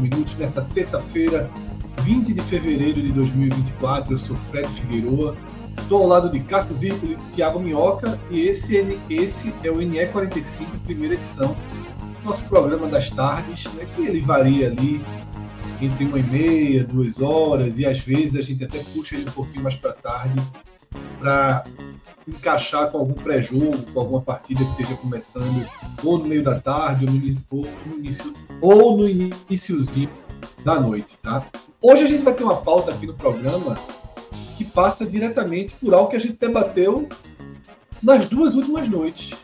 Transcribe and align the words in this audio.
Minutos 0.00 0.34
nessa 0.36 0.62
terça-feira, 0.74 1.50
20 2.02 2.34
de 2.34 2.42
fevereiro 2.42 3.00
de 3.00 3.12
2024. 3.12 4.14
Eu 4.14 4.18
sou 4.18 4.36
Fred 4.36 4.68
Figueroa, 4.68 5.36
estou 5.78 6.02
ao 6.02 6.08
lado 6.08 6.30
de 6.30 6.40
Cássio 6.40 6.74
Vírgula 6.74 7.12
e 7.12 7.16
Thiago 7.34 7.60
Minhoca 7.60 8.18
e 8.30 8.40
esse, 8.42 8.76
esse 9.08 9.52
é 9.62 9.70
o 9.70 9.76
NE45, 9.76 10.66
primeira 10.84 11.14
edição, 11.14 11.56
nosso 12.24 12.42
programa 12.44 12.86
das 12.88 13.10
tardes, 13.10 13.64
né, 13.74 13.86
que 13.94 14.02
ele 14.06 14.20
varia 14.20 14.68
ali 14.68 15.00
entre 15.80 16.04
uma 16.04 16.18
e 16.18 16.22
meia, 16.22 16.84
duas 16.84 17.20
horas 17.20 17.78
e 17.78 17.86
às 17.86 17.98
vezes 17.98 18.36
a 18.36 18.42
gente 18.42 18.64
até 18.64 18.78
puxa 18.78 19.16
ele 19.16 19.28
um 19.28 19.32
pouquinho 19.32 19.62
mais 19.62 19.74
para 19.74 19.92
tarde 19.92 20.42
para 21.18 21.64
encaixar 22.26 22.90
com 22.90 22.98
algum 22.98 23.14
pré-jogo, 23.14 23.82
com 23.92 24.00
alguma 24.00 24.20
partida 24.20 24.64
que 24.64 24.70
esteja 24.70 24.96
começando 24.96 25.66
ou 26.02 26.18
no 26.18 26.26
meio 26.26 26.42
da 26.42 26.58
tarde, 26.58 27.06
ou 27.50 27.66
no, 27.86 27.96
início, 27.96 28.34
ou 28.60 28.96
no 28.96 29.08
iníciozinho 29.08 30.10
da 30.64 30.80
noite, 30.80 31.18
tá? 31.18 31.44
Hoje 31.80 32.04
a 32.04 32.08
gente 32.08 32.22
vai 32.22 32.34
ter 32.34 32.44
uma 32.44 32.56
pauta 32.56 32.90
aqui 32.92 33.06
no 33.06 33.14
programa 33.14 33.76
que 34.56 34.64
passa 34.64 35.04
diretamente 35.04 35.74
por 35.74 35.92
algo 35.92 36.10
que 36.10 36.16
a 36.16 36.20
gente 36.20 36.38
debateu 36.38 37.08
nas 38.02 38.26
duas 38.26 38.54
últimas 38.54 38.88
noites. 38.88 39.34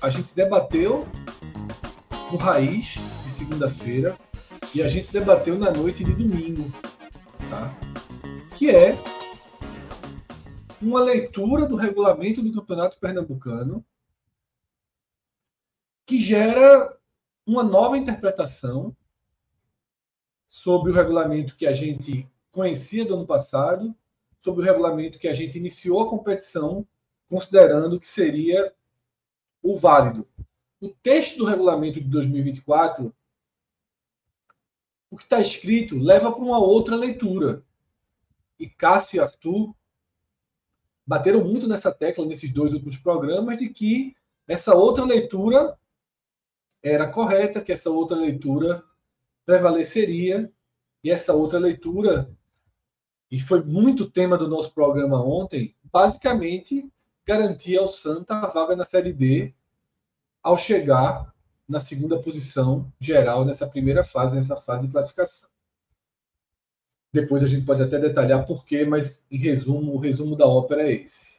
A 0.00 0.10
gente 0.10 0.34
debateu 0.34 1.06
no 2.30 2.36
Raiz 2.36 2.98
de 3.24 3.30
segunda-feira 3.30 4.16
e 4.74 4.82
a 4.82 4.88
gente 4.88 5.12
debateu 5.12 5.58
na 5.58 5.70
noite 5.70 6.02
de 6.02 6.12
domingo, 6.12 6.72
tá? 7.48 7.72
Que 8.54 8.70
é 8.70 8.96
uma 10.84 11.00
leitura 11.00 11.66
do 11.66 11.76
regulamento 11.76 12.42
do 12.42 12.52
Campeonato 12.52 12.98
Pernambucano 12.98 13.84
que 16.06 16.20
gera 16.20 16.96
uma 17.46 17.62
nova 17.62 17.96
interpretação 17.96 18.94
sobre 20.46 20.92
o 20.92 20.94
regulamento 20.94 21.56
que 21.56 21.66
a 21.66 21.72
gente 21.72 22.28
conhecia 22.52 23.04
do 23.04 23.14
ano 23.14 23.26
passado, 23.26 23.94
sobre 24.38 24.62
o 24.62 24.64
regulamento 24.64 25.18
que 25.18 25.26
a 25.26 25.34
gente 25.34 25.58
iniciou 25.58 26.02
a 26.02 26.08
competição 26.08 26.86
considerando 27.28 27.98
que 27.98 28.06
seria 28.06 28.72
o 29.62 29.76
válido. 29.76 30.28
O 30.80 30.90
texto 30.90 31.38
do 31.38 31.46
regulamento 31.46 31.98
de 31.98 32.08
2024, 32.08 33.14
o 35.10 35.16
que 35.16 35.24
está 35.24 35.40
escrito, 35.40 35.98
leva 35.98 36.30
para 36.30 36.42
uma 36.42 36.58
outra 36.58 36.94
leitura. 36.94 37.64
E 38.58 38.68
Cássio 38.68 39.16
e 39.16 39.20
Arthur 39.20 39.74
bateram 41.06 41.44
muito 41.44 41.68
nessa 41.68 41.92
tecla 41.92 42.24
nesses 42.24 42.52
dois 42.52 42.72
últimos 42.72 42.96
programas 42.96 43.56
de 43.58 43.68
que 43.68 44.14
essa 44.46 44.74
outra 44.74 45.04
leitura 45.04 45.78
era 46.82 47.08
correta, 47.08 47.60
que 47.60 47.72
essa 47.72 47.90
outra 47.90 48.16
leitura 48.16 48.82
prevaleceria 49.44 50.50
e 51.02 51.10
essa 51.10 51.32
outra 51.34 51.58
leitura 51.58 52.30
e 53.30 53.40
foi 53.40 53.62
muito 53.62 54.10
tema 54.10 54.38
do 54.38 54.48
nosso 54.48 54.72
programa 54.72 55.20
ontem, 55.20 55.74
basicamente 55.82 56.88
garantia 57.26 57.80
ao 57.80 57.88
Santa 57.88 58.36
a 58.36 58.46
vaga 58.46 58.76
na 58.76 58.84
Série 58.84 59.12
D 59.12 59.54
ao 60.42 60.58
chegar 60.58 61.34
na 61.66 61.80
segunda 61.80 62.20
posição 62.20 62.92
geral 63.00 63.44
nessa 63.44 63.66
primeira 63.66 64.04
fase, 64.04 64.36
nessa 64.36 64.56
fase 64.56 64.86
de 64.86 64.92
classificação. 64.92 65.48
Depois 67.14 67.44
a 67.44 67.46
gente 67.46 67.64
pode 67.64 67.80
até 67.80 67.96
detalhar 67.96 68.44
por 68.44 68.64
quê, 68.64 68.84
mas 68.84 69.24
em 69.30 69.38
resumo, 69.38 69.94
o 69.94 69.98
resumo 69.98 70.34
da 70.34 70.48
ópera 70.48 70.82
é 70.82 70.94
esse. 70.94 71.38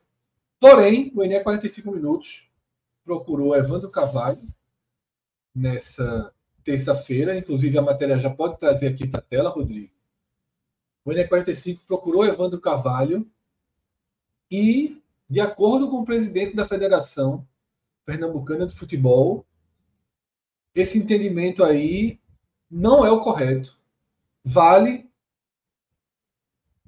Porém, 0.57 1.11
o 1.13 1.21
Ené 1.21 1.41
45 1.41 1.91
minutos 1.91 2.49
procurou 3.03 3.53
Evandro 3.53 3.89
Carvalho 3.89 4.41
nessa 5.53 6.33
terça-feira, 6.63 7.37
inclusive 7.37 7.77
a 7.77 7.81
matéria 7.81 8.17
já 8.17 8.29
pode 8.29 8.57
trazer 8.57 8.87
aqui 8.87 9.05
para 9.05 9.19
a 9.19 9.23
tela, 9.23 9.49
Rodrigo. 9.49 9.91
O 11.03 11.11
Ené 11.11 11.25
45 11.25 11.83
procurou 11.85 12.25
Evandro 12.25 12.61
Carvalho 12.61 13.29
e, 14.49 15.03
de 15.29 15.41
acordo 15.41 15.89
com 15.89 15.97
o 15.97 16.05
presidente 16.05 16.55
da 16.55 16.63
Federação 16.63 17.45
Pernambucana 18.05 18.65
de 18.65 18.73
Futebol, 18.73 19.45
esse 20.73 20.97
entendimento 20.97 21.65
aí 21.65 22.17
não 22.71 23.05
é 23.05 23.11
o 23.11 23.19
correto. 23.19 23.77
Vale 24.41 25.04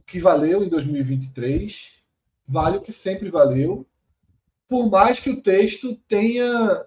que 0.08 0.20
valeu 0.20 0.64
em 0.64 0.70
2023, 0.70 2.02
vale 2.48 2.78
o 2.78 2.82
que 2.82 2.94
sempre 2.94 3.30
valeu, 3.30 3.86
por 4.68 4.90
mais 4.90 5.20
que 5.20 5.30
o 5.30 5.42
texto 5.42 5.96
tenha 6.08 6.86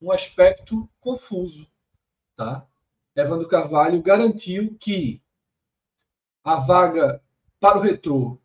um 0.00 0.12
aspecto 0.12 0.88
confuso, 1.00 1.66
tá? 2.36 2.66
Evandro 3.16 3.48
Carvalho 3.48 4.00
garantiu 4.02 4.76
que 4.78 5.20
a 6.44 6.56
vaga 6.56 7.22
para 7.58 7.78
o 7.78 7.80
retrô 7.80 8.38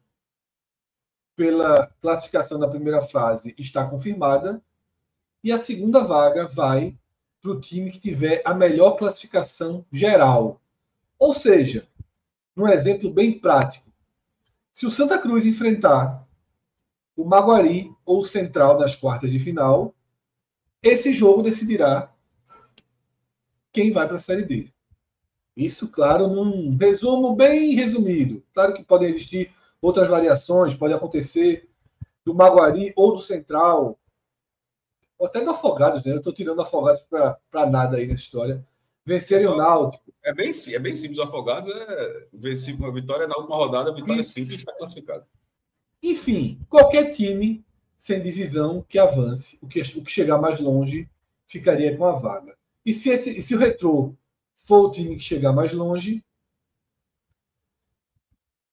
pela 1.35 1.87
classificação 2.01 2.57
da 2.57 2.67
primeira 2.67 3.01
fase 3.01 3.53
está 3.57 3.87
confirmada 3.87 4.63
e 5.43 5.51
a 5.51 5.57
segunda 5.57 6.01
vaga 6.01 6.47
vai 6.47 6.97
para 7.41 7.51
o 7.51 7.59
time 7.59 7.91
que 7.91 7.99
tiver 7.99 8.41
a 8.45 8.53
melhor 8.53 8.91
classificação 8.91 9.85
geral. 9.91 10.61
Ou 11.19 11.33
seja, 11.33 11.87
num 12.55 12.67
exemplo 12.67 13.11
bem 13.11 13.37
prático, 13.39 13.92
se 14.73 14.87
o 14.87 14.91
Santa 14.91 15.19
Cruz 15.19 15.45
enfrentar 15.45 16.27
o 17.15 17.23
Maguari 17.23 17.95
ou 18.03 18.21
o 18.21 18.25
Central 18.25 18.79
nas 18.79 18.95
quartas 18.95 19.31
de 19.31 19.37
final, 19.37 19.93
esse 20.81 21.13
jogo 21.13 21.43
decidirá 21.43 22.11
quem 23.71 23.91
vai 23.91 24.07
para 24.07 24.17
a 24.17 24.19
Série 24.19 24.43
D. 24.43 24.73
Isso, 25.55 25.91
claro, 25.91 26.27
num 26.27 26.75
resumo 26.75 27.35
bem 27.35 27.75
resumido. 27.75 28.43
Claro 28.51 28.73
que 28.73 28.83
podem 28.83 29.09
existir 29.09 29.53
outras 29.79 30.09
variações, 30.09 30.73
pode 30.73 30.93
acontecer 30.93 31.69
do 32.25 32.33
Maguari 32.33 32.91
ou 32.95 33.13
do 33.13 33.21
Central, 33.21 33.99
ou 35.19 35.27
até 35.27 35.41
do 35.41 35.51
Afogados, 35.51 36.03
né? 36.03 36.13
Eu 36.13 36.17
estou 36.17 36.33
tirando 36.33 36.63
Afogados 36.63 37.03
para 37.03 37.69
nada 37.69 37.97
aí 37.97 38.07
nessa 38.07 38.23
história. 38.23 38.65
Vencerem 39.05 39.47
o 39.47 39.55
Náutico. 39.55 40.13
É 40.23 40.33
bem, 40.33 40.51
é 40.51 40.79
bem 40.79 40.95
simples. 40.95 41.19
O 41.19 41.23
Afogados 41.23 41.69
é 41.69 42.27
vencer 42.31 42.75
uma 42.75 42.91
vitória 42.91 43.27
na 43.27 43.35
última 43.35 43.57
rodada, 43.57 43.91
a 43.91 43.93
vitória 43.93 44.21
Isso. 44.21 44.33
simples 44.33 44.59
está 44.59 44.73
classificado. 44.73 45.25
Enfim, 46.01 46.59
qualquer 46.69 47.09
time 47.09 47.63
sem 47.97 48.21
divisão 48.21 48.85
que 48.87 48.99
avance, 48.99 49.57
o 49.61 49.67
que, 49.67 49.81
o 49.81 50.03
que 50.03 50.11
chegar 50.11 50.37
mais 50.37 50.59
longe, 50.59 51.09
ficaria 51.45 51.95
com 51.95 52.05
a 52.05 52.13
vaga. 52.13 52.57
E 52.85 52.93
se, 52.93 53.09
esse, 53.09 53.41
se 53.41 53.55
o 53.55 53.57
Retrô 53.57 54.13
for 54.53 54.87
o 54.87 54.91
time 54.91 55.15
que 55.15 55.23
chegar 55.23 55.53
mais 55.53 55.71
longe, 55.71 56.23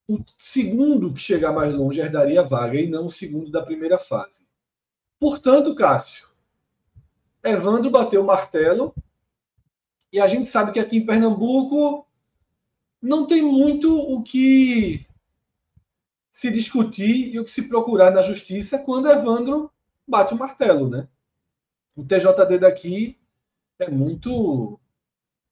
o 0.09 0.19
segundo 0.37 1.13
que 1.13 1.21
chegar 1.21 1.53
mais 1.53 1.73
longe 1.73 2.01
herdaria 2.01 2.41
a 2.41 2.45
vaga 2.45 2.81
e 2.81 2.89
não 2.89 3.07
o 3.07 3.11
segundo 3.11 3.51
da 3.51 3.63
primeira 3.63 3.97
fase. 3.97 4.45
Portanto, 5.21 5.75
Cássio, 5.75 6.29
Evandro 7.45 7.91
bateu 7.91 8.23
o 8.23 8.27
martelo 8.27 8.93
e 10.13 10.21
a 10.21 10.27
gente 10.27 10.49
sabe 10.49 10.73
que 10.73 10.81
aqui 10.81 10.99
em 10.99 11.07
Pernambuco 11.07 12.07
não 13.01 13.27
tem 13.27 13.43
muito 13.43 13.97
o 13.97 14.23
que 14.23 15.07
se 16.31 16.51
discutir 16.51 17.35
e 17.35 17.39
o 17.39 17.45
que 17.45 17.51
se 17.51 17.69
procurar 17.69 18.11
na 18.11 18.23
justiça 18.23 18.79
quando 18.79 19.11
Evandro 19.11 19.71
bate 20.07 20.35
o 20.35 20.39
martelo, 20.39 20.89
né? 20.89 21.09
O 21.95 22.05
TJD 22.05 22.59
daqui 22.59 23.19
é 23.79 23.89
muito 23.89 24.79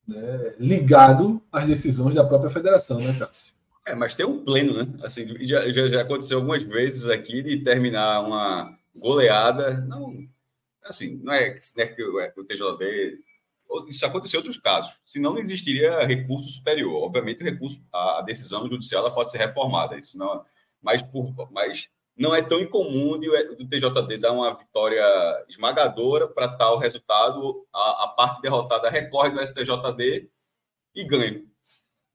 né, 0.06 0.54
ligado 0.58 1.42
às 1.52 1.66
decisões 1.66 2.14
da 2.14 2.24
própria 2.24 2.50
federação, 2.50 3.00
né, 3.00 3.16
Cássio? 3.18 3.54
É, 3.88 3.94
mas 3.94 4.14
tem 4.14 4.26
um 4.26 4.44
pleno, 4.44 4.84
né? 4.84 4.98
Assim, 5.02 5.26
já, 5.46 5.70
já, 5.70 5.86
já 5.86 6.02
aconteceu 6.02 6.38
algumas 6.38 6.62
vezes 6.62 7.06
aqui 7.06 7.42
de 7.42 7.64
terminar 7.64 8.20
uma 8.20 8.78
goleada. 8.94 9.80
Não, 9.80 10.28
assim, 10.84 11.16
não 11.22 11.32
é, 11.32 11.58
não 11.76 11.84
é 11.84 11.86
que 11.86 12.02
o, 12.02 12.44
TJD. 12.44 13.18
Isso 13.88 14.04
aconteceu 14.04 14.38
em 14.38 14.42
outros 14.42 14.60
casos. 14.60 14.92
Senão 15.04 15.32
não 15.32 15.40
existiria 15.40 16.04
recurso 16.06 16.48
superior. 16.50 17.02
Obviamente, 17.02 17.42
recurso, 17.42 17.80
a, 17.92 18.22
decisão 18.22 18.66
judicial 18.68 19.04
ela 19.04 19.14
pode 19.14 19.30
ser 19.30 19.38
reformada. 19.38 19.96
Isso 19.96 20.16
não, 20.16 20.44
mas, 20.80 21.02
por, 21.02 21.34
mas 21.50 21.88
não 22.16 22.34
é 22.34 22.42
tão 22.42 22.60
incomum 22.60 23.18
de, 23.18 23.28
do 23.54 23.68
TJD 23.68 24.18
dar 24.18 24.32
uma 24.32 24.56
vitória 24.56 25.04
esmagadora 25.48 26.26
para 26.26 26.48
tal 26.48 26.78
resultado. 26.78 27.66
A, 27.72 28.04
a, 28.04 28.08
parte 28.08 28.40
derrotada 28.40 28.88
recorre 28.88 29.30
do 29.30 29.46
STJD 29.46 30.30
e 30.94 31.04
ganha. 31.04 31.44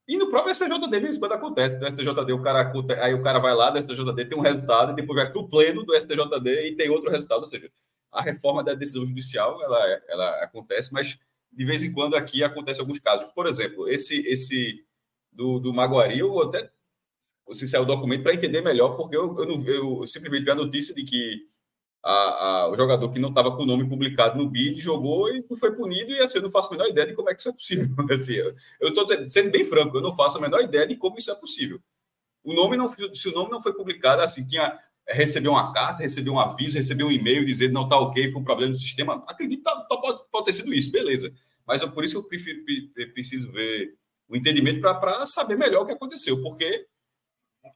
E 0.07 0.17
no 0.17 0.29
próprio 0.29 0.53
STJD, 0.53 0.99
mesmo 0.99 1.19
quando 1.19 1.31
acontece, 1.31 1.79
do 1.79 1.85
STJD, 1.85 2.33
o 2.33 2.41
cara, 2.41 2.71
aí 3.01 3.13
o 3.13 3.23
cara 3.23 3.39
vai 3.39 3.55
lá 3.55 3.69
do 3.69 3.81
STJD, 3.81 4.25
tem 4.25 4.37
um 4.37 4.41
resultado, 4.41 4.91
e 4.91 4.95
depois 4.95 5.15
vai 5.15 5.31
para 5.31 5.39
o 5.39 5.47
pleno 5.47 5.85
do 5.85 5.95
STJD 5.95 6.67
e 6.67 6.75
tem 6.75 6.89
outro 6.89 7.09
resultado. 7.09 7.43
Ou 7.43 7.49
seja, 7.49 7.71
a 8.11 8.21
reforma 8.21 8.63
da 8.63 8.73
decisão 8.73 9.05
judicial 9.05 9.61
ela, 9.63 10.01
ela 10.09 10.29
acontece, 10.43 10.93
mas 10.93 11.17
de 11.55 11.65
vez 11.65 11.83
em 11.83 11.91
quando 11.91 12.15
aqui 12.15 12.43
acontece 12.43 12.79
alguns 12.79 12.99
casos. 12.99 13.31
Por 13.33 13.47
exemplo, 13.47 13.87
esse 13.87 14.19
esse 14.27 14.85
do, 15.31 15.59
do 15.59 15.73
Maguari, 15.73 16.19
eu 16.19 16.41
até 16.41 16.69
se 17.51 17.67
saiu 17.67 17.83
o 17.83 17.85
documento 17.85 18.23
para 18.23 18.33
entender 18.33 18.61
melhor, 18.61 18.95
porque 18.95 19.15
eu, 19.15 19.37
eu, 19.37 19.65
eu, 19.65 20.07
simplesmente 20.07 20.45
vi 20.45 20.51
a 20.51 20.55
notícia 20.55 20.93
de 20.93 21.03
que 21.03 21.45
a, 22.01 22.11
a, 22.11 22.71
o 22.71 22.75
jogador 22.75 23.09
que 23.11 23.19
não 23.19 23.29
estava 23.29 23.55
com 23.55 23.63
o 23.63 23.65
nome 23.65 23.87
publicado 23.87 24.37
no 24.37 24.49
BID 24.49 24.79
jogou 24.79 25.29
e 25.29 25.45
não 25.49 25.57
foi 25.57 25.75
punido, 25.75 26.11
e 26.11 26.19
assim, 26.19 26.37
eu 26.37 26.43
não 26.43 26.51
faço 26.51 26.69
a 26.69 26.71
menor 26.71 26.89
ideia 26.89 27.07
de 27.07 27.13
como 27.13 27.29
é 27.29 27.33
que 27.33 27.41
isso 27.41 27.49
é 27.49 27.53
possível. 27.53 27.87
Assim, 28.11 28.35
eu 28.79 28.89
estou 28.89 29.27
sendo 29.27 29.51
bem 29.51 29.65
franco, 29.65 29.97
eu 29.97 30.01
não 30.01 30.15
faço 30.15 30.37
a 30.37 30.41
menor 30.41 30.61
ideia 30.61 30.87
de 30.87 30.95
como 30.95 31.17
isso 31.17 31.31
é 31.31 31.35
possível. 31.35 31.79
O 32.43 32.53
nome 32.53 32.75
não, 32.75 32.93
se 33.13 33.29
o 33.29 33.31
nome 33.31 33.51
não 33.51 33.61
foi 33.61 33.73
publicado, 33.73 34.21
assim, 34.21 34.45
tinha 34.45 34.77
recebeu 35.07 35.51
uma 35.51 35.71
carta, 35.73 36.03
recebeu 36.03 36.33
um 36.33 36.39
aviso, 36.39 36.77
recebeu 36.77 37.07
um 37.07 37.11
e-mail 37.11 37.45
dizendo 37.45 37.73
não 37.73 37.83
está 37.83 37.97
ok, 37.97 38.31
foi 38.31 38.41
um 38.41 38.43
problema 38.43 38.71
no 38.71 38.77
sistema. 38.77 39.23
Acredito 39.27 39.59
que 39.59 39.63
tá, 39.63 39.75
tá, 39.81 39.97
pode, 39.97 40.21
pode 40.31 40.45
ter 40.45 40.53
sido 40.53 40.73
isso, 40.73 40.91
beleza. 40.91 41.33
Mas 41.65 41.81
é 41.81 41.87
por 41.87 42.03
isso 42.03 42.13
que 42.13 42.17
eu 42.19 42.23
prefiro, 42.23 42.63
preciso 43.13 43.51
ver 43.51 43.95
o 44.27 44.35
entendimento 44.35 44.81
para 44.81 45.25
saber 45.25 45.57
melhor 45.57 45.83
o 45.83 45.85
que 45.85 45.91
aconteceu, 45.91 46.41
porque 46.41 46.87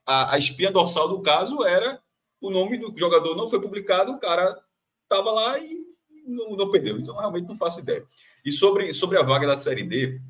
a, 0.06 0.34
a 0.34 0.38
espinha 0.38 0.70
dorsal 0.70 1.08
do 1.08 1.22
caso 1.22 1.64
era 1.64 2.00
o 2.40 2.50
nome 2.50 2.78
do 2.78 2.92
jogador 2.96 3.36
não 3.36 3.48
foi 3.48 3.60
publicado, 3.60 4.12
o 4.12 4.18
cara 4.18 4.58
estava 5.02 5.32
lá 5.32 5.58
e 5.58 5.78
não, 6.26 6.56
não, 6.56 6.70
perdeu. 6.70 6.98
Então, 6.98 7.16
realmente 7.16 7.48
não 7.48 7.56
faço 7.56 7.80
ideia. 7.80 8.04
E 8.44 8.52
sobre, 8.52 8.92
sobre 8.92 9.18
a 9.18 9.22
vaga 9.22 9.46
da 9.46 9.56
Série 9.56 9.82
D, 9.82 10.20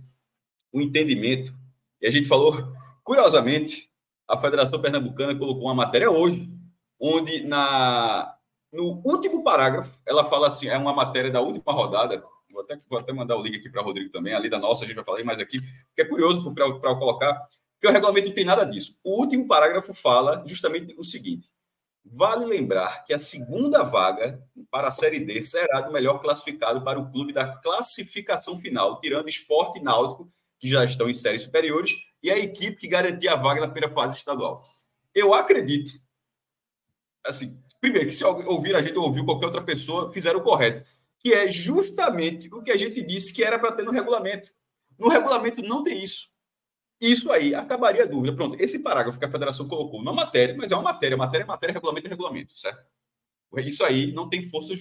o 0.73 0.81
entendimento, 0.81 1.53
e 2.01 2.07
a 2.07 2.11
gente 2.11 2.29
falou, 2.29 2.57
curiosamente, 3.03 3.91
a 4.27 4.41
Federação 4.41 4.81
Pernambucana 4.81 5.37
colocou 5.37 5.65
uma 5.65 5.75
matéria 5.75 6.11
hoje, 6.11 6.49
onde 7.01 7.43
na, 7.45 8.35
no 8.73 9.01
último 9.05 9.43
parágrafo, 9.43 10.01
ela 10.07 10.29
fala 10.29 10.49
assim, 10.49 10.69
é 10.69 10.77
uma 10.77 10.93
matéria 10.93 11.31
da 11.31 11.41
última 11.41 11.73
rodada, 11.73 12.23
vou 12.51 12.63
até, 12.63 12.79
vou 12.89 12.99
até 12.99 13.13
mandar 13.13 13.37
o 13.37 13.43
link 13.43 13.57
aqui 13.57 13.71
para 13.71 13.83
o 13.83 13.85
Rodrigo 13.85 14.11
também, 14.11 14.35
ali 14.35 14.49
da 14.49 14.59
nossa, 14.59 14.85
a 14.85 14.87
gente 14.87 14.97
vai 14.97 15.05
falar 15.05 15.23
mais 15.25 15.39
aqui, 15.39 15.61
porque 15.61 16.03
é 16.03 16.05
curioso 16.05 16.53
para 16.55 16.97
colocar 16.97 17.41
porque 17.79 17.87
o 17.87 17.93
regulamento 17.93 18.27
não 18.27 18.35
tem 18.35 18.45
nada 18.45 18.65
disso. 18.65 18.99
O 19.05 19.21
último 19.21 19.47
parágrafo 19.47 19.95
fala 19.95 20.43
justamente 20.47 20.95
o 20.99 21.05
seguinte: 21.05 21.49
vale 22.05 22.45
lembrar 22.45 23.05
que 23.05 23.15
a 23.15 23.19
segunda 23.19 23.85
vaga 23.85 24.43
para 24.71 24.89
a 24.89 24.93
Série 24.93 25.21
D 25.21 25.43
será 25.43 25.81
do 25.81 25.93
melhor 25.93 26.21
classificado 26.21 26.83
para 26.83 26.99
o 26.99 27.11
clube 27.11 27.33
da 27.33 27.57
classificação 27.59 28.61
final, 28.61 29.01
tirando 29.01 29.29
esporte 29.29 29.79
e 29.79 29.83
náutico, 29.83 30.29
que 30.59 30.69
já 30.69 30.85
estão 30.85 31.09
em 31.09 31.15
séries 31.15 31.43
superiores, 31.43 31.93
e 32.21 32.31
a 32.33 32.39
equipe 32.39 32.77
que 32.77 32.89
garantia 32.89 33.33
a 33.33 33.37
vaga 33.37 33.61
na 33.61 33.69
primeira 33.69 33.95
fase 33.95 34.17
estadual. 34.17 34.61
Eu 35.15 35.33
acredito, 35.33 35.93
assim, 37.25 37.63
primeiro, 37.81 38.09
que 38.09 38.15
se 38.15 38.25
ouvir 38.25 38.75
a 38.75 38.83
gente 38.83 38.97
ou 38.97 39.05
ouvir 39.05 39.25
qualquer 39.25 39.47
outra 39.47 39.63
pessoa, 39.63 40.13
fizeram 40.13 40.41
o 40.41 40.43
correto, 40.43 40.85
que 41.19 41.33
é 41.33 41.51
justamente 41.51 42.53
o 42.53 42.63
que 42.63 42.71
a 42.71 42.77
gente 42.77 43.03
disse 43.03 43.33
que 43.33 43.43
era 43.43 43.59
para 43.59 43.73
ter 43.73 43.85
no 43.85 43.91
regulamento. 43.91 44.51
No 44.99 45.09
regulamento 45.09 45.63
não 45.63 45.83
tem 45.83 46.03
isso. 46.03 46.29
Isso 47.01 47.31
aí 47.31 47.55
acabaria 47.55 48.03
a 48.03 48.07
dúvida. 48.07 48.35
Pronto, 48.35 48.61
esse 48.61 48.81
parágrafo 48.81 49.19
que 49.19 49.25
a 49.25 49.31
federação 49.31 49.69
colocou 49.69 50.03
na 50.03 50.13
matéria, 50.13 50.57
mas 50.57 50.71
é 50.71 50.75
uma 50.75 50.83
matéria, 50.83 51.17
matéria 51.17 51.45
é 51.45 51.47
matéria, 51.47 51.73
regulamento 51.73 52.07
é 52.07 52.11
regulamento, 52.11 52.59
certo? 52.59 52.85
Isso 53.59 53.85
aí 53.85 54.13
não 54.13 54.29
tem 54.29 54.43
força, 54.43 54.75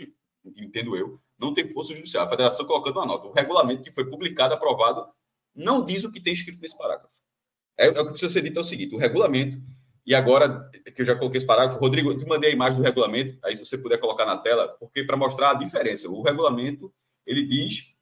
entendo 0.57 0.95
eu, 0.95 1.21
não 1.37 1.53
tem 1.53 1.71
força 1.71 1.93
judicial. 1.93 2.25
A 2.25 2.29
federação 2.29 2.65
colocando 2.65 2.97
uma 2.97 3.05
nota. 3.05 3.27
O 3.27 3.31
regulamento 3.31 3.83
que 3.83 3.91
foi 3.91 4.09
publicado, 4.09 4.53
aprovado, 4.53 5.07
não 5.55 5.85
diz 5.85 6.03
o 6.03 6.11
que 6.11 6.19
tem 6.19 6.33
escrito 6.33 6.59
nesse 6.59 6.77
parágrafo. 6.77 7.13
É, 7.77 7.87
é 7.87 7.89
o 7.89 8.05
que 8.05 8.09
precisa 8.11 8.33
ser 8.33 8.41
dito 8.41 8.57
é 8.57 8.61
o 8.61 8.65
seguinte: 8.65 8.95
o 8.95 8.97
regulamento, 8.97 9.57
e 10.07 10.15
agora 10.15 10.71
que 10.95 11.01
eu 11.01 11.05
já 11.05 11.15
coloquei 11.15 11.37
esse 11.37 11.45
parágrafo, 11.45 11.79
Rodrigo, 11.79 12.09
eu 12.09 12.17
te 12.17 12.25
mandei 12.25 12.49
a 12.49 12.53
imagem 12.53 12.79
do 12.79 12.83
regulamento, 12.83 13.37
aí 13.43 13.55
se 13.55 13.63
você 13.63 13.77
puder 13.77 13.99
colocar 13.99 14.25
na 14.25 14.37
tela, 14.37 14.69
porque 14.79 15.03
para 15.03 15.17
mostrar 15.17 15.51
a 15.51 15.53
diferença, 15.53 16.09
o 16.09 16.23
regulamento 16.23 16.91
ele 17.25 17.43
diz 17.43 17.93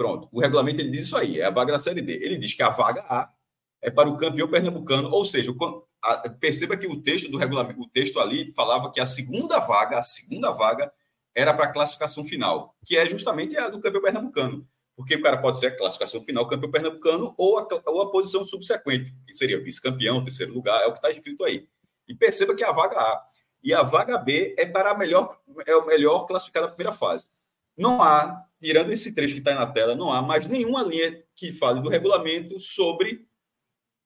Pronto, 0.00 0.30
o 0.32 0.40
regulamento 0.40 0.80
ele 0.80 0.88
diz 0.88 1.04
isso 1.04 1.16
aí, 1.18 1.40
é 1.40 1.44
a 1.44 1.50
vaga 1.50 1.72
da 1.72 1.78
Série 1.78 2.00
D. 2.00 2.14
Ele 2.14 2.38
diz 2.38 2.54
que 2.54 2.62
a 2.62 2.70
vaga 2.70 3.02
A 3.02 3.30
é 3.82 3.90
para 3.90 4.08
o 4.08 4.16
campeão 4.16 4.48
pernambucano, 4.48 5.10
ou 5.10 5.26
seja, 5.26 5.52
perceba 6.40 6.74
que 6.74 6.86
o 6.86 7.02
texto 7.02 7.30
do 7.30 7.36
regulamento, 7.36 7.78
o 7.82 7.86
texto 7.86 8.18
ali 8.18 8.50
falava 8.54 8.90
que 8.90 8.98
a 8.98 9.04
segunda 9.04 9.58
vaga, 9.58 9.98
a 9.98 10.02
segunda 10.02 10.52
vaga 10.52 10.90
era 11.34 11.52
para 11.52 11.66
a 11.66 11.70
classificação 11.70 12.24
final, 12.24 12.74
que 12.86 12.96
é 12.96 13.06
justamente 13.10 13.54
a 13.58 13.68
do 13.68 13.78
campeão 13.78 14.00
pernambucano. 14.00 14.66
Porque 14.96 15.16
o 15.16 15.22
cara 15.22 15.38
pode 15.38 15.58
ser 15.58 15.68
a 15.68 15.76
classificação 15.76 16.22
final, 16.22 16.46
campeão 16.46 16.70
pernambucano, 16.70 17.34
ou 17.38 17.58
a, 17.58 17.66
ou 17.86 18.02
a 18.02 18.10
posição 18.10 18.46
subsequente, 18.46 19.14
que 19.26 19.34
seria 19.34 19.62
vice-campeão, 19.62 20.22
terceiro 20.22 20.52
lugar, 20.52 20.82
é 20.82 20.86
o 20.86 20.92
que 20.92 20.98
está 20.98 21.10
escrito 21.10 21.44
aí. 21.44 21.66
E 22.06 22.14
perceba 22.14 22.54
que 22.54 22.64
a 22.64 22.72
vaga 22.72 22.98
A. 22.98 23.24
E 23.62 23.74
a 23.74 23.82
vaga 23.82 24.18
B 24.18 24.54
é 24.58 24.66
para 24.66 24.90
a 24.90 24.98
melhor, 24.98 25.38
é 25.66 25.76
o 25.76 25.86
melhor 25.86 26.26
classificado 26.26 26.66
da 26.66 26.72
primeira 26.72 26.96
fase. 26.96 27.26
Não 27.76 28.02
há 28.02 28.44
tirando 28.58 28.92
esse 28.92 29.14
trecho 29.14 29.34
que 29.34 29.40
está 29.40 29.54
na 29.54 29.66
tela, 29.66 29.94
não 29.94 30.12
há 30.12 30.20
mais 30.20 30.46
nenhuma 30.46 30.82
linha 30.82 31.22
que 31.34 31.52
fale 31.52 31.80
do 31.80 31.88
regulamento 31.88 32.60
sobre 32.60 33.26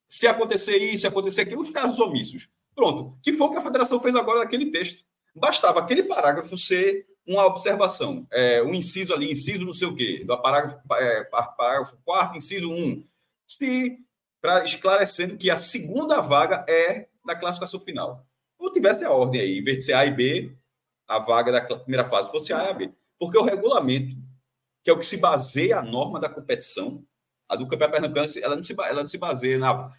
se 0.07 0.29
acontecer 0.29 0.77
isso, 0.77 1.03
se 1.03 1.07
acontecer 1.07 1.43
aquilo, 1.43 1.63
os 1.63 1.71
casos 1.71 1.99
omissos. 1.99 2.49
Pronto. 2.75 3.19
Que 3.23 3.33
foi 3.33 3.47
o 3.47 3.51
que 3.51 3.59
a 3.59 3.63
federação 3.63 4.01
fez 4.01 4.15
agora 4.15 4.41
naquele 4.41 4.71
texto. 4.71 5.05
Bastava 5.35 5.81
aquele 5.81 6.05
parágrafo 6.05 6.57
ser 6.57 7.07
uma 7.27 7.47
observação, 7.47 8.27
é, 8.31 8.63
um 8.63 8.75
inciso 8.75 9.15
ali, 9.15 9.31
inciso 9.31 9.65
não 9.65 9.73
sei 9.73 9.89
o 9.89 9.95
quê, 9.95 10.25
do 10.25 10.37
parágrafo, 10.41 10.79
é, 10.95 11.25
parágrafo 11.25 11.97
4, 12.05 12.37
inciso 12.37 12.71
1, 12.71 13.05
se 13.47 13.99
para 14.41 14.65
esclarecendo 14.65 15.39
que 15.39 15.51
a 15.51 15.59
segunda 15.59 16.21
vaga 16.21 16.67
é 16.69 17.09
da 17.25 17.35
classificação 17.35 17.81
final. 17.81 18.27
Ou 18.59 18.71
tivesse 18.71 19.03
a 19.05 19.11
ordem 19.11 19.41
aí, 19.41 19.59
em 19.59 19.65
vez 19.65 19.79
de 19.79 19.85
ser 19.85 19.95
A 19.95 20.05
e 20.05 20.11
B, 20.11 20.55
a 21.09 21.19
vaga 21.19 21.51
da 21.51 21.63
primeira 21.63 22.09
fase 22.09 22.31
fosse 22.31 22.53
A 22.53 22.71
e 22.71 22.75
B. 22.75 22.93
Porque 23.19 23.39
o 23.39 23.43
regulamento 23.43 24.15
que 24.85 24.91
é 24.91 24.93
o 24.93 24.99
que 24.99 25.07
se 25.07 25.17
baseia 25.17 25.79
a 25.79 25.83
norma 25.83 26.21
da 26.21 26.29
competição. 26.29 27.03
A 27.49 27.57
do 27.57 27.67
Campeonato 27.67 27.93
Pernambucano, 27.93 28.29
ela 28.43 28.57
não 28.57 28.63
se, 28.63 28.73
ela 28.79 29.01
não 29.01 29.07
se 29.07 29.19
baseia 29.19 29.59
na. 29.59 29.91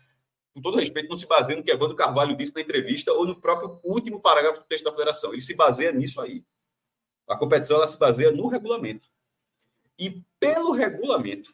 Com 0.54 0.62
todo 0.62 0.78
respeito, 0.78 1.10
não 1.10 1.18
se 1.18 1.28
baseia 1.28 1.58
no 1.58 1.64
que 1.64 1.72
Evandro 1.72 1.96
Carvalho 1.96 2.38
disse 2.38 2.56
na 2.56 2.62
entrevista 2.62 3.12
ou 3.12 3.26
no 3.26 3.36
próprio 3.36 3.80
último 3.84 4.22
parágrafo 4.22 4.60
do 4.60 4.66
texto 4.66 4.86
da 4.86 4.92
federação. 4.92 5.34
Ele 5.34 5.42
se 5.42 5.54
baseia 5.54 5.92
nisso 5.92 6.22
aí. 6.22 6.44
A 7.28 7.38
competição 7.38 7.78
ela 7.78 7.88
se 7.88 7.98
baseia 7.98 8.32
no 8.32 8.48
regulamento. 8.48 9.08
E 9.98 10.22
pelo 10.40 10.72
regulamento, 10.72 11.54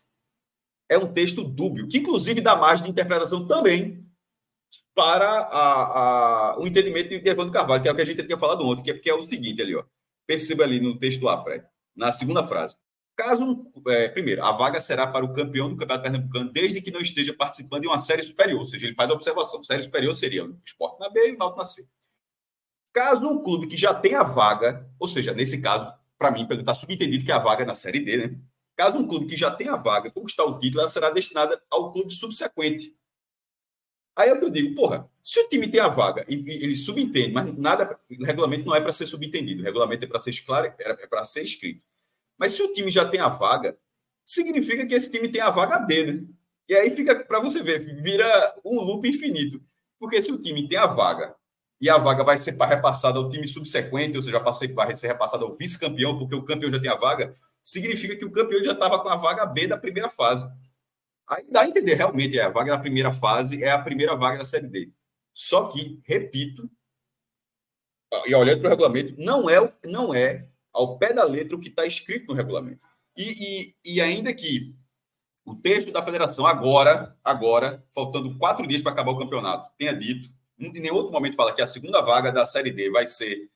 é 0.89 0.97
um 0.97 1.11
texto 1.11 1.43
dúbio, 1.43 1.87
que 1.87 1.99
inclusive 1.99 2.41
dá 2.41 2.55
margem 2.55 2.85
de 2.85 2.91
interpretação 2.91 3.47
também 3.47 4.05
para 4.93 5.29
a, 5.29 6.53
a, 6.53 6.59
o 6.59 6.67
entendimento 6.67 7.09
de 7.09 7.29
Evandro 7.29 7.51
Carvalho, 7.51 7.81
que 7.81 7.89
é 7.89 7.91
o 7.91 7.95
que 7.95 8.01
a 8.01 8.05
gente 8.05 8.23
tinha 8.23 8.37
falado 8.37 8.65
ontem, 8.67 8.83
que 8.83 8.91
é, 8.91 8.97
que 8.97 9.09
é 9.09 9.13
o 9.13 9.21
seguinte 9.21 9.61
ali, 9.61 9.75
ó. 9.75 9.83
Perceba 10.27 10.63
ali 10.63 10.79
no 10.79 10.97
texto 10.97 11.27
A, 11.27 11.41
Fred, 11.43 11.65
na 11.95 12.11
segunda 12.11 12.45
frase. 12.45 12.75
Caso, 13.15 13.71
é, 13.87 14.07
primeiro, 14.07 14.43
a 14.43 14.51
vaga 14.51 14.79
será 14.81 15.05
para 15.05 15.23
o 15.23 15.33
campeão 15.33 15.69
do 15.69 15.75
Campeonato 15.75 16.03
Pernambucano, 16.03 16.51
desde 16.51 16.81
que 16.81 16.91
não 16.91 17.01
esteja 17.01 17.33
participando 17.33 17.81
de 17.81 17.87
uma 17.87 17.99
série 17.99 18.23
superior. 18.23 18.59
Ou 18.59 18.65
seja, 18.65 18.87
ele 18.87 18.95
faz 18.95 19.11
a 19.11 19.13
observação. 19.13 19.63
Série 19.63 19.83
superior 19.83 20.15
seria 20.15 20.45
o 20.45 20.57
esporte 20.65 20.99
na 20.99 21.09
B 21.09 21.29
e 21.29 21.33
o 21.33 21.37
Náutico 21.37 21.59
na 21.59 21.65
C. 21.65 21.87
Caso 22.93 23.27
um 23.27 23.41
clube 23.41 23.67
que 23.67 23.77
já 23.77 23.93
tenha 23.93 24.19
a 24.19 24.24
vaga, 24.24 24.89
ou 25.00 25.07
seja, 25.07 25.33
nesse 25.33 25.62
caso, 25.62 25.91
para 26.17 26.31
mim, 26.31 26.45
está 26.50 26.74
subentendido 26.74 27.25
que 27.25 27.31
a 27.31 27.39
vaga 27.39 27.63
é 27.63 27.65
na 27.65 27.74
Série 27.74 28.00
D, 28.00 28.17
né? 28.17 28.39
Caso 28.75 28.98
um 28.98 29.07
clube 29.07 29.27
que 29.27 29.38
já 29.38 29.51
tenha 29.51 29.74
a 29.74 29.77
vaga 29.77 30.12
conquistar 30.12 30.43
o 30.43 30.60
título, 30.60 30.81
ela 30.81 30.89
será 30.89 31.10
destinada 31.10 31.62
ao 31.69 31.91
clube 31.91 32.13
subsequente. 32.13 32.95
Aí 34.15 34.29
é 34.29 34.33
o 34.33 34.39
que 34.39 34.45
eu 34.45 34.50
digo, 34.50 34.75
porra, 34.75 35.10
se 35.24 35.39
o 35.39 35.48
time 35.48 35.69
tem 35.69 35.79
a 35.79 35.88
vaga 35.88 36.25
e 36.27 36.36
ele 36.63 36.75
subentende, 36.75 37.31
mas 37.31 37.57
nada, 37.57 37.98
o 38.10 38.25
regulamento 38.25 38.65
não 38.65 38.75
é 38.75 38.81
para 38.81 38.91
ser 38.91 39.05
subentendido, 39.07 39.62
o 39.62 39.65
regulamento 39.65 40.03
é 40.03 40.07
para 40.07 40.19
ser 40.19 40.33
claro, 40.45 40.74
é 40.77 41.07
para 41.07 41.25
ser 41.25 41.43
escrito. 41.43 41.83
Mas 42.38 42.53
se 42.53 42.62
o 42.62 42.74
time 42.74 42.91
já 42.91 43.07
tem 43.07 43.19
a 43.19 43.29
vaga, 43.29 43.77
significa 44.25 44.86
que 44.86 44.95
esse 44.95 45.12
time 45.12 45.29
tem 45.29 45.41
a 45.41 45.50
vaga 45.50 45.79
B, 45.79 46.12
né? 46.12 46.25
E 46.67 46.75
aí 46.75 46.95
fica 46.95 47.24
para 47.24 47.39
você 47.39 47.63
ver, 47.63 48.01
vira 48.01 48.60
um 48.65 48.81
loop 48.81 49.07
infinito. 49.07 49.63
Porque 50.00 50.21
se 50.21 50.31
o 50.31 50.41
time 50.41 50.67
tem 50.67 50.77
a 50.77 50.88
vaga 50.88 51.36
e 51.81 51.89
a 51.89 51.97
vaga 51.97 52.23
vai 52.23 52.38
ser 52.38 52.55
repassada 52.55 53.17
ao 53.17 53.27
time 53.27 53.47
subsequente, 53.47 54.15
ou 54.15 54.21
seja, 54.21 54.39
vai 54.39 54.95
ser 54.95 55.07
repassada 55.07 55.43
ao 55.43 55.57
vice-campeão, 55.57 56.17
porque 56.17 56.35
o 56.35 56.45
campeão 56.45 56.71
já 56.71 56.79
tem 56.79 56.91
a 56.91 56.95
vaga, 56.95 57.35
significa 57.63 58.15
que 58.15 58.23
o 58.23 58.31
campeão 58.31 58.63
já 58.63 58.73
estava 58.73 59.00
com 59.00 59.09
a 59.09 59.15
vaga 59.15 59.47
B 59.47 59.67
da 59.67 59.77
primeira 59.77 60.09
fase. 60.11 60.47
Aí 61.27 61.43
dá 61.50 61.61
a 61.61 61.67
entender, 61.67 61.95
realmente, 61.95 62.38
é, 62.38 62.43
a 62.43 62.50
vaga 62.50 62.73
da 62.73 62.77
primeira 62.77 63.11
fase 63.11 63.63
é 63.63 63.71
a 63.71 63.81
primeira 63.81 64.15
vaga 64.15 64.38
da 64.38 64.45
Série 64.45 64.67
D. 64.67 64.91
Só 65.33 65.69
que, 65.69 66.00
repito, 66.05 66.69
e 68.27 68.35
olhando 68.35 68.59
para 68.59 68.67
o 68.67 68.69
regulamento, 68.69 69.15
não 69.17 69.50
é, 69.50 69.73
não 69.85 70.13
é 70.13 70.47
ao 70.71 71.00
pé 71.00 71.13
da 71.13 71.23
letra 71.23 71.55
o 71.55 71.59
que 71.59 71.69
está 71.69 71.85
escrito 71.85 72.27
no 72.27 72.33
regulamento. 72.33 72.85
E, 73.17 73.73
e, 73.85 73.93
e, 73.95 74.01
ainda 74.01 74.33
que 74.33 74.75
o 75.45 75.55
texto 75.55 75.91
da 75.91 76.03
federação, 76.03 76.45
agora, 76.45 77.17
agora, 77.23 77.83
faltando 77.93 78.38
quatro 78.38 78.67
dias 78.67 78.81
para 78.81 78.91
acabar 78.91 79.11
o 79.11 79.17
campeonato, 79.17 79.71
tenha 79.77 79.93
dito, 79.93 80.29
em 80.62 80.72
nenhum 80.72 80.96
outro 80.96 81.12
momento 81.12 81.36
fala 81.36 81.53
que 81.53 81.62
a 81.62 81.68
segunda 81.68 82.01
vaga 82.01 82.32
da 82.32 82.46
Série 82.46 82.72
D 82.72 82.89
vai 82.89 83.08
ser 83.08 83.50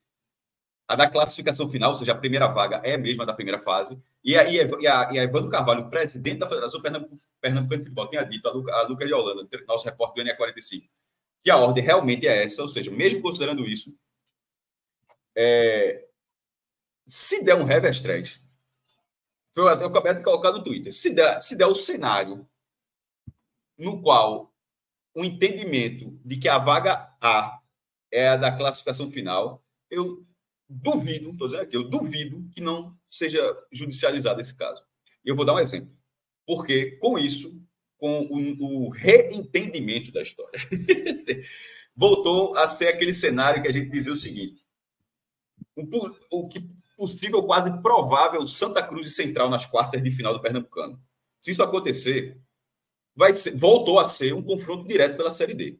a 0.88 0.94
da 0.94 1.10
classificação 1.10 1.68
final, 1.68 1.90
ou 1.90 1.96
seja, 1.96 2.12
a 2.12 2.16
primeira 2.16 2.46
vaga 2.46 2.80
é 2.84 2.94
a 2.94 2.98
mesma 2.98 3.26
da 3.26 3.34
primeira 3.34 3.60
fase. 3.60 4.00
E 4.22 4.36
a, 4.36 4.44
e 4.44 4.60
a, 4.60 5.12
e 5.12 5.18
a 5.18 5.22
Evandro 5.22 5.50
Carvalho, 5.50 5.90
presidente 5.90 6.38
da 6.38 6.48
Federação 6.48 6.80
Pernambucana 6.80 7.20
Pernambuco 7.40 7.76
de 7.76 7.82
Futebol, 7.84 8.08
tinha 8.08 8.24
dito 8.24 8.48
a, 8.48 8.52
Luca, 8.52 8.72
a 8.72 8.82
Lucas 8.82 9.08
de 9.08 9.14
Holanda, 9.14 9.48
nosso 9.66 9.84
repórter 9.84 10.24
do 10.24 10.30
NE45, 10.30 10.88
que 11.42 11.50
a 11.50 11.56
ordem 11.56 11.82
realmente 11.82 12.26
é 12.26 12.44
essa, 12.44 12.62
ou 12.62 12.68
seja, 12.68 12.90
mesmo 12.90 13.20
considerando 13.20 13.64
isso, 13.64 13.96
é, 15.34 16.06
se 17.04 17.42
der 17.42 17.54
um 17.54 17.64
reverse 17.64 18.00
stress, 18.00 18.40
eu 19.54 19.68
acabei 19.68 20.14
de 20.14 20.22
colocar 20.22 20.52
no 20.52 20.62
Twitter, 20.62 20.92
se 20.92 21.10
der, 21.10 21.40
se 21.40 21.56
der 21.56 21.66
o 21.66 21.74
cenário 21.74 22.46
no 23.76 24.00
qual 24.02 24.52
o 25.16 25.24
entendimento 25.24 26.20
de 26.22 26.36
que 26.36 26.46
a 26.46 26.58
vaga 26.58 27.10
A 27.22 27.58
é 28.12 28.28
a 28.28 28.36
da 28.36 28.52
classificação 28.52 29.10
final, 29.10 29.64
eu 29.90 30.22
duvido, 30.68 31.30
estou 31.30 31.48
dizendo 31.48 31.62
aqui, 31.62 31.74
eu 31.74 31.88
duvido 31.88 32.46
que 32.54 32.60
não 32.60 32.94
seja 33.08 33.40
judicializado 33.72 34.42
esse 34.42 34.54
caso. 34.54 34.82
Eu 35.24 35.34
vou 35.34 35.46
dar 35.46 35.54
um 35.54 35.58
exemplo. 35.58 35.90
Porque 36.46 36.92
com 36.98 37.18
isso, 37.18 37.58
com 37.96 38.26
o, 38.26 38.86
o 38.86 38.90
reentendimento 38.90 40.12
da 40.12 40.20
história, 40.20 40.60
voltou 41.96 42.54
a 42.54 42.68
ser 42.68 42.88
aquele 42.88 43.14
cenário 43.14 43.62
que 43.62 43.68
a 43.68 43.72
gente 43.72 43.90
dizia 43.90 44.12
o 44.12 44.16
seguinte: 44.16 44.62
o, 45.74 46.14
o 46.30 46.48
que 46.48 46.60
possível, 46.94 47.42
quase 47.42 47.80
provável, 47.80 48.46
Santa 48.46 48.82
Cruz 48.82 49.06
e 49.08 49.14
Central 49.14 49.48
nas 49.48 49.64
quartas 49.64 50.02
de 50.02 50.10
final 50.10 50.34
do 50.34 50.42
Pernambucano. 50.42 51.02
Se 51.40 51.50
isso 51.52 51.62
acontecer, 51.62 52.38
vai 53.16 53.32
ser, 53.34 53.56
voltou 53.56 53.98
a 53.98 54.04
ser 54.04 54.34
um 54.34 54.42
confronto 54.42 54.86
direto 54.86 55.16
pela 55.16 55.30
Série 55.30 55.54
D. 55.54 55.78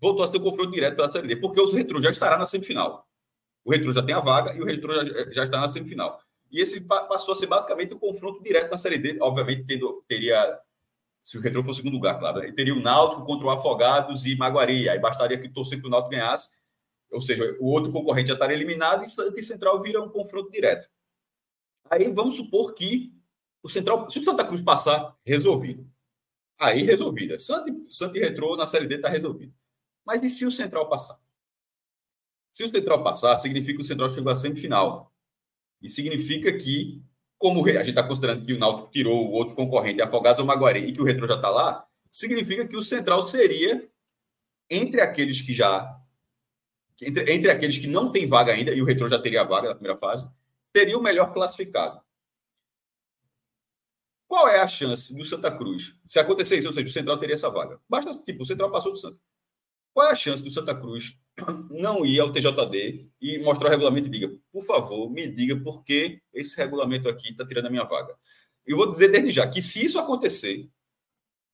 Voltou 0.00 0.22
a 0.22 0.26
ser 0.26 0.36
um 0.36 0.42
confronto 0.42 0.70
direto 0.70 0.96
pela 0.96 1.08
Série 1.08 1.26
D, 1.26 1.36
porque 1.36 1.60
o 1.60 1.72
Retro 1.72 2.00
já 2.00 2.10
estará 2.10 2.36
na 2.36 2.46
semifinal. 2.46 3.08
O 3.64 3.70
Retro 3.70 3.92
já 3.92 4.02
tem 4.02 4.14
a 4.14 4.20
vaga 4.20 4.54
e 4.54 4.60
o 4.60 4.64
Retro 4.64 4.92
já, 4.94 5.30
já 5.30 5.44
está 5.44 5.60
na 5.60 5.68
semifinal. 5.68 6.20
E 6.50 6.60
esse 6.60 6.80
passou 6.82 7.32
a 7.32 7.34
ser 7.34 7.46
basicamente 7.46 7.94
um 7.94 7.98
confronto 7.98 8.42
direto 8.42 8.70
na 8.70 8.76
Série 8.76 8.98
D. 8.98 9.16
Obviamente, 9.20 9.64
tendo, 9.64 10.04
teria, 10.06 10.58
se 11.24 11.38
o 11.38 11.40
Retro 11.40 11.62
fosse 11.62 11.78
segundo 11.78 11.94
lugar, 11.94 12.18
claro, 12.18 12.40
né? 12.40 12.52
teria 12.52 12.74
o 12.74 12.80
Náutico 12.80 13.24
contra 13.24 13.46
o 13.46 13.50
Afogados 13.50 14.26
e 14.26 14.36
Maguari. 14.36 14.88
Aí 14.88 14.98
bastaria 14.98 15.40
que 15.40 15.48
torcer 15.48 15.80
que 15.80 15.86
o 15.86 15.90
Náutico 15.90 16.10
ganhasse 16.10 16.62
ou 17.12 17.20
seja, 17.20 17.56
o 17.60 17.66
outro 17.66 17.92
concorrente 17.92 18.28
já 18.28 18.34
estaria 18.34 18.56
eliminado 18.56 19.04
e 19.04 19.08
Santa 19.08 19.38
e 19.38 19.42
Central 19.42 19.80
vira 19.82 20.02
um 20.02 20.08
confronto 20.08 20.50
direto. 20.50 20.88
Aí 21.90 22.10
vamos 22.10 22.36
supor 22.36 22.72
que 22.72 23.12
o 23.62 23.68
Central, 23.68 24.08
se 24.10 24.18
o 24.18 24.24
Santa 24.24 24.44
Cruz 24.44 24.62
passar, 24.62 25.14
resolvido. 25.24 25.86
Aí 26.62 26.82
resolvida. 26.82 27.36
Santa 27.38 28.16
e 28.16 28.20
Retrô 28.20 28.56
na 28.56 28.66
Série 28.66 28.86
D 28.86 28.94
está 28.94 29.08
resolvido. 29.08 29.52
Mas 30.06 30.22
e 30.22 30.30
se 30.30 30.46
o 30.46 30.50
Central 30.50 30.88
passar? 30.88 31.18
Se 32.52 32.62
o 32.62 32.68
Central 32.68 33.02
passar, 33.02 33.34
significa 33.36 33.76
que 33.76 33.82
o 33.82 33.84
Central 33.84 34.10
chegou 34.10 34.30
à 34.30 34.34
semifinal. 34.36 35.12
E 35.80 35.88
significa 35.88 36.56
que, 36.56 37.02
como 37.36 37.64
a 37.66 37.72
gente 37.72 37.90
está 37.90 38.02
considerando 38.02 38.46
que 38.46 38.52
o 38.52 38.58
Náutico 38.58 38.90
tirou 38.92 39.26
o 39.26 39.32
outro 39.32 39.56
concorrente, 39.56 40.00
Afogados 40.00 40.38
ou 40.38 40.46
Maguari, 40.46 40.80
e 40.80 40.92
que 40.92 41.00
o 41.00 41.04
Retrô 41.04 41.26
já 41.26 41.34
está 41.34 41.50
lá, 41.50 41.84
significa 42.08 42.66
que 42.68 42.76
o 42.76 42.82
Central 42.82 43.26
seria, 43.26 43.88
entre 44.70 45.00
aqueles 45.00 45.40
que 45.40 45.52
já 45.52 46.00
entre, 47.00 47.32
entre 47.32 47.50
aqueles 47.50 47.78
que 47.78 47.88
não 47.88 48.12
têm 48.12 48.26
vaga 48.26 48.52
ainda, 48.52 48.72
e 48.72 48.80
o 48.80 48.84
Retro 48.84 49.08
já 49.08 49.18
teria 49.18 49.40
a 49.40 49.44
vaga 49.44 49.70
na 49.70 49.74
primeira 49.74 49.98
fase, 49.98 50.28
seria 50.60 50.96
o 50.96 51.02
melhor 51.02 51.32
classificado. 51.32 52.00
Qual 54.32 54.48
é 54.48 54.60
a 54.60 54.66
chance 54.66 55.14
do 55.14 55.26
Santa 55.26 55.54
Cruz? 55.54 55.94
Se 56.08 56.18
acontecer 56.18 56.56
isso, 56.56 56.66
ou 56.66 56.72
seja, 56.72 56.88
o 56.88 56.90
Central 56.90 57.18
teria 57.18 57.34
essa 57.34 57.50
vaga. 57.50 57.78
Basta, 57.86 58.16
tipo, 58.24 58.42
o 58.42 58.46
Central 58.46 58.70
passou 58.70 58.90
do 58.90 58.96
Santa. 58.96 59.18
Qual 59.92 60.08
é 60.08 60.12
a 60.12 60.14
chance 60.14 60.42
do 60.42 60.50
Santa 60.50 60.74
Cruz 60.74 61.18
não 61.70 62.06
ir 62.06 62.18
ao 62.18 62.32
TJD 62.32 63.10
e 63.20 63.38
mostrar 63.40 63.68
o 63.68 63.70
regulamento 63.70 64.08
e 64.08 64.10
diga, 64.10 64.34
por 64.50 64.64
favor, 64.64 65.10
me 65.10 65.28
diga 65.28 65.54
por 65.60 65.84
que 65.84 66.22
esse 66.32 66.56
regulamento 66.56 67.10
aqui 67.10 67.28
está 67.28 67.46
tirando 67.46 67.66
a 67.66 67.70
minha 67.70 67.84
vaga? 67.84 68.16
Eu 68.64 68.78
vou 68.78 68.90
dizer 68.90 69.08
desde 69.08 69.32
já 69.32 69.46
que 69.46 69.60
se 69.60 69.84
isso 69.84 69.98
acontecer, 69.98 70.66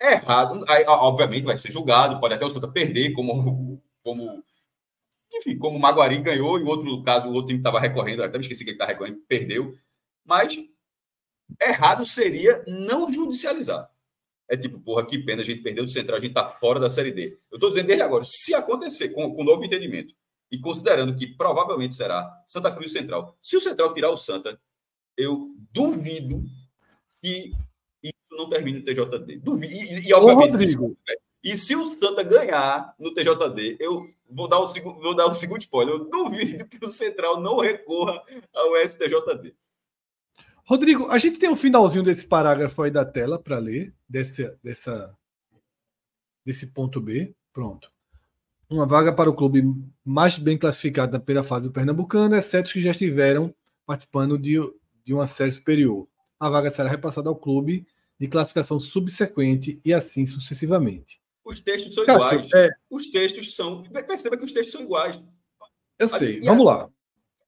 é 0.00 0.12
errado. 0.12 0.64
Aí, 0.68 0.85
obviamente 0.87 1.47
vai 1.47 1.56
ser 1.56 1.73
julgado, 1.73 2.20
pode 2.20 2.35
até 2.35 2.44
o 2.44 2.49
Santa 2.49 2.68
perder, 2.68 3.12
como, 3.12 3.82
como 4.04 4.44
enfim, 5.35 5.58
como 5.58 5.76
o 5.76 5.80
Maguari 5.80 6.18
ganhou 6.18 6.61
e 6.61 6.62
o 6.62 6.68
outro 6.68 7.02
caso, 7.02 7.26
o 7.26 7.32
outro 7.32 7.49
time 7.49 7.58
estava 7.58 7.80
recorrendo, 7.80 8.23
até 8.23 8.38
me 8.38 8.44
esqueci 8.44 8.62
que 8.62 8.70
ele 8.70 8.76
estava 8.76 8.92
recorrendo, 8.92 9.18
perdeu. 9.26 9.75
Mas 10.25 10.56
errado 11.60 12.04
seria 12.04 12.64
não 12.66 13.10
judicializar. 13.10 13.90
É 14.48 14.56
tipo, 14.56 14.80
porra, 14.80 15.04
que 15.04 15.18
pena, 15.18 15.42
a 15.42 15.44
gente 15.44 15.62
perdeu 15.62 15.84
do 15.84 15.90
Central, 15.90 16.16
a 16.16 16.20
gente 16.20 16.30
está 16.30 16.44
fora 16.44 16.80
da 16.80 16.88
Série 16.88 17.12
D. 17.12 17.38
Eu 17.50 17.56
estou 17.56 17.68
dizendo 17.68 17.86
desde 17.86 18.02
agora, 18.02 18.24
se 18.24 18.54
acontecer 18.54 19.10
com, 19.10 19.34
com 19.34 19.44
novo 19.44 19.64
entendimento, 19.64 20.14
e 20.50 20.58
considerando 20.58 21.14
que 21.14 21.26
provavelmente 21.26 21.94
será 21.94 22.42
Santa 22.46 22.72
Cruz 22.72 22.92
Central, 22.92 23.36
se 23.42 23.56
o 23.56 23.60
Central 23.60 23.92
tirar 23.92 24.10
o 24.10 24.16
Santa, 24.16 24.58
eu 25.16 25.54
duvido 25.72 26.42
que 27.20 27.52
isso 28.02 28.14
não 28.30 28.48
termine 28.48 28.78
no 28.78 28.84
TJD. 28.84 29.36
Duvido. 29.40 29.74
E, 29.74 30.08
e, 30.08 30.14
obviamente, 30.14 30.52
Rodrigo. 30.52 30.96
E 31.42 31.56
se 31.56 31.76
o 31.76 31.98
Santa 32.00 32.22
ganhar 32.22 32.94
no 32.98 33.12
TJD, 33.12 33.76
eu 33.80 34.08
vou 34.28 34.48
dar 34.48 34.60
o, 34.60 34.66
vou 34.66 35.14
dar 35.14 35.26
o 35.26 35.34
segundo 35.34 35.60
spoiler. 35.60 35.94
Eu 35.94 36.08
duvido 36.08 36.66
que 36.66 36.84
o 36.84 36.90
Central 36.90 37.40
não 37.40 37.58
recorra 37.58 38.22
ao 38.54 38.76
STJD. 38.88 39.54
Rodrigo, 40.68 41.08
a 41.10 41.16
gente 41.16 41.38
tem 41.38 41.48
um 41.48 41.56
finalzinho 41.56 42.04
desse 42.04 42.26
parágrafo 42.26 42.82
aí 42.82 42.90
da 42.90 43.02
tela 43.02 43.38
para 43.38 43.58
ler, 43.58 43.94
desse, 44.06 44.54
dessa, 44.62 45.16
desse 46.44 46.75
ponto 46.75 47.00
B. 47.00 47.34
Pronto. 47.54 47.90
Uma 48.68 48.84
vaga 48.84 49.10
para 49.10 49.30
o 49.30 49.34
clube 49.34 49.64
mais 50.04 50.37
bem 50.37 50.58
classificado 50.58 51.18
primeira 51.22 51.42
fase 51.42 51.68
do 51.68 51.72
Pernambucano, 51.72 52.37
exceto 52.37 52.66
os 52.66 52.72
que 52.75 52.82
já 52.82 52.90
estiveram 52.90 53.54
participando 53.87 54.37
de, 54.37 54.56
de 55.06 55.14
uma 55.14 55.26
série 55.26 55.52
superior. 55.52 56.06
A 56.38 56.50
vaga 56.50 56.70
será 56.70 56.90
repassada 56.90 57.30
ao 57.30 57.37
clube 57.37 57.87
de 58.20 58.28
classificação 58.28 58.78
subsequente 58.78 59.80
e 59.82 59.94
assim 59.94 60.26
sucessivamente. 60.26 61.18
Os 61.46 61.60
textos 61.60 61.94
são 61.94 62.04
Cássio, 62.04 62.40
iguais. 62.40 62.52
É... 62.52 62.68
Os 62.90 63.06
textos 63.06 63.56
são. 63.56 63.84
Perceba 63.84 64.37
que 64.37 64.44
os 64.44 64.52
textos 64.52 64.72
são 64.72 64.82
iguais. 64.82 65.18
Eu 65.98 66.10
sei. 66.10 66.42
Vamos 66.42 66.66
lá. 66.66 66.90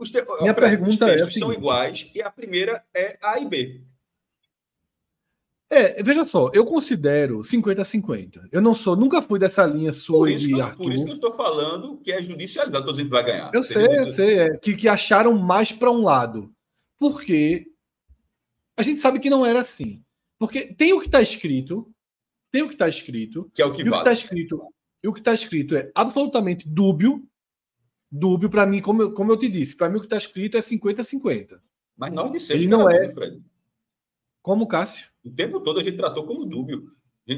Os 0.00 0.11
te... 0.11 0.25
Minha 0.40 0.54
pergunta 0.54 1.04
os 1.04 1.11
é 1.11 1.16
textos 1.16 1.37
é 1.37 1.38
são 1.38 1.52
iguais 1.52 2.11
e 2.14 2.23
a 2.23 2.30
primeira 2.30 2.83
é 2.95 3.19
A 3.23 3.38
e 3.38 3.47
B. 3.47 3.83
É, 5.69 6.02
veja 6.02 6.26
só, 6.26 6.50
eu 6.52 6.66
considero 6.66 7.42
50-50. 7.42 8.49
Eu 8.50 8.61
não 8.61 8.75
sou, 8.75 8.97
nunca 8.97 9.23
fui 9.23 9.38
dessa 9.38 9.64
linha 9.64 9.92
sua 9.92 10.19
por 10.19 10.28
isso, 10.28 10.49
que, 10.49 10.76
por 10.76 10.92
isso 10.92 11.04
que 11.04 11.11
eu 11.11 11.14
estou 11.14 11.37
falando 11.37 11.97
que 11.99 12.11
é 12.11 12.21
judicializado, 12.21 12.78
estou 12.78 12.92
dizendo 12.92 13.07
que 13.07 13.12
vai 13.12 13.25
ganhar. 13.25 13.50
Eu 13.54 13.62
sei, 13.62 13.87
eu 13.87 14.11
sei, 14.11 14.38
é, 14.40 14.57
que, 14.57 14.75
que 14.75 14.88
acharam 14.88 15.38
mais 15.38 15.71
para 15.71 15.92
um 15.92 16.02
lado. 16.02 16.52
Porque 16.99 17.69
a 18.76 18.83
gente 18.83 19.00
sabe 19.00 19.21
que 19.21 19.30
não 19.30 19.47
era 19.47 19.61
assim. 19.61 20.02
Porque 20.38 20.75
tem 20.75 20.92
o 20.92 20.99
que 20.99 21.07
está 21.07 21.23
escrito, 21.23 21.88
tem 22.50 22.62
o 22.62 22.69
que 22.69 22.75
está 22.75 22.88
escrito. 22.88 23.49
Que 23.54 23.62
é 23.62 23.66
o 23.66 23.73
que 23.73 23.85
vale. 23.85 23.90
O 23.90 23.92
que 23.92 23.99
está 23.99 24.12
escrito, 24.12 24.62
e 25.04 25.09
o 25.09 25.12
que 25.12 25.21
está 25.21 25.35
escrito 25.35 25.76
é 25.76 25.92
absolutamente 25.95 26.69
dúbio. 26.69 27.25
Dúbio, 28.11 28.50
para 28.50 28.67
mim, 28.67 28.81
como 28.81 29.02
eu, 29.02 29.14
como 29.14 29.31
eu 29.31 29.37
te 29.37 29.49
disse, 29.49 29.76
para 29.76 29.88
mim 29.88 29.97
o 29.97 30.00
que 30.00 30.07
está 30.07 30.17
escrito 30.17 30.57
é 30.57 30.61
50-50. 30.61 31.61
Mas 31.97 32.12
nós 32.12 32.33
dissemos 32.33 32.62
Ele 32.62 32.71
não 32.71 32.90
é. 32.90 33.09
Fred. 33.11 33.40
Como, 34.43 34.67
Cássio? 34.67 35.09
O 35.25 35.31
tempo 35.31 35.61
todo 35.61 35.79
a 35.79 35.83
gente 35.83 35.97
tratou 35.97 36.26
como 36.26 36.47
dúbio. 36.47 36.93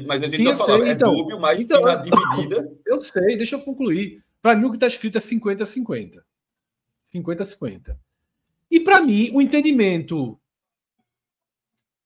Mas 0.07 0.23
a 0.23 0.25
gente 0.25 0.37
Sim, 0.37 0.43
já 0.45 0.55
falava, 0.55 0.87
é 0.87 0.91
então, 0.93 1.13
dúbio, 1.13 1.39
mas 1.39 1.59
então, 1.59 1.81
uma 1.81 1.95
dividida. 1.95 2.71
Eu 2.85 2.99
sei, 2.99 3.37
deixa 3.37 3.55
eu 3.55 3.61
concluir. 3.61 4.23
Para 4.41 4.55
mim, 4.55 4.65
o 4.65 4.71
que 4.71 4.77
está 4.77 4.87
escrito 4.87 5.17
é 5.17 5.21
50-50. 5.21 6.23
50-50. 7.13 7.97
E 8.71 8.79
para 8.79 9.01
mim, 9.01 9.29
o 9.33 9.41
entendimento 9.41 10.39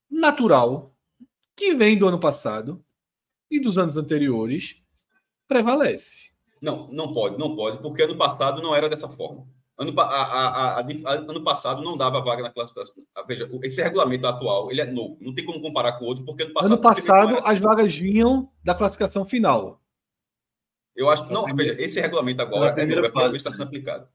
natural 0.09 0.93
que 1.55 1.73
vem 1.73 1.97
do 1.97 2.07
ano 2.07 2.19
passado 2.19 2.83
e 3.49 3.59
dos 3.59 3.77
anos 3.77 3.95
anteriores 3.95 4.83
prevalece. 5.47 6.31
Não, 6.61 6.87
não 6.87 7.13
pode, 7.13 7.37
não 7.37 7.55
pode, 7.55 7.81
porque 7.81 8.03
ano 8.03 8.17
passado 8.17 8.61
não 8.61 8.75
era 8.75 8.89
dessa 8.89 9.07
forma. 9.07 9.45
Ano, 9.77 9.93
a, 9.99 10.03
a, 10.03 10.79
a, 10.79 11.11
ano 11.11 11.43
passado 11.43 11.83
não 11.83 11.95
dava 11.95 12.19
vaga 12.19 12.41
na 12.41 12.49
classificação. 12.49 12.95
Veja, 13.27 13.47
esse 13.61 13.81
regulamento 13.81 14.25
atual 14.25 14.71
ele 14.71 14.81
é 14.81 14.85
novo, 14.85 15.17
não 15.21 15.33
tem 15.33 15.45
como 15.45 15.61
comparar 15.61 15.93
com 15.93 16.05
o 16.05 16.07
outro, 16.07 16.25
porque 16.25 16.43
ano 16.43 16.53
passado. 16.53 16.73
Ano 16.73 16.81
passado 16.81 17.39
as 17.43 17.59
vagas 17.59 17.95
vinham 17.95 18.49
da 18.63 18.73
classificação 18.73 19.23
final. 19.25 19.79
Eu 20.95 21.11
acho 21.11 21.27
que 21.27 21.33
não, 21.33 21.45
veja, 21.55 21.75
esse 21.79 22.01
regulamento 22.01 22.41
agora 22.41 22.73
é 22.81 22.85
novo, 22.87 23.11
fase, 23.11 23.37
está 23.37 23.51
sendo 23.51 23.65
aplicado. 23.65 24.07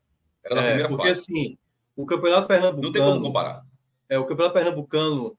Era 0.44 0.56
na 0.56 0.62
é, 0.62 0.66
primeira 0.66 0.88
porque, 0.88 1.08
fase. 1.08 1.20
assim, 1.20 1.58
o 1.94 2.04
Campeonato 2.04 2.48
Pernambucano. 2.48 2.82
Não 2.82 2.92
tem 2.92 3.02
como 3.02 3.22
comparar. 3.22 3.64
É, 4.08 4.18
o 4.18 4.26
Campeonato 4.26 4.54
Pernambucano, 4.54 5.38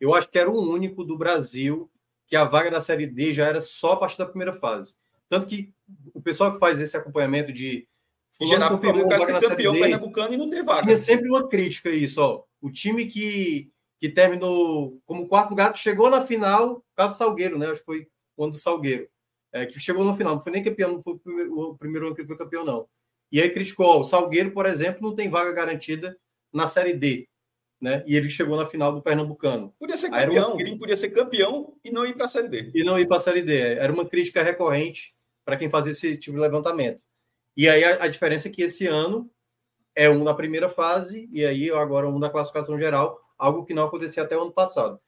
eu 0.00 0.14
acho 0.14 0.30
que 0.30 0.38
era 0.38 0.50
o 0.50 0.58
único 0.58 1.04
do 1.04 1.18
Brasil 1.18 1.90
que 2.26 2.34
a 2.34 2.44
vaga 2.44 2.70
da 2.70 2.80
Série 2.80 3.06
D 3.06 3.34
já 3.34 3.46
era 3.46 3.60
só 3.60 3.92
a 3.92 3.96
partir 3.98 4.16
da 4.16 4.24
primeira 4.24 4.54
fase. 4.54 4.96
Tanto 5.28 5.46
que 5.46 5.72
o 6.14 6.20
pessoal 6.20 6.52
que 6.52 6.58
faz 6.58 6.80
esse 6.80 6.96
acompanhamento 6.96 7.52
de 7.52 7.86
gerar 8.46 8.72
o 8.72 8.78
cara 8.78 9.20
ser 9.20 9.48
campeão 9.48 9.72
D, 9.72 9.80
pernambucano 9.80 10.34
e 10.34 10.36
não 10.36 10.50
ter 10.50 10.62
vaga. 10.64 10.82
Tinha 10.82 10.96
sempre 10.96 11.28
uma 11.28 11.48
crítica 11.48 11.90
isso, 11.90 12.20
ó. 12.20 12.44
O 12.60 12.70
time 12.70 13.06
que, 13.06 13.70
que 14.00 14.08
terminou 14.08 15.00
como 15.04 15.28
quarto 15.28 15.50
lugar, 15.50 15.76
chegou 15.76 16.10
na 16.10 16.24
final, 16.24 16.84
caso 16.96 17.16
Salgueiro, 17.16 17.58
né? 17.58 17.66
Acho 17.66 17.80
que 17.80 17.84
foi 17.84 18.08
o 18.36 18.44
ano 18.44 18.52
do 18.52 18.58
Salgueiro. 18.58 19.08
É, 19.52 19.64
que 19.64 19.80
chegou 19.80 20.04
no 20.04 20.16
final, 20.16 20.34
não 20.34 20.42
foi 20.42 20.52
nem 20.52 20.62
campeão, 20.62 20.92
não 20.92 21.02
foi 21.02 21.14
o 21.14 21.18
primeiro, 21.18 21.58
o 21.58 21.78
primeiro 21.78 22.06
ano 22.06 22.14
que 22.14 22.20
ele 22.20 22.28
foi 22.28 22.36
campeão, 22.36 22.64
não. 22.64 22.86
E 23.32 23.40
aí 23.40 23.50
criticou, 23.50 23.86
ó, 23.86 24.00
o 24.00 24.04
Salgueiro, 24.04 24.50
por 24.52 24.66
exemplo, 24.66 25.00
não 25.02 25.14
tem 25.14 25.28
vaga 25.28 25.52
garantida 25.52 26.16
na 26.52 26.66
Série 26.66 26.94
D. 26.94 27.26
Né? 27.80 28.02
E 28.06 28.16
ele 28.16 28.28
chegou 28.28 28.56
na 28.56 28.66
final 28.66 28.92
do 28.92 29.00
Pernambucano. 29.00 29.72
Podia 29.78 29.96
ser 29.96 30.10
campeão, 30.10 30.54
uma... 30.54 30.78
podia 30.78 30.96
ser 30.96 31.10
campeão 31.10 31.74
e 31.84 31.90
não 31.90 32.04
ir 32.04 32.14
para 32.14 32.24
a 32.24 32.28
Série 32.28 32.48
D. 32.48 32.72
E 32.74 32.82
não 32.82 32.98
ir 32.98 33.06
para 33.06 33.16
a 33.16 33.20
Série 33.20 33.42
D. 33.42 33.56
Era 33.56 33.92
uma 33.92 34.04
crítica 34.04 34.42
recorrente 34.42 35.14
para 35.48 35.56
quem 35.56 35.70
fazia 35.70 35.92
esse 35.92 36.14
tipo 36.18 36.36
de 36.36 36.42
levantamento. 36.42 37.02
E 37.56 37.70
aí 37.70 37.82
a, 37.82 38.04
a, 38.04 38.08
diferença 38.08 38.48
é 38.48 38.50
que 38.50 38.60
esse 38.60 38.86
ano 38.86 39.30
é 39.94 40.10
um 40.10 40.22
na 40.22 40.34
primeira 40.34 40.68
fase 40.68 41.26
e 41.32 41.42
aí 41.42 41.70
agora 41.70 42.06
um 42.06 42.18
na 42.18 42.28
classificação 42.28 42.76
geral, 42.76 43.18
algo 43.38 43.64
que 43.64 43.72
não 43.72 43.84
acontecia 43.84 44.22
até 44.22 44.36
o 44.36 44.42
ano 44.42 44.52
passado. 44.52 45.00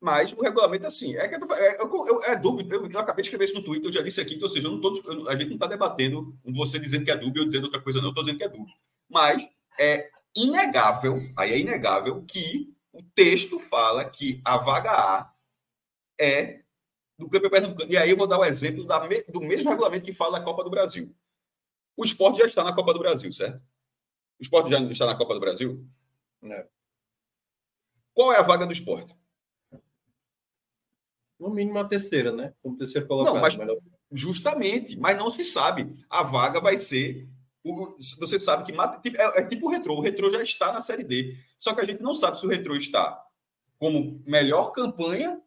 Mas 0.00 0.32
o 0.32 0.42
regulamento, 0.42 0.84
assim, 0.84 1.14
é, 1.14 1.26
é, 1.26 1.38
é, 1.38 2.32
é 2.32 2.36
dúvida. 2.36 2.74
Eu, 2.74 2.90
eu, 2.90 2.98
acabei 2.98 3.22
de 3.22 3.28
escrever 3.28 3.44
isso 3.44 3.54
no 3.54 3.62
Twitter, 3.62 3.88
eu 3.88 3.92
já 3.92 4.02
disse 4.02 4.20
aqui, 4.20 4.34
que, 4.34 4.42
ou 4.42 4.50
seja, 4.50 4.66
eu 4.66 4.72
não 4.72 4.80
tô, 4.80 5.00
eu, 5.08 5.28
a 5.28 5.36
gente 5.36 5.50
não 5.50 5.54
está 5.54 5.68
debatendo 5.68 6.36
você 6.44 6.76
dizendo 6.80 7.04
que 7.04 7.12
é 7.12 7.16
dúvida 7.16 7.42
ou 7.42 7.46
dizendo 7.46 7.64
outra 7.66 7.80
coisa, 7.80 8.00
não, 8.00 8.06
eu 8.06 8.10
estou 8.10 8.24
dizendo 8.24 8.38
que 8.38 8.44
é 8.44 8.48
dúvida. 8.48 8.76
Mas 9.08 9.48
é 9.78 10.10
inegável, 10.34 11.20
aí 11.38 11.52
é 11.52 11.58
inegável, 11.60 12.20
que 12.26 12.74
o 12.92 13.00
texto 13.14 13.60
fala 13.60 14.04
que 14.04 14.40
a 14.44 14.56
vaga 14.56 14.90
A 14.90 15.32
é 16.20 16.61
do 17.18 17.28
campeão 17.28 17.50
pernambucano. 17.50 17.92
E 17.92 17.96
aí 17.96 18.10
eu 18.10 18.16
vou 18.16 18.26
dar 18.26 18.38
o 18.38 18.44
exemplo 18.44 18.84
da, 18.84 19.06
do 19.28 19.40
mesmo 19.40 19.70
regulamento 19.70 20.04
que 20.04 20.12
fala 20.12 20.38
da 20.38 20.44
Copa 20.44 20.64
do 20.64 20.70
Brasil. 20.70 21.14
O 21.96 22.04
esporte 22.04 22.38
já 22.38 22.46
está 22.46 22.64
na 22.64 22.74
Copa 22.74 22.92
do 22.92 22.98
Brasil, 22.98 23.32
certo? 23.32 23.62
O 24.38 24.42
esporte 24.42 24.70
já 24.70 24.80
está 24.80 25.06
na 25.06 25.16
Copa 25.16 25.34
do 25.34 25.40
Brasil? 25.40 25.86
É. 26.42 26.66
Qual 28.14 28.32
é 28.32 28.38
a 28.38 28.42
vaga 28.42 28.66
do 28.66 28.72
esporte? 28.72 29.14
No 31.38 31.50
mínimo 31.50 31.78
a 31.78 31.84
terceira, 31.84 32.32
né? 32.32 32.54
Como 32.62 32.78
terceiro 32.78 33.06
colocado. 33.06 33.34
Não, 33.34 33.40
mas, 33.40 33.56
justamente, 34.10 34.96
mas 34.96 35.16
não 35.16 35.30
se 35.30 35.44
sabe. 35.44 35.92
A 36.08 36.22
vaga 36.22 36.60
vai 36.60 36.78
ser. 36.78 37.28
Você 38.18 38.38
sabe 38.38 38.72
que 38.72 39.16
é, 39.16 39.40
é 39.40 39.44
tipo 39.44 39.66
o 39.66 39.70
retrô. 39.70 39.96
O 39.96 40.00
retrô 40.00 40.30
já 40.30 40.42
está 40.42 40.72
na 40.72 40.80
Série 40.80 41.04
D. 41.04 41.36
Só 41.58 41.74
que 41.74 41.80
a 41.80 41.84
gente 41.84 42.02
não 42.02 42.14
sabe 42.14 42.38
se 42.38 42.46
o 42.46 42.48
retrô 42.48 42.76
está 42.76 43.24
como 43.78 44.22
melhor 44.26 44.70
campanha 44.70 45.40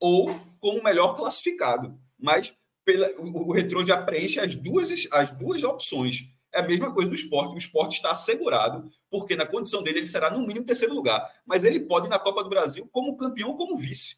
ou 0.00 0.34
como 0.58 0.82
melhor 0.82 1.14
classificado. 1.14 1.96
Mas 2.18 2.54
pela, 2.84 3.08
o, 3.18 3.48
o 3.48 3.52
Retrô 3.52 3.84
já 3.84 4.00
preenche 4.02 4.40
as 4.40 4.54
duas, 4.54 4.90
as 5.12 5.32
duas 5.32 5.62
opções. 5.62 6.28
É 6.52 6.60
a 6.60 6.66
mesma 6.66 6.92
coisa 6.92 7.08
do 7.08 7.14
esporte. 7.14 7.54
O 7.54 7.58
esporte 7.58 7.94
está 7.94 8.10
assegurado, 8.10 8.90
porque 9.08 9.36
na 9.36 9.46
condição 9.46 9.82
dele 9.82 10.00
ele 10.00 10.06
será 10.06 10.30
no 10.30 10.44
mínimo 10.46 10.66
terceiro 10.66 10.94
lugar. 10.94 11.30
Mas 11.46 11.62
ele 11.62 11.80
pode 11.80 12.06
ir 12.06 12.10
na 12.10 12.18
Copa 12.18 12.42
do 12.42 12.50
Brasil 12.50 12.88
como 12.90 13.16
campeão 13.16 13.54
como 13.54 13.78
vice. 13.78 14.16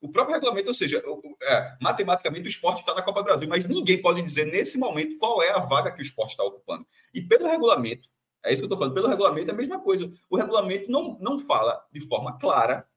O 0.00 0.08
próprio 0.08 0.34
regulamento, 0.34 0.68
ou 0.68 0.74
seja, 0.74 1.02
é, 1.42 1.76
matematicamente 1.80 2.46
o 2.46 2.48
esporte 2.48 2.80
está 2.80 2.94
na 2.94 3.02
Copa 3.02 3.20
do 3.20 3.24
Brasil, 3.24 3.48
mas 3.48 3.66
ninguém 3.66 4.00
pode 4.00 4.22
dizer 4.22 4.44
nesse 4.44 4.78
momento 4.78 5.18
qual 5.18 5.42
é 5.42 5.50
a 5.50 5.58
vaga 5.58 5.90
que 5.90 6.00
o 6.00 6.02
esporte 6.02 6.30
está 6.30 6.44
ocupando. 6.44 6.86
E 7.12 7.20
pelo 7.20 7.48
regulamento, 7.48 8.08
é 8.44 8.52
isso 8.52 8.60
que 8.60 8.64
eu 8.64 8.66
estou 8.66 8.78
falando, 8.78 8.94
pelo 8.94 9.08
regulamento 9.08 9.50
é 9.50 9.52
a 9.52 9.56
mesma 9.56 9.80
coisa. 9.80 10.10
O 10.30 10.36
regulamento 10.36 10.90
não, 10.90 11.18
não 11.20 11.38
fala 11.40 11.84
de 11.92 12.00
forma 12.00 12.38
clara 12.38 12.87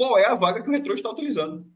qual 0.00 0.16
é 0.16 0.24
a 0.24 0.34
vaga 0.34 0.62
que 0.62 0.68
o 0.70 0.72
retrô 0.72 0.94
está 0.94 1.10
utilizando. 1.10 1.70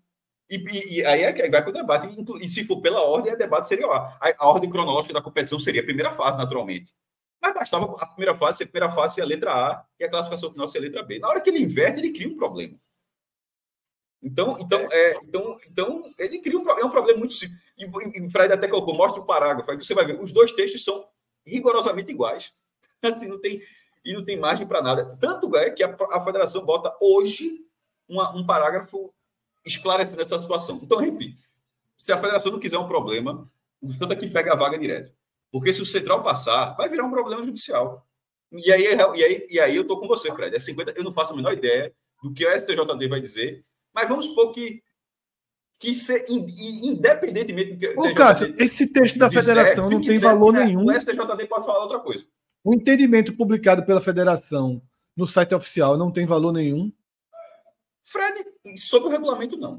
E, 0.49 0.57
e, 0.57 0.95
e, 0.95 1.05
aí 1.05 1.25
é 1.25 1.51
vai 1.51 1.61
para 1.61 1.69
o 1.69 1.75
debate. 1.75 2.09
E 2.41 2.49
se 2.49 2.65
for 2.65 2.81
pela 2.81 3.03
ordem, 3.03 3.35
o 3.35 3.37
debate 3.37 3.69
seria 3.69 3.87
ó, 3.87 3.93
a, 3.93 4.19
a, 4.39 4.49
ordem 4.49 4.71
cronológica 4.71 5.13
da 5.13 5.21
competição 5.21 5.59
seria 5.59 5.83
a 5.83 5.85
primeira 5.85 6.11
fase, 6.11 6.39
naturalmente. 6.39 6.95
Mas 7.39 7.53
bastava 7.53 7.85
a 7.85 8.07
primeira 8.07 8.35
fase 8.35 8.57
ser 8.57 8.65
a 8.65 8.69
primeira 8.69 8.95
fase 8.95 9.21
a 9.21 9.27
letra 9.27 9.53
A 9.53 9.85
e 10.01 10.05
a 10.05 10.09
classificação 10.09 10.51
final 10.51 10.67
ser 10.67 10.79
a 10.79 10.81
letra 10.81 11.03
B. 11.03 11.19
Na 11.19 11.29
hora 11.29 11.39
que 11.39 11.51
ele 11.51 11.59
inverte, 11.59 12.01
ele 12.01 12.15
cria 12.15 12.27
um 12.27 12.35
problema. 12.35 12.79
Então, 14.23 14.59
então, 14.59 14.89
é, 14.91 15.17
então, 15.23 15.57
então 15.71 16.15
ele 16.19 16.39
cria 16.39 16.59
um, 16.59 16.67
é 16.71 16.83
um 16.83 16.91
problema 16.91 17.19
muito 17.19 17.35
simples. 17.35 17.61
E, 17.77 17.85
o 17.85 18.31
Fred 18.31 18.55
até 18.55 18.67
colocou, 18.69 18.95
mostra 18.95 19.21
o 19.21 19.27
parágrafo, 19.27 19.71
aí 19.71 19.77
você 19.77 19.93
vai 19.93 20.07
ver, 20.07 20.19
os 20.19 20.33
dois 20.33 20.51
textos 20.53 20.83
são 20.83 21.07
rigorosamente 21.47 22.11
iguais. 22.11 22.55
Assim, 23.05 23.27
não 23.27 23.39
tem, 23.39 23.61
e 24.03 24.15
não 24.15 24.25
tem 24.25 24.39
margem 24.39 24.67
para 24.67 24.81
nada. 24.81 25.15
Tanto 25.21 25.55
é 25.59 25.69
que 25.69 25.83
a, 25.83 25.95
a 26.11 26.25
federação 26.25 26.65
bota 26.65 26.97
hoje 27.03 27.65
uma, 28.09 28.37
um 28.37 28.45
parágrafo 28.45 29.13
esclarecendo 29.65 30.23
essa 30.23 30.39
situação. 30.39 30.81
Então, 30.83 30.99
repito, 30.99 31.43
se 31.97 32.13
a 32.13 32.19
federação 32.19 32.53
não 32.53 32.61
quiser 32.61 32.79
um 32.79 32.89
problema, 32.89 33.51
o 33.81 33.93
Santa 33.93 34.17
que 34.17 34.29
pega 34.29 34.53
a 34.53 34.57
vaga 34.57 34.79
direto. 34.79 35.13
Porque 35.51 35.73
se 35.73 35.83
o 35.83 35.87
Central 35.87 36.23
passar, 36.23 36.75
vai 36.75 36.89
virar 36.89 37.05
um 37.05 37.11
problema 37.11 37.43
judicial. 37.43 38.07
E 38.53 38.73
aí, 38.73 38.85
e 38.85 39.25
aí, 39.25 39.47
e 39.51 39.61
aí 39.61 39.77
eu 39.77 39.83
estou 39.83 40.01
com 40.01 40.07
você, 40.07 40.33
Fred. 40.33 40.55
É 40.55 40.59
50, 40.59 40.93
eu 40.97 41.05
não 41.05 41.13
faço 41.13 41.33
a 41.33 41.37
menor 41.37 41.53
ideia 41.53 41.93
do 42.23 42.33
que 42.33 42.47
o 42.47 42.59
STJD 42.59 43.09
vai 43.09 43.21
dizer, 43.21 43.65
mas 43.93 44.09
vamos 44.09 44.25
supor 44.25 44.53
que, 44.53 44.83
que 45.79 45.95
se, 45.95 46.25
independentemente 46.29 47.75
do 47.75 47.79
que. 47.79 47.89
Ô, 47.89 48.15
Cássio, 48.15 48.55
esse 48.59 48.93
texto 48.93 49.19
da 49.19 49.31
federação 49.31 49.91
não 49.91 50.01
tem 50.01 50.19
valor 50.19 50.53
né, 50.53 50.65
nenhum. 50.65 50.87
O 50.87 50.93
STJD 50.93 51.47
pode 51.47 51.67
falar 51.67 51.81
outra 51.81 52.01
coisa. 52.01 52.25
O 52.63 52.75
entendimento 52.75 53.37
publicado 53.37 53.85
pela 53.85 54.01
federação 54.01 54.81
no 55.17 55.27
site 55.27 55.55
oficial 55.55 55.97
não 55.97 56.11
tem 56.11 56.27
valor 56.27 56.53
nenhum. 56.53 56.91
Fred, 58.05 58.45
sobre 58.77 59.09
o 59.09 59.11
regulamento, 59.11 59.57
não. 59.57 59.79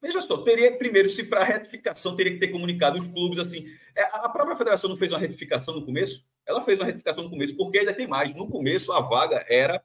veja 0.00 0.22
só, 0.22 0.38
teria 0.38 0.76
primeiro, 0.78 1.08
se 1.08 1.24
para 1.24 1.44
retificação 1.44 2.16
teria 2.16 2.32
que 2.32 2.38
ter 2.38 2.48
comunicado 2.48 2.98
os 2.98 3.06
clubes 3.06 3.38
assim. 3.38 3.66
É, 3.94 4.02
a 4.04 4.28
própria 4.30 4.56
federação 4.56 4.88
não 4.88 4.96
fez 4.96 5.12
uma 5.12 5.18
retificação 5.18 5.74
no 5.74 5.84
começo? 5.84 6.24
Ela 6.46 6.64
fez 6.64 6.78
uma 6.78 6.86
retificação 6.86 7.22
no 7.22 7.30
começo, 7.30 7.54
porque 7.56 7.78
ainda 7.78 7.92
tem 7.92 8.06
mais. 8.06 8.34
No 8.34 8.48
começo, 8.48 8.90
a 8.90 9.00
vaga 9.02 9.44
era 9.48 9.84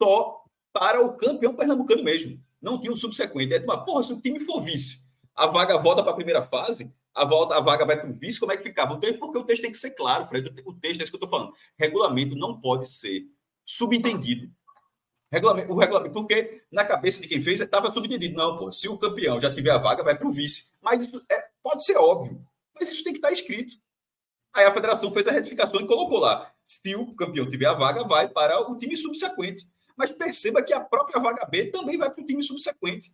só 0.00 0.44
para 0.70 1.00
o 1.00 1.16
campeão 1.16 1.56
pernambucano 1.56 2.04
mesmo. 2.04 2.38
Não 2.60 2.78
tinha 2.78 2.92
um 2.92 2.96
subsequente. 2.96 3.54
É 3.54 3.58
uma, 3.60 3.82
porra, 3.82 4.04
se 4.04 4.12
o 4.12 4.20
time 4.20 4.40
for 4.40 4.62
vice, 4.62 5.06
a 5.34 5.46
vaga 5.46 5.78
volta 5.78 6.02
para 6.02 6.12
a 6.12 6.16
primeira 6.16 6.42
fase, 6.42 6.92
a, 7.14 7.24
volta, 7.24 7.56
a 7.56 7.60
vaga 7.60 7.86
vai 7.86 7.98
para 7.98 8.10
o 8.10 8.14
vice, 8.14 8.38
como 8.38 8.52
é 8.52 8.56
que 8.58 8.62
ficava? 8.62 8.92
O 8.92 9.00
texto, 9.00 9.18
porque 9.18 9.38
o 9.38 9.44
texto 9.44 9.62
tem 9.62 9.70
que 9.70 9.78
ser 9.78 9.92
claro, 9.92 10.28
Fred. 10.28 10.46
O 10.66 10.74
texto 10.74 11.00
é 11.00 11.04
isso 11.04 11.10
que 11.12 11.16
eu 11.16 11.24
estou 11.24 11.30
falando. 11.30 11.54
Regulamento 11.78 12.36
não 12.36 12.60
pode 12.60 12.90
ser 12.90 13.24
subentendido. 13.64 14.50
Regulamento, 15.30 15.72
o 15.72 15.76
regulamento, 15.76 16.12
porque 16.12 16.62
na 16.70 16.84
cabeça 16.84 17.20
de 17.20 17.28
quem 17.28 17.40
fez 17.42 17.60
estava 17.60 17.90
subentendido. 17.90 18.36
Não, 18.36 18.56
pô, 18.56 18.72
se 18.72 18.88
o 18.88 18.96
campeão 18.96 19.40
já 19.40 19.52
tiver 19.52 19.70
a 19.70 19.78
vaga, 19.78 20.04
vai 20.04 20.16
para 20.16 20.28
o 20.28 20.32
vice. 20.32 20.72
Mas 20.80 21.02
isso 21.02 21.24
é, 21.30 21.48
pode 21.62 21.84
ser 21.84 21.96
óbvio, 21.96 22.40
mas 22.74 22.90
isso 22.90 23.02
tem 23.02 23.12
que 23.12 23.18
estar 23.18 23.32
escrito. 23.32 23.74
Aí 24.54 24.64
a 24.64 24.72
federação 24.72 25.12
fez 25.12 25.26
a 25.28 25.32
retificação 25.32 25.80
e 25.80 25.86
colocou 25.86 26.18
lá: 26.18 26.50
se 26.62 26.94
o 26.94 27.14
campeão 27.14 27.48
tiver 27.50 27.66
a 27.66 27.74
vaga, 27.74 28.04
vai 28.04 28.28
para 28.28 28.70
o 28.70 28.78
time 28.78 28.96
subsequente. 28.96 29.68
Mas 29.96 30.12
perceba 30.12 30.62
que 30.62 30.72
a 30.72 30.80
própria 30.80 31.20
vaga 31.20 31.44
B 31.46 31.66
também 31.70 31.98
vai 31.98 32.10
para 32.10 32.22
o 32.22 32.26
time 32.26 32.42
subsequente. 32.42 33.12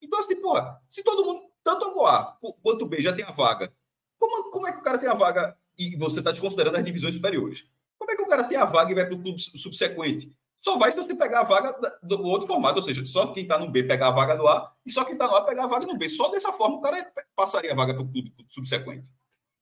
Então, 0.00 0.18
assim, 0.18 0.36
porra, 0.36 0.80
se 0.88 1.02
todo 1.02 1.24
mundo, 1.24 1.42
tanto 1.62 1.86
o 1.94 2.06
A 2.06 2.38
quanto 2.62 2.84
o 2.84 2.88
B 2.88 3.02
já 3.02 3.12
tem 3.12 3.24
a 3.24 3.32
vaga, 3.32 3.72
como, 4.18 4.50
como 4.50 4.66
é 4.66 4.72
que 4.72 4.78
o 4.78 4.82
cara 4.82 4.98
tem 4.98 5.08
a 5.08 5.14
vaga 5.14 5.56
e 5.78 5.96
você 5.96 6.18
está 6.18 6.30
desconsiderando 6.30 6.76
as 6.76 6.84
divisões 6.84 7.14
superiores? 7.14 7.68
Como 7.98 8.10
é 8.10 8.16
que 8.16 8.22
o 8.22 8.26
cara 8.26 8.44
tem 8.44 8.56
a 8.56 8.64
vaga 8.64 8.92
e 8.92 8.94
vai 8.94 9.06
para 9.06 9.14
o 9.14 9.22
clube 9.22 9.40
subsequente? 9.40 10.32
Só 10.60 10.76
vai 10.76 10.92
se 10.92 10.98
você 10.98 11.14
pegar 11.14 11.40
a 11.40 11.44
vaga 11.44 11.74
do 12.02 12.22
outro 12.22 12.46
formato, 12.46 12.76
ou 12.76 12.82
seja, 12.82 13.04
só 13.06 13.28
quem 13.28 13.44
está 13.44 13.58
no 13.58 13.70
B 13.70 13.82
pegar 13.82 14.08
a 14.08 14.10
vaga 14.10 14.36
do 14.36 14.46
A 14.46 14.72
e 14.84 14.92
só 14.92 15.04
quem 15.04 15.14
está 15.14 15.26
no 15.26 15.34
A 15.34 15.42
pegar 15.42 15.64
a 15.64 15.66
vaga 15.66 15.86
no 15.86 15.96
B. 15.96 16.08
Só 16.08 16.28
dessa 16.28 16.52
forma 16.52 16.76
o 16.76 16.80
cara 16.82 17.10
passaria 17.34 17.72
a 17.72 17.74
vaga 17.74 17.94
para 17.94 18.02
o 18.02 18.08
clube 18.08 18.34
subsequente. 18.46 19.08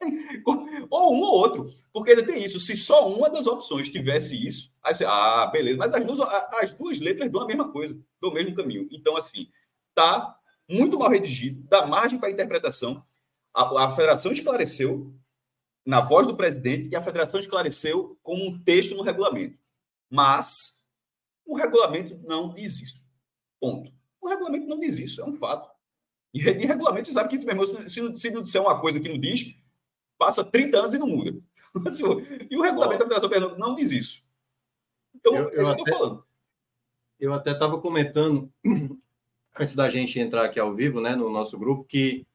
ou 0.91 1.15
um 1.15 1.21
ou 1.21 1.35
outro, 1.35 1.67
porque 1.93 2.11
ainda 2.11 2.27
tem 2.27 2.43
isso. 2.43 2.59
Se 2.59 2.77
só 2.77 3.09
uma 3.09 3.31
das 3.31 3.47
opções 3.47 3.89
tivesse 3.89 4.35
isso, 4.47 4.73
aí 4.83 4.95
você, 4.95 5.05
ah, 5.05 5.47
beleza, 5.53 5.79
mas 5.79 5.95
as 5.95 6.05
duas, 6.05 6.21
as 6.61 6.73
duas 6.73 7.01
letras 7.01 7.31
dão 7.31 7.43
a 7.43 7.47
mesma 7.47 7.71
coisa, 7.71 7.99
dão 8.21 8.31
o 8.31 8.35
mesmo 8.35 8.55
caminho. 8.55 8.89
Então, 8.91 9.17
assim, 9.17 9.49
tá 9.95 10.37
muito 10.69 10.99
mal 10.99 11.11
redigido, 11.11 11.63
dá 11.69 11.87
margem 11.87 12.19
para 12.19 12.31
interpretação. 12.31 13.05
A, 13.55 13.85
a 13.85 13.91
federação 13.91 14.33
esclareceu 14.33 15.13
na 15.87 16.01
voz 16.01 16.27
do 16.27 16.37
presidente 16.37 16.91
e 16.93 16.97
a 16.97 17.03
federação 17.03 17.41
esclareceu 17.41 18.19
com 18.23 18.37
um 18.37 18.59
texto 18.63 18.95
no 18.95 19.03
regulamento. 19.03 19.59
Mas 20.11 20.78
o 21.49 21.57
regulamento 21.57 22.21
não 22.25 22.53
diz 22.55 22.81
isso. 22.81 23.03
Ponto. 23.59 23.91
O 24.21 24.29
regulamento 24.29 24.67
não 24.67 24.79
diz 24.79 24.99
isso, 24.99 25.23
é 25.23 25.25
um 25.25 25.35
fato. 25.35 25.69
E 26.35 26.41
de 26.55 26.67
regulamento, 26.67 27.07
você 27.07 27.13
sabe 27.15 27.31
que 27.31 27.37
isso 27.37 27.47
mesmo, 27.47 27.89
se, 27.89 28.17
se 28.17 28.31
não 28.31 28.43
disser 28.43 28.61
uma 28.61 28.79
coisa 28.79 29.01
que 29.01 29.09
não 29.09 29.19
diz, 29.19 29.57
passa 30.19 30.45
30 30.45 30.79
anos 30.79 30.95
e 30.95 30.99
não 30.99 31.09
muda. 31.09 31.41
e 32.51 32.57
o 32.57 32.63
regulamento 32.63 32.99
da 32.99 33.05
Federação 33.05 33.31
Pernambucana 33.31 33.67
não 33.67 33.75
diz 33.75 33.91
isso. 33.91 34.23
Então, 35.15 35.35
eu, 35.35 35.49
eu, 35.49 35.63
é 35.67 35.73
até, 35.73 35.91
falando. 35.91 36.27
Eu 37.19 37.33
até 37.33 37.53
estava 37.53 37.81
comentando, 37.81 38.53
antes 39.59 39.75
da 39.75 39.89
gente 39.89 40.21
entrar 40.21 40.45
aqui 40.45 40.61
ao 40.61 40.75
vivo, 40.75 41.01
né, 41.01 41.17
no 41.17 41.31
nosso 41.31 41.59
grupo, 41.59 41.83
que 41.83 42.27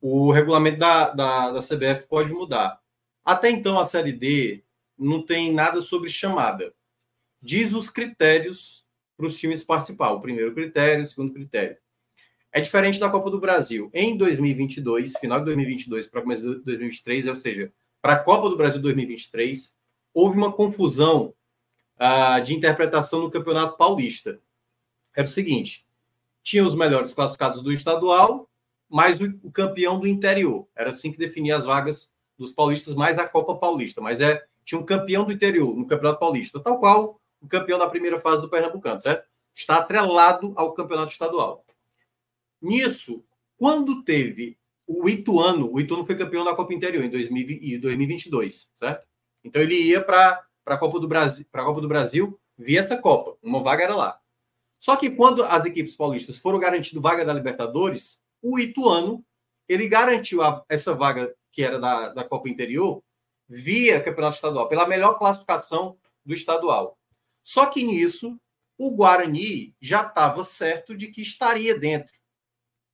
o 0.00 0.32
regulamento 0.32 0.78
da, 0.78 1.10
da, 1.10 1.50
da 1.50 1.60
CBF 1.60 2.06
pode 2.08 2.32
mudar. 2.32 2.80
Até 3.22 3.50
então, 3.50 3.78
a 3.78 3.84
Série 3.84 4.12
D 4.12 4.64
não 4.98 5.22
tem 5.22 5.52
nada 5.52 5.82
sobre 5.82 6.08
chamada. 6.08 6.74
Diz 7.42 7.72
os 7.74 7.90
critérios 7.90 8.84
para 9.16 9.26
os 9.26 9.38
times 9.38 9.64
participar. 9.64 10.12
O 10.12 10.20
primeiro 10.20 10.54
critério, 10.54 11.02
o 11.02 11.06
segundo 11.06 11.32
critério. 11.32 11.76
É 12.52 12.60
diferente 12.60 13.00
da 13.00 13.08
Copa 13.08 13.30
do 13.30 13.40
Brasil. 13.40 13.90
Em 13.92 14.16
2022, 14.16 15.14
final 15.18 15.38
de 15.38 15.46
2022 15.46 16.06
para 16.06 16.20
começo 16.20 16.42
de 16.42 16.48
2023, 16.62 17.26
ou 17.26 17.36
seja, 17.36 17.72
para 18.00 18.14
a 18.14 18.18
Copa 18.18 18.48
do 18.50 18.56
Brasil 18.56 18.80
2023, 18.80 19.74
houve 20.12 20.36
uma 20.36 20.52
confusão 20.52 21.34
uh, 21.96 22.42
de 22.42 22.54
interpretação 22.54 23.22
no 23.22 23.30
Campeonato 23.30 23.76
Paulista. 23.76 24.38
Era 25.16 25.26
o 25.26 25.30
seguinte: 25.30 25.86
tinha 26.42 26.64
os 26.64 26.74
melhores 26.74 27.14
classificados 27.14 27.62
do 27.62 27.72
estadual, 27.72 28.50
mais 28.88 29.20
o, 29.20 29.32
o 29.42 29.50
campeão 29.50 29.98
do 29.98 30.06
interior. 30.06 30.68
Era 30.76 30.90
assim 30.90 31.10
que 31.10 31.18
definia 31.18 31.56
as 31.56 31.64
vagas 31.64 32.12
dos 32.38 32.52
paulistas, 32.52 32.94
mais 32.94 33.18
a 33.18 33.26
Copa 33.26 33.54
Paulista. 33.54 34.00
Mas 34.00 34.20
é 34.20 34.44
tinha 34.64 34.80
um 34.80 34.84
campeão 34.84 35.24
do 35.24 35.32
interior 35.32 35.74
no 35.74 35.86
Campeonato 35.86 36.20
Paulista, 36.20 36.60
tal 36.60 36.78
qual 36.78 37.20
o 37.42 37.48
campeão 37.48 37.78
da 37.78 37.90
primeira 37.90 38.20
fase 38.20 38.40
do 38.40 38.48
Pernambucano, 38.48 39.00
certo? 39.00 39.28
Está 39.54 39.78
atrelado 39.78 40.52
ao 40.56 40.72
campeonato 40.72 41.12
estadual. 41.12 41.64
Nisso, 42.60 43.24
quando 43.58 44.02
teve 44.02 44.56
o 44.86 45.08
Ituano, 45.08 45.70
o 45.72 45.80
Ituano 45.80 46.06
foi 46.06 46.16
campeão 46.16 46.44
da 46.44 46.54
Copa 46.54 46.72
Interior 46.72 47.04
em 47.04 47.10
2022, 47.10 48.70
certo? 48.74 49.06
Então 49.44 49.60
ele 49.60 49.74
ia 49.74 50.02
para 50.02 50.44
a 50.66 50.76
Copa 50.76 51.00
do 51.00 51.08
Brasil, 51.08 51.44
para 51.50 51.62
a 51.62 51.64
Copa 51.64 51.80
do 51.80 51.88
Brasil 51.88 52.38
via 52.56 52.80
essa 52.80 52.96
Copa, 52.96 53.36
uma 53.42 53.62
vaga 53.62 53.84
era 53.84 53.96
lá. 53.96 54.20
Só 54.78 54.96
que 54.96 55.10
quando 55.10 55.44
as 55.44 55.64
equipes 55.64 55.96
paulistas 55.96 56.38
foram 56.38 56.58
garantindo 56.58 57.00
vaga 57.00 57.24
da 57.24 57.32
Libertadores, 57.32 58.22
o 58.40 58.58
Ituano 58.58 59.24
ele 59.68 59.88
garantiu 59.88 60.42
a, 60.42 60.64
essa 60.68 60.94
vaga 60.94 61.34
que 61.50 61.62
era 61.62 61.78
da, 61.78 62.08
da 62.10 62.24
Copa 62.24 62.48
Interior 62.48 63.02
via 63.48 64.02
Campeonato 64.02 64.36
Estadual, 64.36 64.68
pela 64.68 64.86
melhor 64.86 65.18
classificação 65.18 65.96
do 66.24 66.34
estadual. 66.34 66.98
Só 67.42 67.66
que 67.66 67.82
nisso, 67.82 68.38
o 68.78 68.94
Guarani 68.94 69.74
já 69.80 70.06
estava 70.06 70.44
certo 70.44 70.96
de 70.96 71.08
que 71.08 71.22
estaria 71.22 71.78
dentro. 71.78 72.12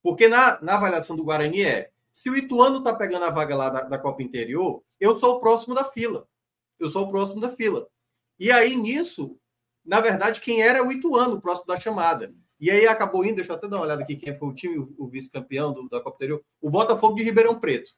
Porque 0.03 0.29
na, 0.29 0.61
na 0.63 0.75
avaliação 0.75 1.17
do 1.17 1.25
Guarani 1.25 1.63
é: 1.63 1.91
se 2.13 2.31
o 2.31 2.37
Ituano 2.37 2.79
está 2.79 2.95
pegando 2.95 3.25
a 3.25 3.31
vaga 3.31 3.57
lá 3.57 3.71
da, 3.71 3.81
da 3.83 3.99
Copa 3.99 4.23
Interior, 4.23 4.83
eu 4.99 5.15
sou 5.15 5.37
o 5.37 5.41
próximo 5.41 5.75
da 5.75 5.85
fila. 5.85 6.27
Eu 6.79 6.89
sou 6.89 7.07
o 7.07 7.11
próximo 7.11 7.41
da 7.41 7.51
fila. 7.51 7.89
E 8.39 8.51
aí, 8.53 8.77
nisso, 8.77 9.39
na 9.85 10.01
verdade, 10.01 10.41
quem 10.41 10.63
era 10.63 10.85
o 10.85 10.93
Ituano, 10.93 11.37
o 11.37 11.41
próximo 11.41 11.67
da 11.67 11.79
chamada. 11.79 12.33
E 12.61 12.71
aí 12.71 12.87
acabou 12.87 13.25
indo, 13.25 13.37
deixa 13.37 13.53
eu 13.53 13.57
até 13.57 13.69
dar 13.69 13.77
uma 13.77 13.85
olhada 13.85 14.03
aqui 14.03 14.17
quem 14.17 14.37
foi 14.37 14.49
o 14.49 14.55
time, 14.55 14.79
o, 14.79 14.93
o 14.99 15.09
vice-campeão 15.09 15.87
da 15.89 16.01
Copa 16.01 16.17
Interior, 16.17 16.43
o 16.61 16.71
Botafogo 16.71 17.15
de 17.15 17.23
Ribeirão 17.23 17.59
Preto. 17.59 17.93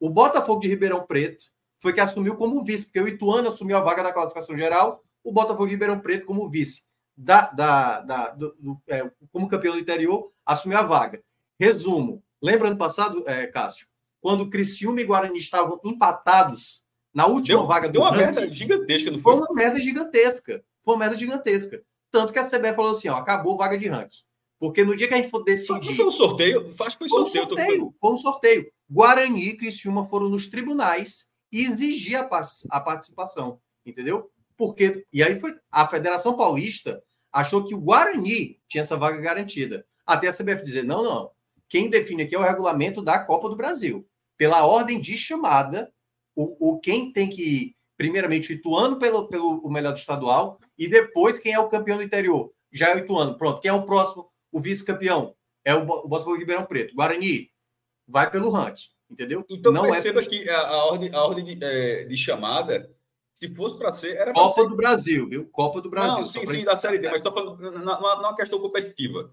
O 0.00 0.08
Botafogo 0.08 0.60
de 0.60 0.68
Ribeirão 0.68 1.06
Preto 1.06 1.44
foi 1.78 1.92
que 1.92 2.00
assumiu 2.00 2.36
como 2.36 2.64
vice, 2.64 2.86
porque 2.86 3.00
o 3.00 3.08
Ituano 3.08 3.48
assumiu 3.48 3.76
a 3.76 3.80
vaga 3.80 4.02
da 4.02 4.12
classificação 4.12 4.56
geral, 4.56 5.04
o 5.28 5.32
Botafogo 5.32 5.66
de 5.66 5.72
Ribeirão 5.72 6.00
Preto 6.00 6.26
como 6.26 6.48
vice. 6.48 6.82
Da, 7.16 7.50
da, 7.50 8.00
da 8.00 8.28
do, 8.30 8.54
do, 8.58 8.80
é, 8.86 9.10
como 9.32 9.48
campeão 9.48 9.74
do 9.74 9.80
interior, 9.80 10.32
assumiu 10.46 10.78
a 10.78 10.82
vaga. 10.82 11.22
Resumo. 11.58 12.22
Lembra 12.40 12.68
ano 12.68 12.78
passado, 12.78 13.24
é, 13.26 13.46
Cássio? 13.48 13.86
Quando 14.20 14.48
Criciúma 14.48 15.00
e 15.00 15.04
Guarani 15.04 15.38
estavam 15.38 15.80
empatados 15.84 16.82
na 17.12 17.26
última 17.26 17.58
deu, 17.58 17.66
vaga 17.66 17.88
do 17.88 17.92
Deu 17.92 18.02
uma 18.02 18.10
ranking, 18.10 18.40
merda 18.40 18.52
gigantesca, 18.52 19.10
não 19.10 19.18
foi? 19.18 19.32
Foi 19.32 19.42
uma 19.42 19.54
merda 19.54 19.80
gigantesca. 19.80 20.64
Foi 20.82 20.94
uma 20.94 21.00
merda 21.00 21.18
gigantesca. 21.18 21.82
Tanto 22.10 22.32
que 22.32 22.38
a 22.38 22.46
CBF 22.46 22.76
falou 22.76 22.92
assim, 22.92 23.08
ó, 23.08 23.16
acabou 23.16 23.56
vaga 23.56 23.76
de 23.76 23.88
ranking. 23.88 24.22
Porque 24.58 24.84
no 24.84 24.96
dia 24.96 25.08
que 25.08 25.14
a 25.14 25.16
gente 25.16 25.30
for 25.30 25.44
decidir... 25.44 25.94
foi 25.94 26.06
um 26.06 26.12
sorteio? 26.12 26.68
Faz 26.70 26.94
que 26.94 27.08
foi, 27.08 27.08
foi 27.08 27.30
sorteio. 27.30 27.44
Um 27.44 27.48
sorteio 27.48 27.94
foi 28.00 28.12
um 28.12 28.16
sorteio. 28.16 28.72
Guarani 28.90 29.48
e 29.48 29.56
Criciúma 29.56 30.08
foram 30.08 30.28
nos 30.28 30.48
tribunais 30.48 31.28
e 31.52 31.62
exigir 31.62 32.16
a, 32.16 32.28
a 32.70 32.80
participação, 32.80 33.60
entendeu? 33.84 34.30
Porque 34.58 35.06
e 35.12 35.22
aí 35.22 35.38
foi 35.38 35.54
a 35.70 35.86
Federação 35.86 36.36
Paulista 36.36 37.00
achou 37.32 37.64
que 37.64 37.74
o 37.74 37.80
Guarani 37.80 38.60
tinha 38.68 38.82
essa 38.82 38.96
vaga 38.96 39.20
garantida. 39.20 39.86
Até 40.04 40.26
a 40.26 40.32
CBF 40.32 40.64
dizer: 40.64 40.82
"Não, 40.82 41.02
não. 41.02 41.30
Quem 41.68 41.88
define 41.88 42.24
aqui 42.24 42.34
é 42.34 42.38
o 42.38 42.42
regulamento 42.42 43.00
da 43.00 43.18
Copa 43.20 43.48
do 43.48 43.56
Brasil. 43.56 44.06
Pela 44.36 44.66
ordem 44.66 45.00
de 45.00 45.16
chamada, 45.16 45.92
o, 46.34 46.72
o 46.72 46.80
quem 46.80 47.12
tem 47.12 47.28
que 47.28 47.42
ir, 47.42 47.76
primeiramente 47.96 48.50
o 48.50 48.54
Ituano 48.54 48.98
pelo, 48.98 49.28
pelo 49.28 49.58
o 49.58 49.70
melhor 49.70 49.92
do 49.92 49.98
estadual 49.98 50.58
e 50.76 50.88
depois 50.88 51.38
quem 51.38 51.52
é 51.52 51.58
o 51.58 51.68
campeão 51.68 51.98
do 51.98 52.02
interior. 52.02 52.52
Já 52.72 52.88
é 52.88 52.96
o 52.96 52.98
Ituano. 52.98 53.36
Pronto, 53.38 53.60
quem 53.60 53.68
é 53.68 53.74
o 53.74 53.86
próximo? 53.86 54.28
O 54.50 54.60
vice-campeão 54.60 55.34
é 55.64 55.74
o, 55.74 55.82
o 55.82 56.08
Botafogo 56.08 56.36
Ribeirão 56.36 56.64
Preto. 56.64 56.94
Guarani 56.94 57.50
vai 58.06 58.30
pelo 58.30 58.50
ranking. 58.50 58.88
Entendeu? 59.10 59.44
Então 59.48 59.72
não 59.72 59.86
é 59.86 59.90
perceba 59.90 60.20
é... 60.20 60.24
que 60.24 60.48
a, 60.48 60.60
a, 60.60 60.84
ordem, 60.86 61.14
a 61.14 61.22
ordem 61.22 61.44
de, 61.44 61.64
é, 61.64 62.04
de 62.04 62.16
chamada, 62.16 62.90
se 63.38 63.54
fosse 63.54 63.78
para 63.78 63.92
ser, 63.92 64.16
era 64.16 64.32
Copa 64.32 64.50
ser... 64.50 64.68
do 64.68 64.74
Brasil, 64.74 65.28
viu? 65.28 65.48
Copa 65.48 65.80
do 65.80 65.88
Brasil. 65.88 66.10
Não, 66.10 66.24
sim, 66.24 66.44
sim, 66.44 66.64
da 66.64 66.76
Série 66.76 66.98
D, 66.98 67.06
mas 67.06 67.18
estou 67.18 67.32
falando 67.32 67.70
numa, 67.70 68.34
questão 68.34 68.58
competitiva. 68.58 69.32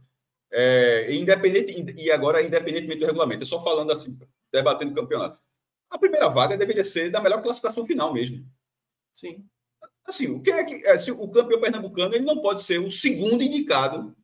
É, 0.53 1.11
independente, 1.11 1.73
e 1.97 2.11
agora, 2.11 2.43
independentemente 2.43 2.99
do 2.99 3.07
regulamento, 3.07 3.41
eu 3.41 3.47
só 3.47 3.63
falando 3.63 3.91
assim, 3.91 4.15
debatendo 4.53 4.91
o 4.91 4.93
campeonato. 4.95 5.39
A 5.89 5.97
primeira 5.97 6.29
vaga 6.29 6.55
deveria 6.55 6.83
ser 6.83 7.09
da 7.09 7.19
melhor 7.19 7.41
classificação 7.41 7.83
final 7.83 8.13
mesmo. 8.13 8.45
Sim. 9.11 9.43
Assim, 10.05 10.27
o 10.27 10.39
que 10.39 10.51
é 10.51 10.63
que. 10.63 10.85
É, 10.85 10.99
se 10.99 11.11
o 11.11 11.27
campeão 11.27 11.59
pernambucano 11.59 12.13
ele 12.13 12.25
não 12.25 12.43
pode 12.43 12.61
ser 12.61 12.77
o 12.77 12.91
segundo 12.91 13.41
indicado 13.41 14.15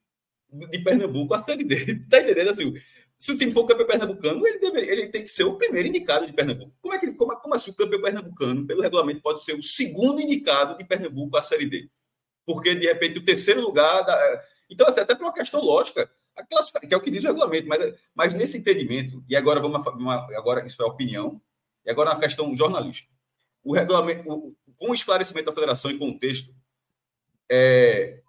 de 0.70 0.78
Pernambuco 0.78 1.34
a 1.34 1.40
Série 1.40 1.64
D. 1.64 1.96
Tá 2.08 2.22
entendendo? 2.22 2.52
Assim, 2.52 2.72
se 3.22 3.32
o 3.32 3.38
time 3.38 3.52
for 3.52 3.68
campeão 3.68 3.86
pernambucano, 3.86 4.48
ele, 4.48 4.58
deveria, 4.58 4.92
ele 4.92 5.08
tem 5.10 5.22
que 5.22 5.28
ser 5.28 5.44
o 5.44 5.56
primeiro 5.56 5.88
indicado 5.88 6.26
de 6.26 6.34
Pernambuco. 6.34 6.74
Como, 6.82 6.92
é 6.96 6.98
que, 6.98 7.14
como, 7.14 7.40
como 7.40 7.54
assim 7.54 7.70
o 7.70 7.76
campeão 7.76 8.02
pernambucano, 8.02 8.66
pelo 8.66 8.82
regulamento, 8.82 9.22
pode 9.22 9.44
ser 9.44 9.54
o 9.54 9.62
segundo 9.62 10.20
indicado 10.20 10.76
de 10.76 10.84
Pernambuco 10.84 11.38
à 11.38 11.44
Série 11.44 11.68
D? 11.68 11.88
Porque, 12.44 12.74
de 12.74 12.88
repente, 12.88 13.20
o 13.20 13.24
terceiro 13.24 13.62
lugar. 13.62 14.02
Da... 14.02 14.44
Então, 14.68 14.88
assim, 14.88 15.02
até 15.02 15.14
por 15.14 15.22
uma 15.22 15.34
questão 15.34 15.62
lógica, 15.62 16.10
que 16.88 16.92
é 16.92 16.98
o 16.98 17.00
que 17.00 17.12
diz 17.12 17.24
o 17.24 17.28
regulamento, 17.28 17.68
mas, 17.68 17.94
mas 18.16 18.34
nesse 18.34 18.58
entendimento, 18.58 19.24
e 19.30 19.36
agora 19.36 19.60
vamos 19.60 19.86
uma, 19.86 20.16
agora 20.36 20.66
isso 20.66 20.82
é 20.82 20.86
opinião, 20.88 21.40
e 21.86 21.92
agora 21.92 22.10
uma 22.10 22.20
questão 22.20 22.56
jornalística. 22.56 23.08
O 23.64 23.76
regulamento, 23.76 24.28
o, 24.32 24.56
com 24.78 24.90
o 24.90 24.96
esclarecimento 24.96 25.46
da 25.46 25.54
federação 25.54 25.92
em 25.92 26.00
contexto, 26.00 26.52
é, 27.52 28.20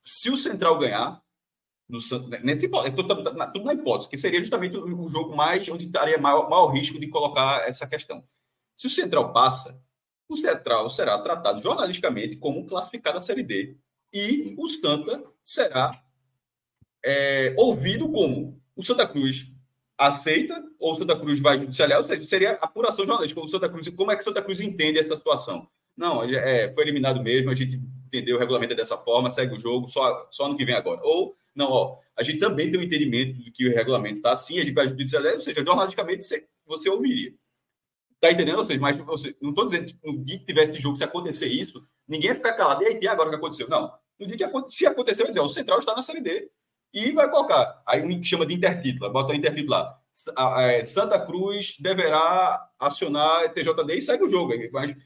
se 0.00 0.30
o 0.30 0.36
Central 0.36 0.76
ganhar, 0.80 1.22
do 1.88 2.00
Santos, 2.00 2.28
nesse 2.42 2.66
hipótese, 2.66 2.94
tudo 2.94 3.64
na 3.64 3.72
hipótese, 3.72 4.10
que 4.10 4.16
seria 4.16 4.40
justamente 4.40 4.76
o 4.76 5.08
jogo 5.08 5.34
mais 5.34 5.66
onde 5.68 5.86
estaria 5.86 6.18
maior, 6.18 6.48
maior 6.50 6.66
risco 6.68 7.00
de 7.00 7.08
colocar 7.08 7.66
essa 7.66 7.86
questão. 7.86 8.22
Se 8.76 8.86
o 8.86 8.90
Central 8.90 9.32
passa, 9.32 9.82
o 10.28 10.36
Central 10.36 10.90
será 10.90 11.18
tratado 11.18 11.62
jornalisticamente 11.62 12.36
como 12.36 12.66
classificado 12.66 13.16
a 13.16 13.20
Série 13.20 13.42
D 13.42 13.76
e 14.12 14.54
o 14.58 14.68
Santa 14.68 15.22
será 15.42 15.90
é, 17.04 17.54
ouvido 17.56 18.10
como 18.10 18.60
o 18.76 18.84
Santa 18.84 19.06
Cruz 19.06 19.50
aceita 19.96 20.62
ou 20.78 20.92
o 20.92 20.96
Santa 20.96 21.18
Cruz 21.18 21.40
vai 21.40 21.58
judicializar, 21.58 22.02
ou 22.02 22.06
seja, 22.06 22.26
seria 22.26 22.52
apuração 22.60 23.04
jornalística. 23.06 23.40
O 23.40 23.48
Santa 23.48 23.68
Cruz, 23.68 23.88
como 23.88 24.12
é 24.12 24.16
que 24.16 24.22
o 24.22 24.24
Santa 24.24 24.42
Cruz 24.42 24.60
entende 24.60 24.98
essa 24.98 25.16
situação? 25.16 25.68
Não, 25.96 26.22
é, 26.22 26.72
foi 26.72 26.84
eliminado 26.84 27.20
mesmo, 27.22 27.50
a 27.50 27.54
gente 27.54 27.80
entendeu 28.06 28.36
o 28.36 28.38
regulamento 28.38 28.74
dessa 28.74 28.96
forma, 28.96 29.28
segue 29.30 29.54
o 29.54 29.58
jogo, 29.58 29.88
só, 29.88 30.28
só 30.30 30.48
no 30.48 30.56
que 30.56 30.64
vem 30.64 30.74
agora. 30.74 31.00
Ou 31.02 31.34
não, 31.58 31.72
ó, 31.72 31.98
a 32.16 32.22
gente 32.22 32.38
também 32.38 32.70
tem 32.70 32.80
um 32.80 32.84
entendimento 32.84 33.34
de 33.34 33.50
que 33.50 33.68
o 33.68 33.74
regulamento 33.74 34.18
está 34.18 34.32
assim, 34.32 34.60
a 34.60 34.64
gente 34.64 34.74
vai 34.74 34.86
judicializar, 34.86 35.34
ou 35.34 35.40
seja, 35.40 35.64
jornalisticamente 35.64 36.22
você, 36.22 36.46
você 36.64 36.88
ouviria. 36.88 37.34
Tá 38.20 38.30
entendendo? 38.30 38.58
Ou 38.58 38.64
seja, 38.64 38.80
mas 38.80 38.96
você, 38.96 39.36
não 39.42 39.50
estou 39.50 39.64
dizendo 39.66 39.86
que 39.86 39.98
no 40.04 40.24
dia 40.24 40.38
que 40.38 40.44
tivesse 40.44 40.72
de 40.72 40.80
jogo, 40.80 40.96
se 40.96 41.02
acontecer 41.02 41.48
isso, 41.48 41.84
ninguém 42.06 42.30
ia 42.30 42.36
ficar 42.36 42.52
calado. 42.52 42.82
E 42.84 42.86
aí, 42.86 43.08
agora 43.08 43.28
o 43.28 43.30
que 43.30 43.36
aconteceu? 43.36 43.68
Não. 43.68 43.92
No 44.18 44.26
dia 44.26 44.48
que 44.48 44.68
se 44.68 44.86
acontecer, 44.86 45.22
vai 45.22 45.30
dizer, 45.30 45.40
ó, 45.40 45.46
o 45.46 45.48
Central 45.48 45.80
está 45.80 45.94
na 45.94 46.02
Série 46.02 46.20
D. 46.20 46.50
E 46.94 47.10
vai 47.10 47.28
colocar. 47.30 47.82
Aí 47.86 48.02
um 48.02 48.20
que 48.20 48.26
chama 48.26 48.46
de 48.46 48.54
intertítulo, 48.54 49.12
bota 49.12 49.32
o 49.32 49.36
intertítulo 49.36 49.70
lá. 49.70 49.98
É, 50.62 50.84
Santa 50.84 51.20
Cruz 51.20 51.76
deverá 51.78 52.68
acionar 52.78 53.52
TJD 53.52 53.94
e 53.94 54.02
segue 54.02 54.24
o 54.24 54.30
jogo. 54.30 54.52
Mas 54.72 54.96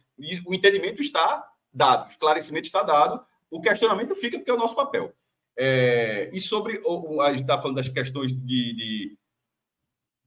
o 0.46 0.54
entendimento 0.54 1.00
está 1.00 1.46
dado, 1.72 2.08
o 2.08 2.10
esclarecimento 2.10 2.66
está 2.66 2.82
dado, 2.82 3.22
o 3.50 3.60
questionamento 3.60 4.14
fica 4.14 4.38
porque 4.38 4.50
é 4.50 4.54
o 4.54 4.58
nosso 4.58 4.76
papel. 4.76 5.12
É, 5.56 6.30
e 6.32 6.40
sobre 6.40 6.82
a 7.20 7.30
gente 7.30 7.42
está 7.42 7.60
falando 7.60 7.76
das 7.76 7.88
questões 7.88 8.32
de, 8.32 8.74
de 8.74 9.18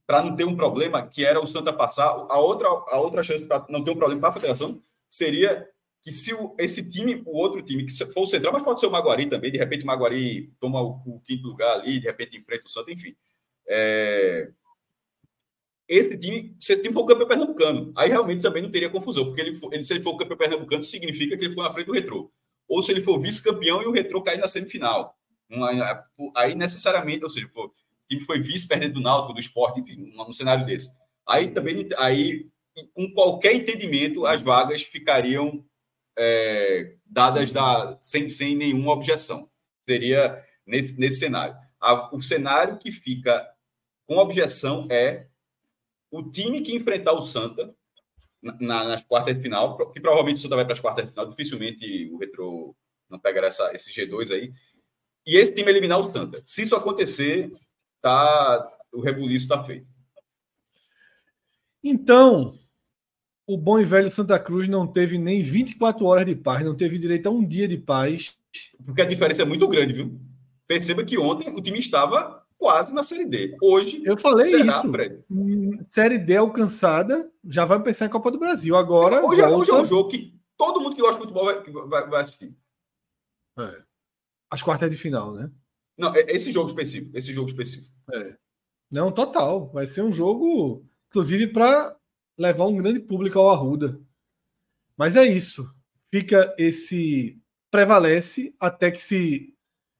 para 0.06 0.22
não 0.22 0.36
ter 0.36 0.44
um 0.44 0.54
problema, 0.54 1.06
que 1.06 1.24
era 1.24 1.40
o 1.40 1.46
Santa 1.46 1.72
passar, 1.72 2.06
a 2.06 2.38
outra, 2.38 2.68
a 2.68 3.00
outra 3.00 3.22
chance 3.22 3.44
para 3.44 3.66
não 3.68 3.82
ter 3.82 3.90
um 3.90 3.96
problema 3.96 4.20
para 4.20 4.30
a 4.30 4.34
federação 4.34 4.80
seria 5.08 5.68
que 6.04 6.12
se 6.12 6.32
o, 6.32 6.54
esse 6.58 6.88
time, 6.88 7.20
o 7.26 7.36
outro 7.36 7.60
time, 7.62 7.84
que 7.84 7.92
for 7.92 8.22
o 8.22 8.26
Central, 8.26 8.52
mas 8.52 8.62
pode 8.62 8.78
ser 8.78 8.86
o 8.86 8.90
Maguari 8.90 9.26
também, 9.26 9.50
de 9.50 9.58
repente 9.58 9.82
o 9.82 9.86
Maguari 9.86 10.52
toma 10.60 10.80
o, 10.80 11.02
o 11.04 11.20
quinto 11.20 11.48
lugar 11.48 11.80
ali, 11.80 11.98
de 11.98 12.06
repente 12.06 12.36
enfrenta 12.36 12.66
o 12.66 12.70
Santa, 12.70 12.92
enfim. 12.92 13.16
É, 13.68 14.48
esse 15.88 16.16
time, 16.16 16.56
se 16.60 16.72
esse 16.72 16.82
time 16.82 16.94
for 16.94 17.02
o 17.02 17.06
campeão 17.06 17.26
pernambucano, 17.26 17.92
aí 17.96 18.08
realmente 18.08 18.42
também 18.42 18.62
não 18.62 18.70
teria 18.70 18.88
confusão, 18.88 19.24
porque 19.26 19.40
ele, 19.40 19.60
ele, 19.72 19.84
se 19.84 19.94
ele 19.94 20.02
for 20.02 20.14
o 20.14 20.16
campeão 20.16 20.36
pernambucano, 20.36 20.82
significa 20.82 21.36
que 21.36 21.44
ele 21.44 21.54
foi 21.54 21.64
na 21.64 21.72
frente 21.72 21.86
do 21.86 21.92
retrô. 21.92 22.30
Ou 22.68 22.82
se 22.82 22.92
ele 22.92 23.02
for 23.02 23.20
vice-campeão 23.20 23.82
e 23.82 23.86
o 23.86 23.92
retrô 23.92 24.22
cair 24.22 24.38
na 24.38 24.48
semifinal. 24.48 25.16
Aí 26.34 26.54
necessariamente, 26.54 27.22
ou 27.22 27.30
seja, 27.30 27.48
o 27.54 27.72
time 28.08 28.22
foi 28.22 28.40
vice 28.40 28.66
perdendo 28.66 28.94
do 28.94 29.00
Náutico, 29.00 29.34
do 29.34 29.40
esporte, 29.40 29.80
enfim, 29.80 30.12
num 30.14 30.32
cenário 30.32 30.66
desse. 30.66 30.90
Aí 31.26 31.48
também, 31.48 31.88
aí, 31.98 32.48
com 32.92 33.12
qualquer 33.12 33.54
entendimento, 33.54 34.26
as 34.26 34.40
vagas 34.40 34.82
ficariam 34.82 35.64
é, 36.16 36.94
dadas 37.04 37.50
da, 37.50 37.98
sem, 38.00 38.30
sem 38.30 38.56
nenhuma 38.56 38.92
objeção. 38.92 39.50
Seria 39.82 40.42
nesse, 40.66 40.98
nesse 40.98 41.20
cenário. 41.20 41.56
A, 41.80 42.14
o 42.14 42.22
cenário 42.22 42.78
que 42.78 42.90
fica 42.90 43.46
com 44.06 44.16
objeção 44.16 44.86
é 44.90 45.26
o 46.10 46.22
time 46.22 46.60
que 46.60 46.74
enfrentar 46.74 47.12
o 47.12 47.26
Santa 47.26 47.74
na, 48.60 48.84
nas 48.84 49.02
quartas 49.02 49.34
de 49.34 49.42
final, 49.42 49.76
que 49.92 50.00
provavelmente 50.00 50.38
o 50.38 50.40
Santa 50.40 50.56
vai 50.56 50.64
para 50.64 50.74
as 50.74 50.80
quartas 50.80 51.04
de 51.04 51.10
final, 51.10 51.28
dificilmente 51.28 52.10
o 52.12 52.18
Retro 52.18 52.76
não 53.08 53.18
pegará 53.18 53.46
essa, 53.46 53.72
esse 53.74 53.90
G2 53.90 54.30
aí, 54.32 54.52
e 55.26 55.36
esse 55.36 55.54
time 55.54 55.70
eliminar 55.70 55.98
o 55.98 56.12
Santa. 56.12 56.42
Se 56.44 56.62
isso 56.62 56.76
acontecer, 56.76 57.50
tá, 58.00 58.68
o 58.92 59.00
rebuliço 59.00 59.44
está 59.44 59.62
feito. 59.62 59.86
Então, 61.82 62.58
o 63.46 63.56
bom 63.56 63.78
e 63.78 63.84
velho 63.84 64.10
Santa 64.10 64.38
Cruz 64.38 64.68
não 64.68 64.86
teve 64.86 65.18
nem 65.18 65.42
24 65.42 66.04
horas 66.04 66.26
de 66.26 66.34
paz, 66.34 66.64
não 66.64 66.74
teve 66.74 66.98
direito 66.98 67.28
a 67.28 67.30
um 67.30 67.44
dia 67.44 67.68
de 67.68 67.76
paz. 67.76 68.36
Porque 68.84 69.02
a 69.02 69.06
diferença 69.06 69.42
é 69.42 69.44
muito 69.44 69.68
grande, 69.68 69.92
viu? 69.92 70.20
Perceba 70.66 71.04
que 71.04 71.18
ontem 71.18 71.48
o 71.50 71.60
time 71.60 71.78
estava 71.78 72.45
quase 72.58 72.92
na 72.92 73.02
Série 73.02 73.26
D. 73.26 73.56
Hoje, 73.62 74.02
eu 74.04 74.16
falei 74.16 74.46
será, 74.46 74.78
isso. 74.78 74.90
Fred. 74.90 75.24
Hum, 75.30 75.78
série 75.84 76.18
D 76.18 76.36
alcançada, 76.36 77.30
já 77.44 77.64
vai 77.64 77.82
pensar 77.82 78.06
em 78.06 78.10
Copa 78.10 78.30
do 78.30 78.38
Brasil. 78.38 78.76
Agora. 78.76 79.24
Hoje, 79.24 79.40
volta... 79.40 79.56
hoje 79.56 79.70
é 79.70 79.74
um 79.74 79.84
jogo 79.84 80.08
que 80.08 80.34
todo 80.56 80.80
mundo 80.80 80.96
que 80.96 81.02
gosta 81.02 81.16
de 81.16 81.20
futebol 81.20 81.44
vai, 81.44 81.62
vai, 81.88 82.08
vai 82.08 82.20
assistir. 82.22 82.56
É. 83.58 83.82
As 84.50 84.62
quartas 84.62 84.90
de 84.90 84.96
final, 84.96 85.32
né? 85.32 85.50
Não, 85.96 86.14
é 86.14 86.20
esse 86.28 86.52
jogo 86.52 86.68
específico. 86.68 87.16
Esse 87.16 87.32
jogo 87.32 87.48
específico. 87.48 87.94
É. 88.12 88.36
Não, 88.90 89.10
total. 89.10 89.70
Vai 89.72 89.86
ser 89.86 90.02
um 90.02 90.12
jogo, 90.12 90.84
inclusive, 91.08 91.48
para 91.48 91.96
levar 92.38 92.66
um 92.66 92.76
grande 92.76 93.00
público 93.00 93.38
ao 93.38 93.50
Arruda. 93.50 94.00
Mas 94.96 95.16
é 95.16 95.24
isso. 95.24 95.68
Fica 96.10 96.54
esse. 96.58 97.40
Prevalece 97.70 98.54
até 98.60 98.90
que 98.90 99.00
se 99.00 99.55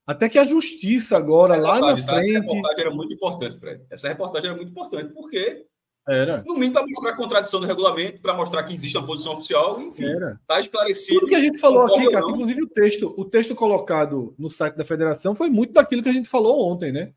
até 0.07 0.29
que 0.29 0.39
a 0.39 0.45
justiça 0.45 1.17
agora, 1.17 1.57
lá 1.57 1.81
na 1.81 1.97
frente. 1.97 2.37
Essa 2.37 2.41
reportagem 2.41 2.81
era 2.81 2.91
muito 2.91 3.13
importante, 3.13 3.59
Fred. 3.59 3.85
Essa 3.91 4.09
reportagem 4.09 4.49
era 4.51 4.57
muito 4.57 4.71
importante, 4.71 5.13
porque. 5.13 5.67
Era. 6.09 6.45
No 6.47 6.55
mínimo, 6.55 6.75
para 6.75 6.87
mostrar 6.87 7.11
a 7.11 7.17
contradição 7.17 7.59
do 7.59 7.67
regulamento, 7.67 8.21
para 8.21 8.33
mostrar 8.33 8.63
que 8.63 8.73
existe 8.73 8.97
uma 8.97 9.05
posição 9.05 9.33
oficial, 9.33 9.81
enfim. 9.81 10.05
Está 10.41 10.61
esclarecido. 10.61 11.19
Tudo 11.19 11.31
que 11.31 11.35
a 11.35 11.41
gente 11.41 11.59
falou 11.59 11.83
aqui, 11.83 12.09
cara, 12.13 12.25
inclusive 12.25 12.63
o 12.63 12.69
texto, 12.69 13.15
o 13.17 13.25
texto 13.25 13.57
colocado 13.57 14.33
no 14.39 14.49
site 14.49 14.77
da 14.77 14.85
federação 14.85 15.35
foi 15.35 15.51
muito 15.51 15.73
daquilo 15.73 16.05
que 16.05 16.09
a 16.09 16.13
gente 16.13 16.29
falou 16.29 16.71
ontem, 16.71 16.93
né? 16.93 17.13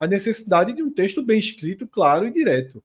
A 0.00 0.08
necessidade 0.08 0.72
de 0.72 0.82
um 0.82 0.92
texto 0.92 1.22
bem 1.22 1.38
escrito, 1.38 1.86
claro 1.86 2.26
e 2.26 2.32
direto. 2.32 2.82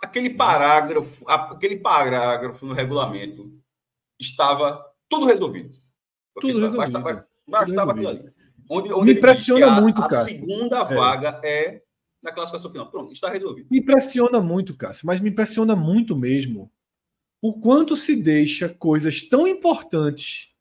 Aquele 0.00 0.30
parágrafo, 0.30 1.24
aquele 1.28 1.76
parágrafo 1.76 2.64
no 2.64 2.72
regulamento 2.72 3.52
estava 4.20 4.80
tudo 5.08 5.26
resolvido. 5.26 5.76
Tudo 6.40 6.60
resolvido. 6.60 6.92
Bastava, 6.92 7.28
bastava 7.48 7.90
aquilo 7.90 8.08
ali. 8.08 8.32
Onde, 8.68 8.92
onde 8.92 9.12
Me 9.12 9.18
impressiona 9.18 9.66
a, 9.66 9.80
muito, 9.80 10.00
cara. 10.00 10.14
A 10.14 10.16
segunda 10.16 10.78
é. 10.78 10.94
vaga 10.94 11.40
é 11.44 11.82
na 12.22 12.32
classificação 12.32 12.70
final. 12.70 12.90
Pronto, 12.90 13.12
está 13.12 13.30
resolvido. 13.30 13.68
Me 13.70 13.78
impressiona 13.78 14.40
muito, 14.40 14.76
Cássio, 14.76 15.06
mas 15.06 15.20
me 15.20 15.30
impressiona 15.30 15.76
muito 15.76 16.16
mesmo 16.16 16.70
o 17.40 17.52
quanto 17.60 17.94
se 17.96 18.16
deixa 18.16 18.70
coisas 18.70 19.20
tão 19.20 19.46
importantes 19.46 20.54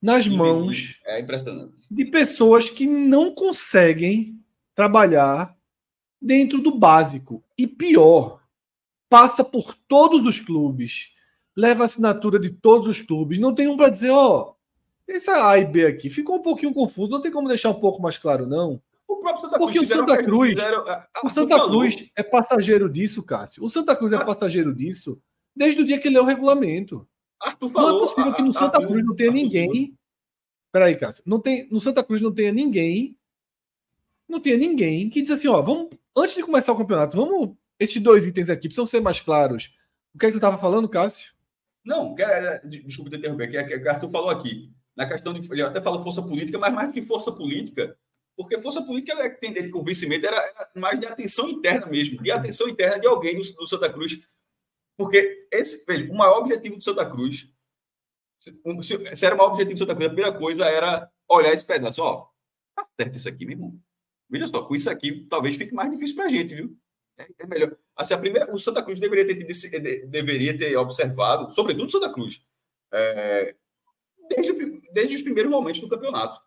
nas 0.00 0.26
e 0.26 0.30
mãos 0.30 1.00
é 1.04 1.20
de 1.90 2.04
pessoas 2.04 2.70
que 2.70 2.86
não 2.86 3.34
conseguem 3.34 4.40
trabalhar 4.74 5.56
dentro 6.22 6.60
do 6.60 6.78
básico. 6.78 7.42
E 7.58 7.66
pior, 7.66 8.40
passa 9.08 9.42
por 9.42 9.74
todos 9.88 10.24
os 10.24 10.38
clubes, 10.38 11.12
leva 11.56 11.82
a 11.82 11.86
assinatura 11.86 12.38
de 12.38 12.50
todos 12.50 12.86
os 12.86 13.00
clubes, 13.00 13.40
não 13.40 13.52
tem 13.52 13.66
um 13.66 13.76
para 13.76 13.88
dizer, 13.88 14.10
ó, 14.10 14.50
oh, 14.50 14.57
essa 15.08 15.48
A 15.50 15.58
e 15.58 15.64
B 15.64 15.86
aqui 15.86 16.10
ficou 16.10 16.36
um 16.36 16.42
pouquinho 16.42 16.74
confuso, 16.74 17.10
não 17.10 17.20
tem 17.20 17.32
como 17.32 17.48
deixar 17.48 17.70
um 17.70 17.80
pouco 17.80 18.00
mais 18.00 18.18
claro, 18.18 18.46
não. 18.46 18.80
O 19.06 19.16
próprio 19.16 19.40
Santa 19.40 19.58
Porque 19.58 19.78
Cruz 19.78 19.90
o 19.90 19.94
Santa 19.94 20.22
Cruz, 20.22 20.54
fizeram, 20.54 20.84
o 21.24 21.28
Santa 21.30 21.64
Cruz 21.64 22.10
é 22.14 22.22
passageiro 22.22 22.90
disso, 22.90 23.22
Cássio. 23.22 23.64
O 23.64 23.70
Santa 23.70 23.96
Cruz 23.96 24.12
é 24.12 24.22
passageiro 24.22 24.74
disso 24.74 25.20
desde 25.56 25.80
o 25.80 25.86
dia 25.86 25.98
que 25.98 26.10
leu 26.10 26.22
o 26.22 26.26
regulamento. 26.26 27.08
Arthur 27.40 27.70
falou, 27.70 27.90
não 27.90 27.96
é 27.96 28.00
possível 28.00 28.34
que 28.34 28.42
no 28.42 28.52
Santa 28.52 28.76
Arthur, 28.76 28.88
Cruz 28.88 29.04
não 29.04 29.16
tenha 29.16 29.30
Arthur, 29.30 29.42
ninguém. 29.42 29.98
Peraí, 30.70 30.96
Cássio. 30.96 31.22
Não 31.26 31.40
tem, 31.40 31.66
no 31.70 31.80
Santa 31.80 32.04
Cruz 32.04 32.20
não 32.20 32.32
tenha 32.32 32.52
ninguém. 32.52 33.16
Não 34.28 34.40
tenha 34.40 34.58
ninguém 34.58 35.08
que 35.08 35.22
diz 35.22 35.30
assim, 35.30 35.48
ó, 35.48 35.62
vamos, 35.62 35.88
antes 36.14 36.34
de 36.34 36.42
começar 36.42 36.72
o 36.72 36.76
campeonato, 36.76 37.16
vamos. 37.16 37.56
Esses 37.80 38.02
dois 38.02 38.26
itens 38.26 38.50
aqui 38.50 38.68
precisam 38.68 38.84
ser 38.84 39.00
mais 39.00 39.20
claros. 39.20 39.74
O 40.14 40.18
que 40.18 40.26
é 40.26 40.28
que 40.28 40.34
tu 40.34 40.38
estava 40.38 40.58
falando, 40.58 40.88
Cássio? 40.88 41.32
Não, 41.82 42.14
é, 42.18 42.60
desculpa 42.66 43.08
te 43.08 43.16
interromper, 43.16 43.54
é, 43.54 43.64
que, 43.64 43.78
que 43.78 43.86
o 43.86 43.90
Arthur 43.90 44.10
falou 44.10 44.30
aqui 44.30 44.70
na 44.98 45.08
questão 45.08 45.32
de. 45.32 45.50
Ele 45.50 45.62
até 45.62 45.80
falou 45.80 46.02
força 46.02 46.20
política, 46.20 46.58
mas 46.58 46.74
mais 46.74 46.88
do 46.88 46.92
que 46.92 47.02
força 47.02 47.30
política, 47.30 47.96
porque 48.36 48.60
força 48.60 48.82
política 48.82 49.12
é 49.22 49.30
que 49.30 49.40
tem 49.40 49.52
dele 49.52 49.70
convencimento 49.70 50.26
era, 50.26 50.36
era, 50.36 50.70
mais 50.74 50.98
de 50.98 51.06
atenção 51.06 51.48
interna 51.48 51.86
mesmo, 51.86 52.20
de 52.20 52.32
atenção 52.32 52.68
interna 52.68 52.98
de 52.98 53.06
alguém 53.06 53.36
do, 53.36 53.42
do 53.54 53.66
Santa 53.66 53.90
Cruz. 53.92 54.20
Porque 54.96 55.46
esse, 55.52 55.86
veja, 55.86 56.12
o 56.12 56.16
maior 56.16 56.40
objetivo 56.40 56.76
do 56.76 56.82
Santa 56.82 57.08
Cruz, 57.08 57.48
se, 58.40 59.16
se, 59.16 59.24
era 59.24 59.36
o 59.36 59.38
maior 59.38 59.50
objetivo 59.50 59.74
do 59.74 59.78
Santa 59.78 59.94
Cruz, 59.94 60.06
a 60.06 60.12
primeira 60.12 60.36
coisa 60.36 60.64
era 60.64 61.08
olhar 61.28 61.52
esse 61.52 61.64
pedaço, 61.64 62.02
ó, 62.02 62.28
tá 62.74 62.84
certo 63.00 63.16
isso 63.16 63.28
aqui, 63.28 63.46
meu 63.46 63.54
irmão. 63.54 63.80
Veja 64.28 64.48
só, 64.48 64.64
com 64.64 64.74
isso 64.74 64.90
aqui 64.90 65.26
talvez 65.30 65.54
fique 65.54 65.72
mais 65.72 65.92
difícil 65.92 66.16
para 66.16 66.24
a 66.24 66.28
gente, 66.28 66.56
viu? 66.56 66.76
É, 67.16 67.28
é, 67.38 67.46
melhor. 67.46 67.76
Assim, 67.94 68.14
a 68.14 68.18
primeira, 68.18 68.52
o 68.52 68.58
Santa 68.58 68.82
Cruz 68.82 68.98
deveria 68.98 69.26
ter, 69.26 70.06
deveria 70.06 70.58
ter 70.58 70.76
observado, 70.76 71.52
sobretudo 71.52 71.86
o 71.86 71.90
Santa 71.90 72.12
Cruz, 72.12 72.44
é, 72.92 73.54
desde, 74.28 74.82
desde 74.92 75.14
os 75.16 75.22
primeiros 75.22 75.50
momentos 75.50 75.80
do 75.80 75.88
campeonato. 75.88 76.40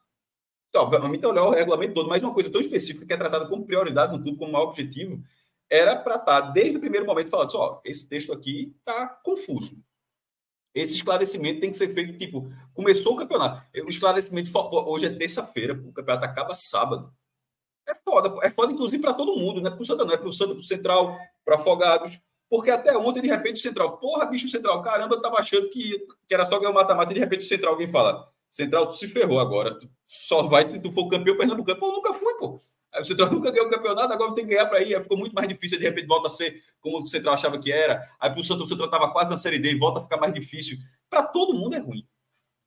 Então, 0.70 0.84
obviamente, 0.84 1.26
olhar 1.26 1.44
o 1.44 1.52
regulamento 1.52 1.94
todo, 1.94 2.08
mas 2.08 2.24
uma 2.24 2.34
coisa 2.34 2.50
tão 2.50 2.62
específica 2.62 3.06
que 3.06 3.14
é 3.14 3.18
tratada 3.18 3.48
como 3.48 3.66
prioridade 3.66 4.14
no 4.14 4.24
clube, 4.24 4.38
como 4.38 4.54
maior 4.54 4.70
objetivo, 4.70 5.22
era 5.70 5.96
para 5.96 6.16
estar, 6.16 6.42
tá, 6.42 6.50
desde 6.50 6.78
o 6.78 6.80
primeiro 6.80 7.06
momento, 7.06 7.30
falando 7.30 7.48
assim, 7.48 7.58
ó, 7.58 7.80
esse 7.84 8.08
texto 8.08 8.32
aqui 8.32 8.76
está 8.80 9.08
confuso. 9.24 9.78
Esse 10.74 10.96
esclarecimento 10.96 11.60
tem 11.60 11.70
que 11.70 11.76
ser 11.76 11.94
feito, 11.94 12.18
tipo, 12.18 12.50
começou 12.74 13.14
o 13.14 13.18
campeonato. 13.18 13.62
O 13.86 13.90
esclarecimento, 13.90 14.50
hoje 14.56 15.06
é 15.06 15.10
terça-feira, 15.10 15.74
o 15.74 15.92
campeonato 15.92 16.26
acaba 16.26 16.56
sábado. 16.56 17.14
É 17.88 17.96
foda, 17.96 18.34
é 18.46 18.50
foda, 18.50 18.72
inclusive, 18.72 19.02
para 19.02 19.14
todo 19.14 19.36
mundo, 19.36 19.60
não 19.60 19.70
é 19.70 19.74
para 19.74 19.82
o 19.82 19.86
Santa, 19.86 20.06
não 20.06 20.14
é 20.14 20.18
para 20.18 20.28
o 20.28 20.34
Santa, 20.34 20.54
para 20.54 20.60
o 20.60 20.64
Central, 20.64 21.18
para 21.44 21.56
Afogados. 21.56 22.18
Porque 22.52 22.70
até 22.70 22.98
ontem, 22.98 23.22
de 23.22 23.30
repente, 23.30 23.54
o 23.56 23.62
Central, 23.62 23.98
porra, 23.98 24.26
bicho, 24.26 24.50
Central, 24.50 24.82
caramba, 24.82 25.16
eu 25.16 25.22
tava 25.22 25.38
achando 25.38 25.70
que, 25.70 26.06
que 26.28 26.34
era 26.34 26.44
só 26.44 26.60
ganhar 26.60 26.72
o 26.72 26.74
mata-mata, 26.74 27.12
e 27.12 27.14
de 27.14 27.20
repente 27.22 27.46
o 27.46 27.48
Central, 27.48 27.72
alguém 27.72 27.90
fala, 27.90 28.30
Central, 28.50 28.88
tu 28.92 28.98
se 28.98 29.08
ferrou 29.08 29.40
agora, 29.40 29.74
tu 29.74 29.90
só 30.06 30.44
vai 30.44 30.68
se 30.68 30.78
tu 30.82 30.92
for 30.92 31.08
campeão 31.08 31.38
pernambucano. 31.38 31.80
Pô, 31.80 31.94
nunca 31.94 32.14
fui, 32.14 32.34
pô. 32.34 32.60
Aí 32.94 33.02
o 33.02 33.06
Central 33.06 33.32
nunca 33.32 33.52
ganhou 33.52 33.68
o 33.68 33.70
campeonato, 33.70 34.12
agora 34.12 34.36
tem 34.36 34.46
que 34.46 34.54
ganhar 34.54 34.66
para 34.66 34.82
ir. 34.82 34.94
Aí 34.94 35.02
ficou 35.02 35.18
muito 35.18 35.34
mais 35.34 35.48
difícil, 35.48 35.78
de 35.78 35.86
repente 35.86 36.08
volta 36.08 36.28
a 36.28 36.30
ser 36.30 36.62
como 36.82 37.02
o 37.02 37.08
Central 37.08 37.36
achava 37.36 37.58
que 37.58 37.72
era. 37.72 38.06
Aí 38.20 38.30
pro 38.30 38.44
Santos, 38.44 38.66
o 38.66 38.68
Central 38.68 38.88
estava 38.88 39.10
quase 39.14 39.30
na 39.30 39.38
Série 39.38 39.58
D 39.58 39.72
e 39.72 39.80
volta 39.80 40.02
a 40.02 40.04
ficar 40.04 40.18
mais 40.18 40.34
difícil. 40.34 40.78
Para 41.10 41.24
todo 41.24 41.54
mundo 41.54 41.74
é 41.78 41.80
ruim. 41.80 42.06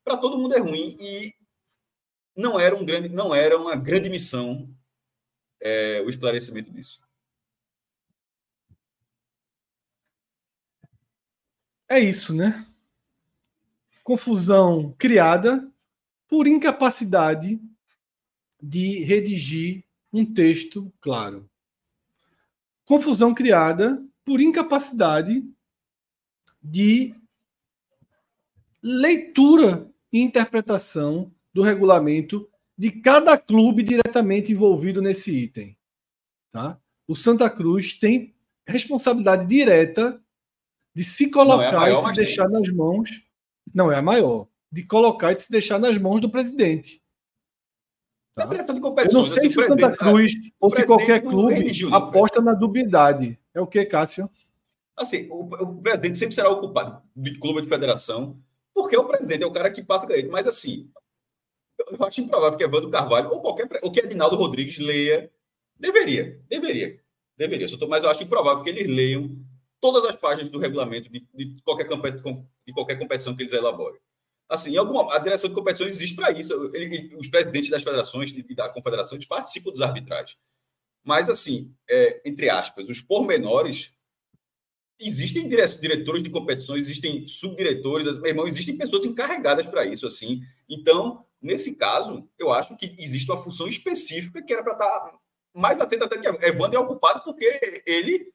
Para 0.03 0.17
todo 0.17 0.39
mundo 0.39 0.55
é 0.55 0.59
ruim. 0.59 0.97
E 0.99 1.31
não 2.35 2.59
era, 2.59 2.75
um 2.75 2.83
grande, 2.83 3.07
não 3.07 3.35
era 3.35 3.55
uma 3.55 3.75
grande 3.75 4.09
missão 4.09 4.67
é, 5.61 6.01
o 6.03 6.09
esclarecimento 6.09 6.71
disso. 6.71 7.04
É 11.87 11.99
isso, 11.99 12.33
né? 12.33 12.65
Confusão 14.03 14.93
criada 14.97 15.71
por 16.27 16.47
incapacidade 16.47 17.59
de 18.61 19.03
redigir 19.03 19.83
um 20.11 20.25
texto 20.25 20.91
claro. 20.99 21.49
Confusão 22.85 23.33
criada 23.33 24.03
por 24.23 24.41
incapacidade 24.41 25.43
de 26.61 27.13
leitura 28.81 29.91
e 30.11 30.19
interpretação 30.21 31.31
do 31.53 31.61
regulamento 31.61 32.49
de 32.77 32.91
cada 32.91 33.37
clube 33.37 33.83
diretamente 33.83 34.51
envolvido 34.51 35.01
nesse 35.01 35.31
item. 35.31 35.77
Tá? 36.51 36.79
O 37.07 37.15
Santa 37.15 37.49
Cruz 37.49 37.93
tem 37.93 38.35
responsabilidade 38.67 39.45
direta 39.45 40.21
de 40.95 41.03
se 41.03 41.29
colocar 41.29 41.65
é 41.65 41.71
maior, 41.75 42.03
e 42.03 42.15
se 42.15 42.21
deixar 42.21 42.45
tem. 42.45 42.53
nas 42.53 42.69
mãos. 42.69 43.21
Não 43.73 43.91
é 43.91 43.97
a 43.97 44.01
maior. 44.01 44.47
De 44.71 44.83
colocar 44.83 45.33
e 45.33 45.35
de 45.35 45.41
se 45.41 45.51
deixar 45.51 45.77
nas 45.77 45.97
mãos 45.97 46.21
do 46.21 46.29
presidente. 46.29 47.03
Tá? 48.33 48.43
É 48.43 48.47
direção 48.47 48.75
de 48.75 48.81
Eu 48.81 49.13
não 49.13 49.25
sei 49.25 49.39
assim, 49.39 49.49
se 49.49 49.59
o 49.59 49.63
Santa 49.63 49.95
Cruz 49.95 50.33
ou 50.59 50.71
se 50.71 50.85
qualquer 50.85 51.23
não 51.23 51.31
clube 51.31 51.81
não, 51.81 51.93
aposta 51.95 52.41
na 52.41 52.53
dubiedade. 52.53 53.39
É 53.53 53.61
o 53.61 53.67
que, 53.67 53.83
Cássio? 53.85 54.29
Assim, 54.95 55.27
o, 55.29 55.43
o 55.43 55.81
presidente 55.81 56.17
sempre 56.17 56.35
será 56.35 56.49
ocupado 56.49 57.01
de 57.15 57.37
clube 57.37 57.61
de 57.61 57.67
federação, 57.67 58.39
porque 58.73 58.95
o 58.95 59.05
presidente 59.05 59.43
é 59.43 59.47
o 59.47 59.51
cara 59.51 59.71
que 59.71 59.83
passa 59.83 60.05
direito. 60.07 60.29
Mas, 60.31 60.47
assim, 60.47 60.89
eu, 61.77 61.97
eu 61.97 62.05
acho 62.05 62.21
improvável 62.21 62.57
que 62.57 62.63
Evandro 62.63 62.89
Carvalho 62.89 63.29
ou 63.29 63.41
qualquer. 63.41 63.67
ou 63.81 63.91
que 63.91 63.99
Edinaldo 63.99 64.35
Rodrigues 64.35 64.77
leia. 64.77 65.31
Deveria, 65.77 66.41
deveria, 66.47 67.01
deveria. 67.37 67.67
Só 67.67 67.77
tô- 67.77 67.87
Mas 67.87 68.03
eu 68.03 68.09
acho 68.09 68.23
improvável 68.23 68.63
que 68.63 68.69
eles 68.69 68.87
leiam 68.87 69.37
todas 69.85 70.03
as 70.05 70.15
páginas 70.15 70.49
do 70.49 70.57
regulamento 70.57 71.07
de, 71.07 71.19
de 71.35 71.61
qualquer, 71.61 71.87
de 71.87 72.73
qualquer 72.73 72.97
competição 72.97 73.35
que 73.35 73.43
eles 73.43 73.53
elaborem. 73.53 74.01
Assim, 74.49 74.75
alguma, 74.75 75.15
a 75.15 75.19
direção 75.19 75.47
de 75.47 75.55
competições 75.55 75.93
existe 75.93 76.15
para 76.15 76.31
isso. 76.31 76.51
Ele- 76.73 77.15
os 77.15 77.27
presidentes 77.27 77.69
das 77.69 77.83
federações 77.83 78.31
e 78.31 78.55
da 78.55 78.67
confederação 78.67 79.15
eles 79.15 79.27
participam 79.27 79.69
dos 79.69 79.81
arbitrais. 79.81 80.35
Mas, 81.03 81.29
assim, 81.29 81.71
é, 81.87 82.19
entre 82.25 82.49
aspas, 82.49 82.89
os 82.89 82.99
pormenores 82.99 83.91
existem 84.99 85.47
dire- 85.47 85.67
diretores 85.79 86.23
de 86.23 86.31
competições, 86.31 86.87
existem 86.87 87.27
subdiretores, 87.27 88.17
meu 88.17 88.25
irmão, 88.25 88.47
existem 88.47 88.75
pessoas 88.75 89.05
encarregadas 89.05 89.67
para 89.67 89.85
isso, 89.85 90.07
assim. 90.07 90.41
Então, 90.67 91.23
nesse 91.39 91.75
caso, 91.75 92.27
eu 92.39 92.51
acho 92.51 92.75
que 92.75 92.95
existe 92.97 93.29
uma 93.31 93.43
função 93.43 93.67
específica 93.67 94.41
que 94.41 94.51
era 94.51 94.63
para 94.63 94.73
estar 94.73 95.15
mais 95.53 95.79
atento 95.79 96.05
até 96.05 96.17
que 96.17 96.27
Evandro 96.47 96.75
é 96.75 96.79
ocupado 96.79 97.23
porque 97.23 97.45
ele 97.85 98.33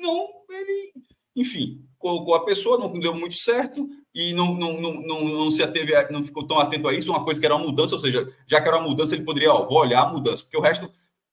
não, 0.00 0.28
ele, 0.50 0.92
enfim, 1.36 1.84
colocou 1.98 2.34
a 2.34 2.44
pessoa, 2.44 2.78
não 2.78 2.98
deu 2.98 3.14
muito 3.14 3.34
certo 3.34 3.88
e 4.14 4.32
não, 4.32 4.54
não, 4.54 4.80
não, 4.80 4.94
não, 4.94 5.24
não 5.24 5.50
se 5.50 5.62
ateve, 5.62 5.94
a- 5.94 6.10
não 6.10 6.24
ficou 6.24 6.46
tão 6.46 6.58
atento 6.58 6.88
a 6.88 6.94
isso, 6.94 7.10
uma 7.10 7.24
coisa 7.24 7.38
que 7.38 7.46
era 7.46 7.54
uma 7.56 7.64
mudança, 7.66 7.94
ou 7.94 8.00
seja, 8.00 8.32
já 8.46 8.60
que 8.60 8.68
era 8.68 8.78
uma 8.78 8.88
mudança, 8.88 9.14
ele 9.14 9.24
poderia, 9.24 9.52
ó, 9.52 9.66
vou 9.66 9.78
olhar 9.78 10.02
a 10.02 10.08
mudança, 10.12 10.42
porque 10.42 10.56
o 10.56 10.60
resto 10.60 10.90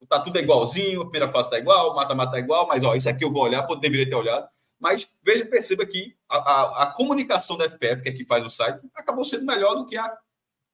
tá 0.07 0.19
tudo 0.19 0.37
igualzinho, 0.37 1.01
a 1.01 1.05
primeira 1.05 1.31
fase 1.31 1.49
tá 1.49 1.57
igual, 1.57 1.95
mata-mata 1.95 2.33
tá 2.33 2.39
igual, 2.39 2.67
mas 2.67 2.83
ó, 2.83 2.93
isso 2.95 3.09
aqui 3.09 3.23
eu 3.25 3.31
vou 3.31 3.43
olhar, 3.43 3.65
deveria 3.79 4.07
ter 4.07 4.15
olhado. 4.15 4.47
Mas 4.79 5.09
veja, 5.23 5.45
perceba 5.45 5.85
que 5.85 6.15
a, 6.29 6.37
a, 6.37 6.83
a 6.83 6.91
comunicação 6.93 7.57
da 7.57 7.65
FPF, 7.65 8.03
que 8.03 8.09
é 8.09 8.11
que 8.11 8.25
faz 8.25 8.45
o 8.45 8.49
site, 8.49 8.81
acabou 8.93 9.25
sendo 9.25 9.45
melhor 9.45 9.73
do 9.73 9.85
que 9.85 9.97
a 9.97 10.15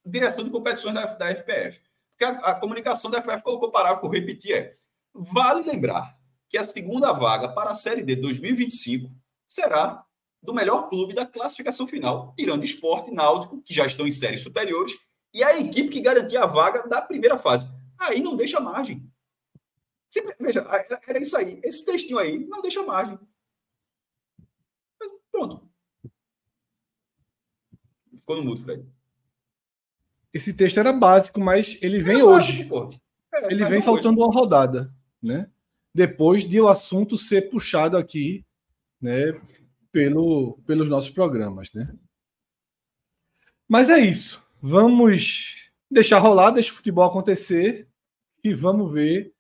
direção 0.06 0.44
de 0.44 0.50
competições 0.50 0.94
da, 0.96 1.06
da 1.06 1.30
FPF. 1.30 1.80
Porque 2.12 2.26
a, 2.26 2.50
a 2.50 2.56
comunicação 2.56 3.10
da 3.10 3.20
FPF 3.22 3.44
colocou 3.44 3.72
parágrafo, 3.72 4.10
repetir, 4.10 4.54
é 4.54 4.74
vale 5.14 5.62
lembrar 5.64 6.14
que 6.52 6.58
a 6.58 6.64
segunda 6.66 7.14
vaga 7.14 7.48
para 7.48 7.72
a 7.72 7.76
Série 7.76 8.04
D 8.04 8.14
de 8.16 8.22
2025 8.22 9.10
será 9.48 10.06
do 10.44 10.54
melhor 10.54 10.90
clube 10.90 11.14
da 11.14 11.26
classificação 11.26 11.88
final, 11.88 12.34
tirando 12.38 12.66
esporte 12.66 13.10
e 13.10 13.14
náutico, 13.14 13.62
que 13.62 13.74
já 13.74 13.86
estão 13.86 14.06
em 14.06 14.12
séries 14.12 14.42
superiores, 14.42 14.98
e 15.34 15.42
a 15.44 15.58
equipe 15.58 15.88
que 15.90 16.02
garantia 16.02 16.44
a 16.44 16.48
vaga 16.48 16.86
da 16.90 17.02
primeira 17.02 17.38
fase. 17.38 17.70
Aí 17.98 18.22
não 18.22 18.36
deixa 18.36 18.60
margem. 18.60 19.10
Sempre- 20.10 20.36
veja, 20.42 20.60
era- 21.08 21.20
isso 21.20 21.38
aí. 21.38 21.62
Esse 21.64 21.86
textinho 21.86 22.20
aí 22.20 22.40
não 22.48 22.62
deixa 22.62 22.84
margem. 22.84 23.18
Mas 25.00 25.10
Pronto. 25.32 25.70
Ficou 28.20 28.36
no 28.36 28.44
mudo, 28.44 28.62
Fred. 28.62 28.86
Esse 30.34 30.54
texto 30.54 30.80
era 30.80 30.92
básico, 30.92 31.40
mas 31.40 31.78
ele 31.82 32.02
vem 32.02 32.20
É 32.20 32.24
hoje. 32.26 32.64
básico. 32.66 33.02
É, 33.34 33.54
Ele 33.54 33.64
vem 33.66 33.82
faltando 33.82 34.20
uma 34.22 34.34
rodada, 34.34 34.94
né? 35.22 35.50
Depois 35.94 36.46
de 36.48 36.60
o 36.62 36.68
assunto 36.70 37.18
ser 37.18 37.50
puxado 37.50 37.98
aqui, 37.98 38.46
né, 39.02 39.34
pelo, 39.92 40.58
pelos 40.66 40.88
nossos 40.88 41.10
programas, 41.10 41.72
né? 41.74 41.94
Mas 43.68 43.90
é 43.90 44.00
isso. 44.00 44.44
Vamos 44.62 45.70
deixar 45.90 46.20
rolar, 46.20 46.52
deixa 46.52 46.72
o 46.72 46.76
futebol 46.76 47.04
acontecer 47.06 47.88
e 48.44 48.54
vamos 48.54 48.92
ver 48.92 49.34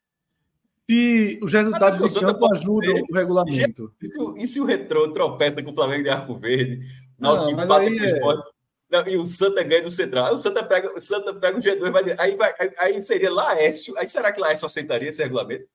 se 0.89 1.39
os 1.41 1.53
resultados 1.53 2.11
Santa 2.13 2.25
campo 2.27 2.39
pode 2.39 2.59
ajudam 2.59 2.95
ser. 2.97 3.03
o 3.09 3.13
regulamento. 3.13 3.95
E 4.01 4.05
se, 4.07 4.19
o- 4.21 4.37
e 4.37 4.47
se 4.47 4.59
o 4.59 4.65
Retrô 4.65 5.13
tropeça 5.13 5.63
com 5.63 5.71
o 5.71 5.75
Flamengo 5.75 6.03
de 6.03 6.09
Arco 6.09 6.37
Verde? 6.37 6.85
Não, 7.17 7.35
mas 7.53 7.65
empata 7.65 7.85
com 7.85 7.91
o 7.91 8.03
é- 8.03 8.05
Sport, 8.07 8.45
não, 8.89 9.07
e 9.07 9.15
o 9.17 9.25
Santa 9.25 9.63
ganha 9.63 9.83
do 9.83 9.91
Central. 9.91 10.25
Aí 10.25 10.33
o 10.33 10.37
Santa 10.37 10.63
pega, 10.65 10.93
o 10.93 10.99
Santa 10.99 11.33
pega 11.33 11.57
o 11.57 11.61
G2, 11.61 11.91
vai, 11.91 12.03
aí, 12.17 12.35
vai, 12.35 12.53
aí, 12.59 12.71
aí 12.77 13.01
seria 13.01 13.31
Laércio. 13.31 13.97
Aí 13.97 14.07
será 14.07 14.31
que 14.33 14.41
Laércio 14.41 14.65
aceitaria 14.65 15.07
esse 15.07 15.23
regulamento? 15.23 15.65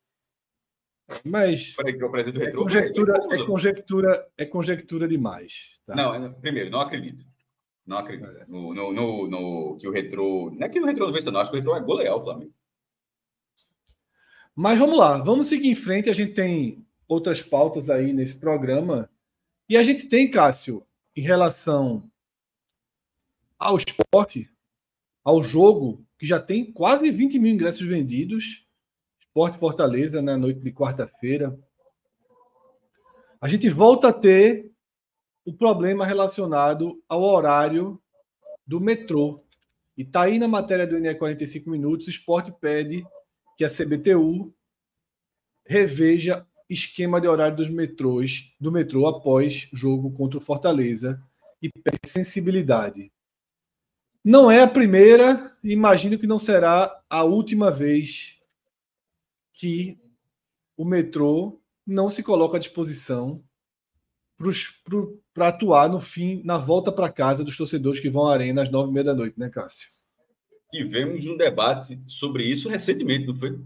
Mas 1.24 1.76
que 1.76 2.02
é 2.02 2.04
o 2.04 2.10
presidente 2.10 2.34
do 2.38 2.42
é 2.42 2.46
Retrô? 2.46 2.62
conjectura, 2.62 3.12
Vai, 3.12 3.20
é 3.20 3.22
confusão. 3.24 3.46
conjectura, 3.46 4.28
é 4.36 4.44
conjectura 4.44 5.08
demais. 5.08 5.78
tá? 5.86 5.94
Não, 5.94 6.14
eu- 6.14 6.32
primeiro, 6.34 6.70
não 6.70 6.80
acredito. 6.80 7.24
Não 7.86 7.98
acredito. 7.98 8.28
No, 8.48 8.74
no, 8.74 8.92
no, 8.92 9.28
no- 9.28 9.78
que 9.78 9.86
o 9.86 9.92
Retrô. 9.92 10.50
Não 10.50 10.66
é 10.66 10.68
que 10.68 10.80
o 10.80 10.84
Retrô 10.84 11.06
não 11.06 11.12
vence, 11.12 11.30
não. 11.30 11.38
Acho 11.40 11.50
que 11.50 11.56
o 11.56 11.60
Retrô 11.60 11.72
vai 11.74 11.82
golear 11.84 12.16
o 12.16 12.22
Flamengo. 12.24 12.52
Mas 14.54 14.78
vamos 14.78 14.98
lá, 14.98 15.18
vamos 15.18 15.48
seguir 15.48 15.68
em 15.68 15.74
frente. 15.74 16.10
A 16.10 16.14
gente 16.14 16.32
tem 16.34 16.84
outras 17.06 17.42
pautas 17.42 17.88
aí 17.90 18.12
nesse 18.12 18.40
programa. 18.40 19.08
E 19.68 19.76
a 19.76 19.82
gente 19.82 20.08
tem, 20.08 20.28
Cássio, 20.30 20.84
em 21.14 21.20
relação 21.20 22.10
ao 23.58 23.76
esporte, 23.76 24.50
ao 25.22 25.42
jogo, 25.42 26.04
que 26.18 26.26
já 26.26 26.40
tem 26.40 26.72
quase 26.72 27.10
20 27.10 27.38
mil 27.38 27.52
ingressos 27.52 27.86
vendidos. 27.86 28.65
Esporte 29.36 29.58
Fortaleza 29.58 30.22
na 30.22 30.34
noite 30.34 30.60
de 30.60 30.72
quarta-feira. 30.72 31.54
A 33.38 33.46
gente 33.46 33.68
volta 33.68 34.08
a 34.08 34.12
ter 34.12 34.72
o 35.44 35.52
problema 35.52 36.06
relacionado 36.06 37.02
ao 37.06 37.22
horário 37.22 38.00
do 38.66 38.80
metrô. 38.80 39.44
E 39.94 40.00
está 40.04 40.22
aí 40.22 40.38
na 40.38 40.48
matéria 40.48 40.86
do 40.86 40.98
NE 40.98 41.14
45 41.14 41.68
minutos, 41.68 42.06
o 42.06 42.10
esporte 42.10 42.50
pede 42.50 43.06
que 43.58 43.62
a 43.62 43.68
CBTU 43.68 44.54
reveja 45.66 46.46
esquema 46.66 47.20
de 47.20 47.28
horário 47.28 47.58
dos 47.58 47.68
metrôs, 47.68 48.54
do 48.58 48.72
metrô 48.72 49.06
após 49.06 49.68
jogo 49.70 50.10
contra 50.12 50.38
o 50.38 50.40
Fortaleza 50.40 51.22
e 51.60 51.68
pede 51.68 52.08
sensibilidade. 52.08 53.12
Não 54.24 54.50
é 54.50 54.62
a 54.62 54.66
primeira, 54.66 55.54
imagino 55.62 56.18
que 56.18 56.26
não 56.26 56.38
será 56.38 57.02
a 57.10 57.22
última 57.22 57.70
vez 57.70 58.35
que 59.56 59.98
o 60.76 60.84
metrô 60.84 61.60
não 61.86 62.10
se 62.10 62.22
coloca 62.22 62.56
à 62.56 62.60
disposição 62.60 63.42
para 65.32 65.48
atuar 65.48 65.88
no 65.88 65.98
fim, 65.98 66.42
na 66.44 66.58
volta 66.58 66.92
para 66.92 67.10
casa 67.10 67.42
dos 67.42 67.56
torcedores 67.56 67.98
que 67.98 68.10
vão 68.10 68.26
à 68.28 68.34
arena 68.34 68.62
às 68.62 68.70
nove 68.70 68.90
e 68.90 68.92
meia 68.92 69.04
da 69.04 69.14
noite, 69.14 69.38
né, 69.38 69.48
Cássio? 69.48 69.88
Tivemos 70.70 71.24
um 71.26 71.36
debate 71.36 71.98
sobre 72.06 72.44
isso 72.44 72.68
recentemente, 72.68 73.26
não 73.26 73.34
foi? 73.34 73.58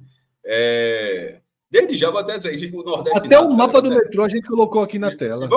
É, 0.44 1.40
Desde 1.70 1.96
já, 1.96 2.10
vou 2.10 2.18
até 2.18 2.36
dizer, 2.36 2.74
o 2.74 2.82
Nordeste. 2.82 3.18
Até 3.18 3.38
o 3.38 3.42
Náutico, 3.42 3.56
mapa 3.56 3.80
do 3.80 3.90
né? 3.90 3.96
metrô 3.96 4.24
a 4.24 4.28
gente 4.28 4.48
colocou 4.48 4.82
aqui 4.82 4.98
na 4.98 5.16
tela. 5.16 5.48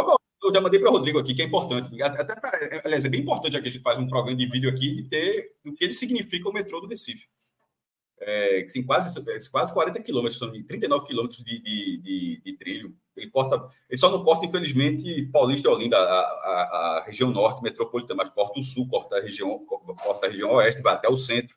Eu 0.43 0.53
já 0.53 0.61
mandei 0.61 0.79
para 0.79 0.89
o 0.89 0.93
Rodrigo 0.93 1.17
aqui, 1.17 1.33
que 1.33 1.41
é 1.41 1.45
importante. 1.45 2.01
Até 2.03 2.35
pra, 2.35 2.51
aliás, 2.83 3.03
é 3.03 3.09
bem 3.09 3.21
importante 3.21 3.57
aqui 3.57 3.69
a 3.69 3.71
gente 3.71 3.81
faz 3.81 3.97
um 3.97 4.07
programa 4.07 4.37
de 4.37 4.45
vídeo 4.45 4.69
aqui 4.69 4.93
de 4.93 5.03
ter 5.03 5.53
o 5.65 5.73
que 5.73 5.85
ele 5.85 5.93
significa 5.93 6.47
o 6.47 6.53
metrô 6.53 6.81
do 6.81 6.87
Recife. 6.87 7.27
É, 8.25 8.65
tem 8.71 8.83
quase, 8.83 9.13
quase 9.51 9.73
40 9.73 10.01
quilômetros, 10.01 10.39
são 10.39 10.51
39 10.51 11.05
quilômetros 11.05 11.43
de, 11.43 11.61
de, 11.61 11.97
de, 11.97 12.41
de 12.43 12.57
trilho. 12.57 12.95
Ele 13.15 13.29
corta, 13.29 13.69
ele 13.89 13.97
só 13.97 14.09
não 14.09 14.23
corta, 14.23 14.45
infelizmente, 14.45 15.23
Paulista 15.31 15.67
e 15.67 15.71
Olinda, 15.71 15.97
a, 15.97 16.01
a, 16.01 16.97
a 16.99 17.03
região 17.05 17.31
norte 17.31 17.61
metropolitana, 17.61 18.23
mas 18.23 18.29
corta 18.29 18.59
o 18.59 18.63
sul, 18.63 18.87
corta 18.87 19.17
a 19.17 19.21
região, 19.21 19.59
corta 19.65 20.25
a 20.25 20.29
região 20.29 20.51
oeste, 20.51 20.81
vai 20.81 20.93
até 20.93 21.09
o 21.09 21.17
centro. 21.17 21.55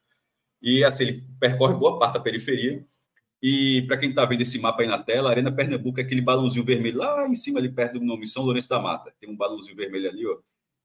E 0.60 0.84
assim, 0.84 1.04
ele 1.04 1.24
percorre 1.38 1.74
boa 1.74 1.98
parte 1.98 2.14
da 2.14 2.20
periferia. 2.20 2.84
E 3.42 3.82
para 3.86 3.98
quem 3.98 4.10
está 4.10 4.24
vendo 4.24 4.40
esse 4.40 4.58
mapa 4.58 4.82
aí 4.82 4.88
na 4.88 4.98
tela, 4.98 5.30
Arena 5.30 5.52
Pernambuco 5.52 6.00
é 6.00 6.02
aquele 6.02 6.20
balãozinho 6.20 6.64
vermelho 6.64 6.98
lá 6.98 7.28
em 7.28 7.34
cima, 7.34 7.58
ali 7.58 7.70
perto 7.70 7.98
do 7.98 8.04
nome 8.04 8.26
São 8.26 8.42
Lourenço 8.42 8.68
da 8.68 8.80
Mata. 8.80 9.12
Tem 9.20 9.28
um 9.30 9.36
balãozinho 9.36 9.76
vermelho 9.76 10.08
ali, 10.08 10.26
ó, 10.26 10.38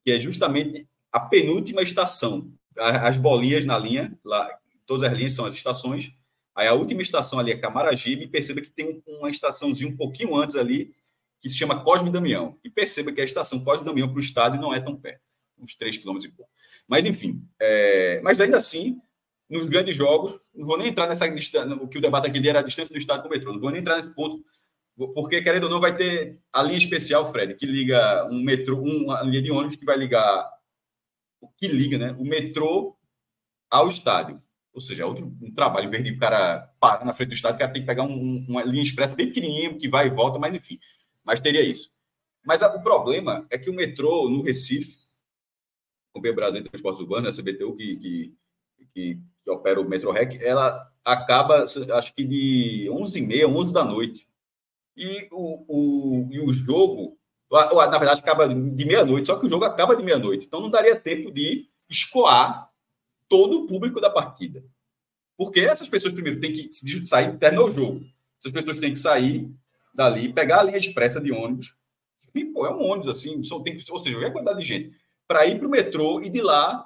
que 0.04 0.12
é 0.12 0.20
justamente 0.20 0.88
a 1.12 1.20
penúltima 1.20 1.82
estação. 1.82 2.52
As 2.78 3.18
bolinhas 3.18 3.66
na 3.66 3.78
linha, 3.78 4.18
lá, 4.24 4.50
todas 4.92 5.04
as 5.04 5.18
linhas 5.18 5.32
são 5.32 5.46
as 5.46 5.54
estações. 5.54 6.12
Aí 6.54 6.68
a 6.68 6.74
última 6.74 7.02
estação 7.02 7.40
ali 7.40 7.52
é 7.52 7.58
Camaragibe, 7.58 8.26
e 8.26 8.28
perceba 8.28 8.60
que 8.60 8.70
tem 8.70 8.90
um- 8.90 9.20
uma 9.20 9.30
estaçãozinha 9.30 9.90
um 9.90 9.96
pouquinho 9.96 10.36
antes 10.36 10.58
ali, 10.58 10.94
que 11.40 11.48
se 11.48 11.58
chama 11.58 11.82
Cosme 11.82 12.10
Damião. 12.10 12.60
E 12.62 12.70
perceba 12.70 13.10
que 13.14 13.22
a 13.22 13.24
estação 13.24 13.64
Cosme 13.64 13.86
Damião 13.86 14.10
para 14.10 14.18
o 14.18 14.20
estádio 14.20 14.60
não 14.60 14.74
é 14.74 14.82
tão 14.82 14.98
perto, 14.98 15.22
uns 15.58 15.78
3 15.78 15.96
quilômetros 15.96 16.30
e 16.30 16.36
pouco. 16.36 16.52
Mas, 16.86 17.06
enfim, 17.06 17.42
é, 17.58 18.20
mas 18.22 18.38
ainda 18.42 18.58
assim, 18.58 19.00
nos 19.50 19.66
grandes 19.66 19.96
jogos, 19.96 20.38
não 20.54 20.68
vou 20.68 20.78
nem 20.78 20.90
entrar 20.90 21.08
nessa 21.08 21.26
distância, 21.30 21.74
o 21.74 21.88
que 21.88 21.98
o 21.98 22.02
debate 22.02 22.28
aqui 22.28 22.46
era 22.46 22.60
a 22.60 22.64
distância 22.64 22.94
do 22.94 23.00
estádio 23.00 23.24
para 23.24 23.30
o 23.30 23.32
metrô, 23.32 23.54
não 23.54 23.62
vou 23.62 23.72
nem 23.72 23.80
entrar 23.80 23.96
nesse 23.96 24.14
ponto, 24.14 24.44
porque, 25.16 25.42
querendo 25.42 25.64
ou 25.64 25.70
não, 25.70 25.80
vai 25.80 25.96
ter 25.96 26.38
a 26.52 26.62
linha 26.64 26.78
especial, 26.78 27.32
Fred, 27.32 27.56
que 27.56 27.66
liga 27.66 28.28
um 28.30 28.44
metrô, 28.44 28.82
uma 28.82 29.22
linha 29.22 29.42
de 29.42 29.52
ônibus 29.52 29.78
que 29.78 29.86
vai 29.86 29.98
ligar, 29.98 30.52
que 31.58 31.70
liga, 31.70 31.98
né, 31.98 32.12
o 32.20 32.26
metrô 32.26 32.98
ao 33.70 33.88
estádio. 33.88 34.36
Ou 34.74 34.80
seja, 34.80 35.04
é 35.04 35.06
outro 35.06 35.26
um 35.42 35.54
trabalho, 35.54 35.88
em 35.88 35.92
vez 35.92 36.04
de 36.04 36.12
o 36.12 36.18
cara 36.20 36.72
parar 36.80 37.04
na 37.06 37.14
frente 37.14 37.30
do 37.30 37.34
estádio, 37.36 37.58
o 37.58 37.60
cara 37.60 37.74
tem 37.74 37.82
que 37.82 37.88
pegar 37.88 38.04
um- 38.04 38.46
uma 38.48 38.64
linha 38.64 38.84
expressa 38.84 39.16
bem 39.16 39.28
pequenininha, 39.28 39.78
que 39.78 39.90
vai 39.90 40.08
e 40.08 40.10
volta, 40.10 40.40
mas 40.40 40.54
enfim, 40.56 40.80
mas 41.24 41.42
teria 41.42 41.62
isso. 41.62 41.92
Mas 42.46 42.64
a- 42.64 42.74
o 42.76 42.82
problema 42.82 43.46
é 43.50 43.58
que 43.58 43.70
o 43.70 43.74
metrô 43.74 44.30
no 44.30 44.42
Recife, 44.42 44.98
com 46.14 46.20
o 46.20 46.34
Brasil 46.34 46.64
Transportes 46.64 47.02
Urbanos, 47.02 47.28
a 47.28 47.42
CBTU, 47.42 47.76
que, 47.76 47.96
que, 47.98 48.36
que, 48.94 49.20
que 49.44 49.52
opera 49.52 49.80
o 49.80 49.88
MetroRec, 49.88 50.42
ela 50.44 50.90
acaba, 51.04 51.64
acho 51.64 52.14
que 52.14 52.24
de 52.24 52.90
11h30, 52.90 53.48
11 53.48 53.74
da 53.74 53.84
noite. 53.84 54.28
E 54.96 55.28
o, 55.32 55.66
o, 55.68 56.30
e 56.32 56.40
o 56.40 56.52
jogo, 56.52 57.18
na 57.50 57.98
verdade, 57.98 58.22
acaba 58.22 58.48
de 58.48 58.86
meia-noite, 58.86 59.28
só 59.28 59.38
que 59.38 59.46
o 59.46 59.50
jogo 59.50 59.66
acaba 59.66 59.96
de 59.96 60.04
meia-noite. 60.04 60.46
Então 60.48 60.62
não 60.62 60.70
daria 60.70 60.96
tempo 61.00 61.32
de 61.32 61.70
escoar 61.90 62.71
todo 63.32 63.62
o 63.62 63.68
público 63.68 64.02
da 64.02 64.10
partida. 64.10 64.62
Porque 65.38 65.62
essas 65.62 65.88
pessoas, 65.88 66.14
primeiro, 66.14 66.42
têm 66.42 66.52
que 66.52 66.70
sair, 67.06 67.38
terminar 67.38 67.64
o 67.64 67.72
jogo. 67.72 68.06
Essas 68.38 68.52
pessoas 68.52 68.78
têm 68.78 68.92
que 68.92 69.00
sair 69.00 69.50
dali, 69.96 70.34
pegar 70.34 70.60
a 70.60 70.64
linha 70.64 70.78
expressa 70.78 71.22
de 71.22 71.32
ônibus. 71.32 71.74
E, 72.36 72.44
pô, 72.44 72.66
é 72.66 72.72
um 72.72 72.82
ônibus, 72.82 73.08
assim, 73.08 73.42
só 73.42 73.62
tem, 73.62 73.78
ou 73.90 74.00
seja, 74.02 74.28
a 74.28 74.32
quantidade 74.32 74.60
de 74.60 74.68
gente. 74.68 74.98
Para 75.26 75.46
ir 75.46 75.58
para 75.58 75.68
o 75.68 75.72
metrô 75.72 76.22
e 76.22 76.30
de 76.30 76.42
lá 76.42 76.86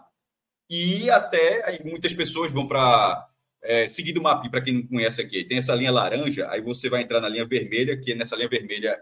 ir 0.69 1.09
até. 1.09 1.65
Aí 1.67 1.79
muitas 1.83 2.13
pessoas 2.13 2.51
vão 2.51 2.67
para 2.67 3.27
é, 3.65 3.87
seguindo 3.87 4.17
o 4.17 4.21
mapa, 4.21 4.47
para 4.47 4.61
quem 4.61 4.75
não 4.75 4.87
conhece 4.87 5.19
aqui, 5.19 5.43
tem 5.43 5.57
essa 5.57 5.73
linha 5.73 5.91
laranja, 5.91 6.47
aí 6.51 6.61
você 6.61 6.87
vai 6.87 7.01
entrar 7.01 7.19
na 7.19 7.27
linha 7.27 7.45
vermelha, 7.45 7.99
que 7.99 8.13
nessa 8.13 8.35
linha 8.35 8.47
vermelha 8.47 8.95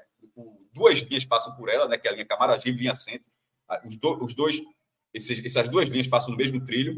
duas 0.73 0.99
linhas 0.99 1.25
passam 1.25 1.53
por 1.55 1.69
ela, 1.69 1.87
né, 1.87 1.97
que 1.97 2.07
é 2.07 2.11
a 2.11 2.13
linha 2.13 2.25
Camaragibe 2.25 2.77
e 2.77 2.81
linha 2.81 2.95
Centro. 2.95 3.29
Os, 3.85 3.97
do, 3.97 4.23
os 4.23 4.33
dois, 4.33 4.61
esses, 5.13 5.43
essas 5.45 5.69
duas 5.69 5.89
linhas 5.89 6.07
passam 6.07 6.31
no 6.31 6.37
mesmo 6.37 6.63
trilho, 6.65 6.97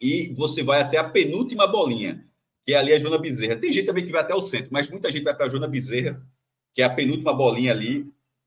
e 0.00 0.32
você 0.34 0.62
vai 0.62 0.80
até 0.80 0.98
a 0.98 1.08
penúltima 1.08 1.66
bolinha, 1.66 2.24
que 2.64 2.72
é 2.72 2.76
ali 2.76 2.92
a 2.92 2.98
Joana 2.98 3.18
Bezerra. 3.18 3.56
Tem 3.56 3.72
gente 3.72 3.86
também 3.86 4.04
que 4.04 4.12
vai 4.12 4.20
até 4.20 4.34
o 4.34 4.46
centro, 4.46 4.68
mas 4.70 4.90
muita 4.90 5.10
gente 5.10 5.24
vai 5.24 5.34
para 5.34 5.46
a 5.46 5.48
Joana 5.48 5.68
Bezerra, 5.68 6.22
que 6.74 6.82
é 6.82 6.84
a 6.84 6.90
penúltima 6.90 7.32
bolinha 7.32 7.72
ali, 7.72 8.06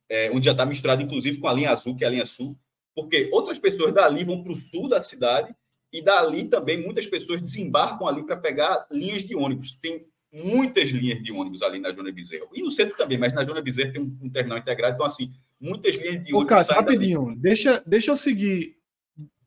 é, 0.10 0.30
onde 0.32 0.46
já 0.46 0.52
está 0.52 0.66
misturado, 0.66 1.02
inclusive, 1.02 1.38
com 1.38 1.48
a 1.48 1.54
linha 1.54 1.72
azul, 1.72 1.96
que 1.96 2.04
é 2.04 2.08
a 2.08 2.12
linha 2.12 2.26
sul, 2.26 2.58
porque 2.96 3.30
outras 3.32 3.58
pessoas 3.58 3.94
dali 3.94 4.24
vão 4.24 4.44
para 4.44 4.54
o 4.54 4.56
sul 4.56 4.88
da 4.88 5.02
cidade 5.02 5.56
e 5.92 6.02
dali 6.02 6.46
também 6.46 6.82
muitas 6.82 7.08
pessoas 7.08 7.42
desembarcam 7.42 8.08
ali 8.08 8.24
para 8.24 8.38
pegar 8.38 8.86
linhas 8.92 9.24
de 9.24 9.36
ônibus. 9.36 9.78
Tem 9.82 10.06
muitas 10.34 10.90
linhas 10.90 11.22
de 11.22 11.32
ônibus 11.32 11.62
ali 11.62 11.80
na 11.80 11.94
Joana 11.94 12.12
Bezerra. 12.12 12.46
E 12.54 12.62
no 12.62 12.72
centro 12.72 12.96
também, 12.96 13.18
mas 13.18 13.34
na 13.34 13.44
Joana 13.44 13.62
Bezerra 13.62 13.92
tem 13.92 14.02
um, 14.02 14.18
um 14.22 14.30
terminal 14.30 14.58
integrado. 14.58 14.96
Então, 14.96 15.06
assim, 15.06 15.34
muitas 15.60 15.96
linhas 15.96 16.24
de 16.24 16.34
ônibus. 16.34 16.44
Ô, 16.44 16.46
Cássio, 16.46 16.76
rapidinho, 16.76 17.36
deixa, 17.38 17.84
deixa 17.86 18.12
eu 18.12 18.18
seguir, 18.18 18.78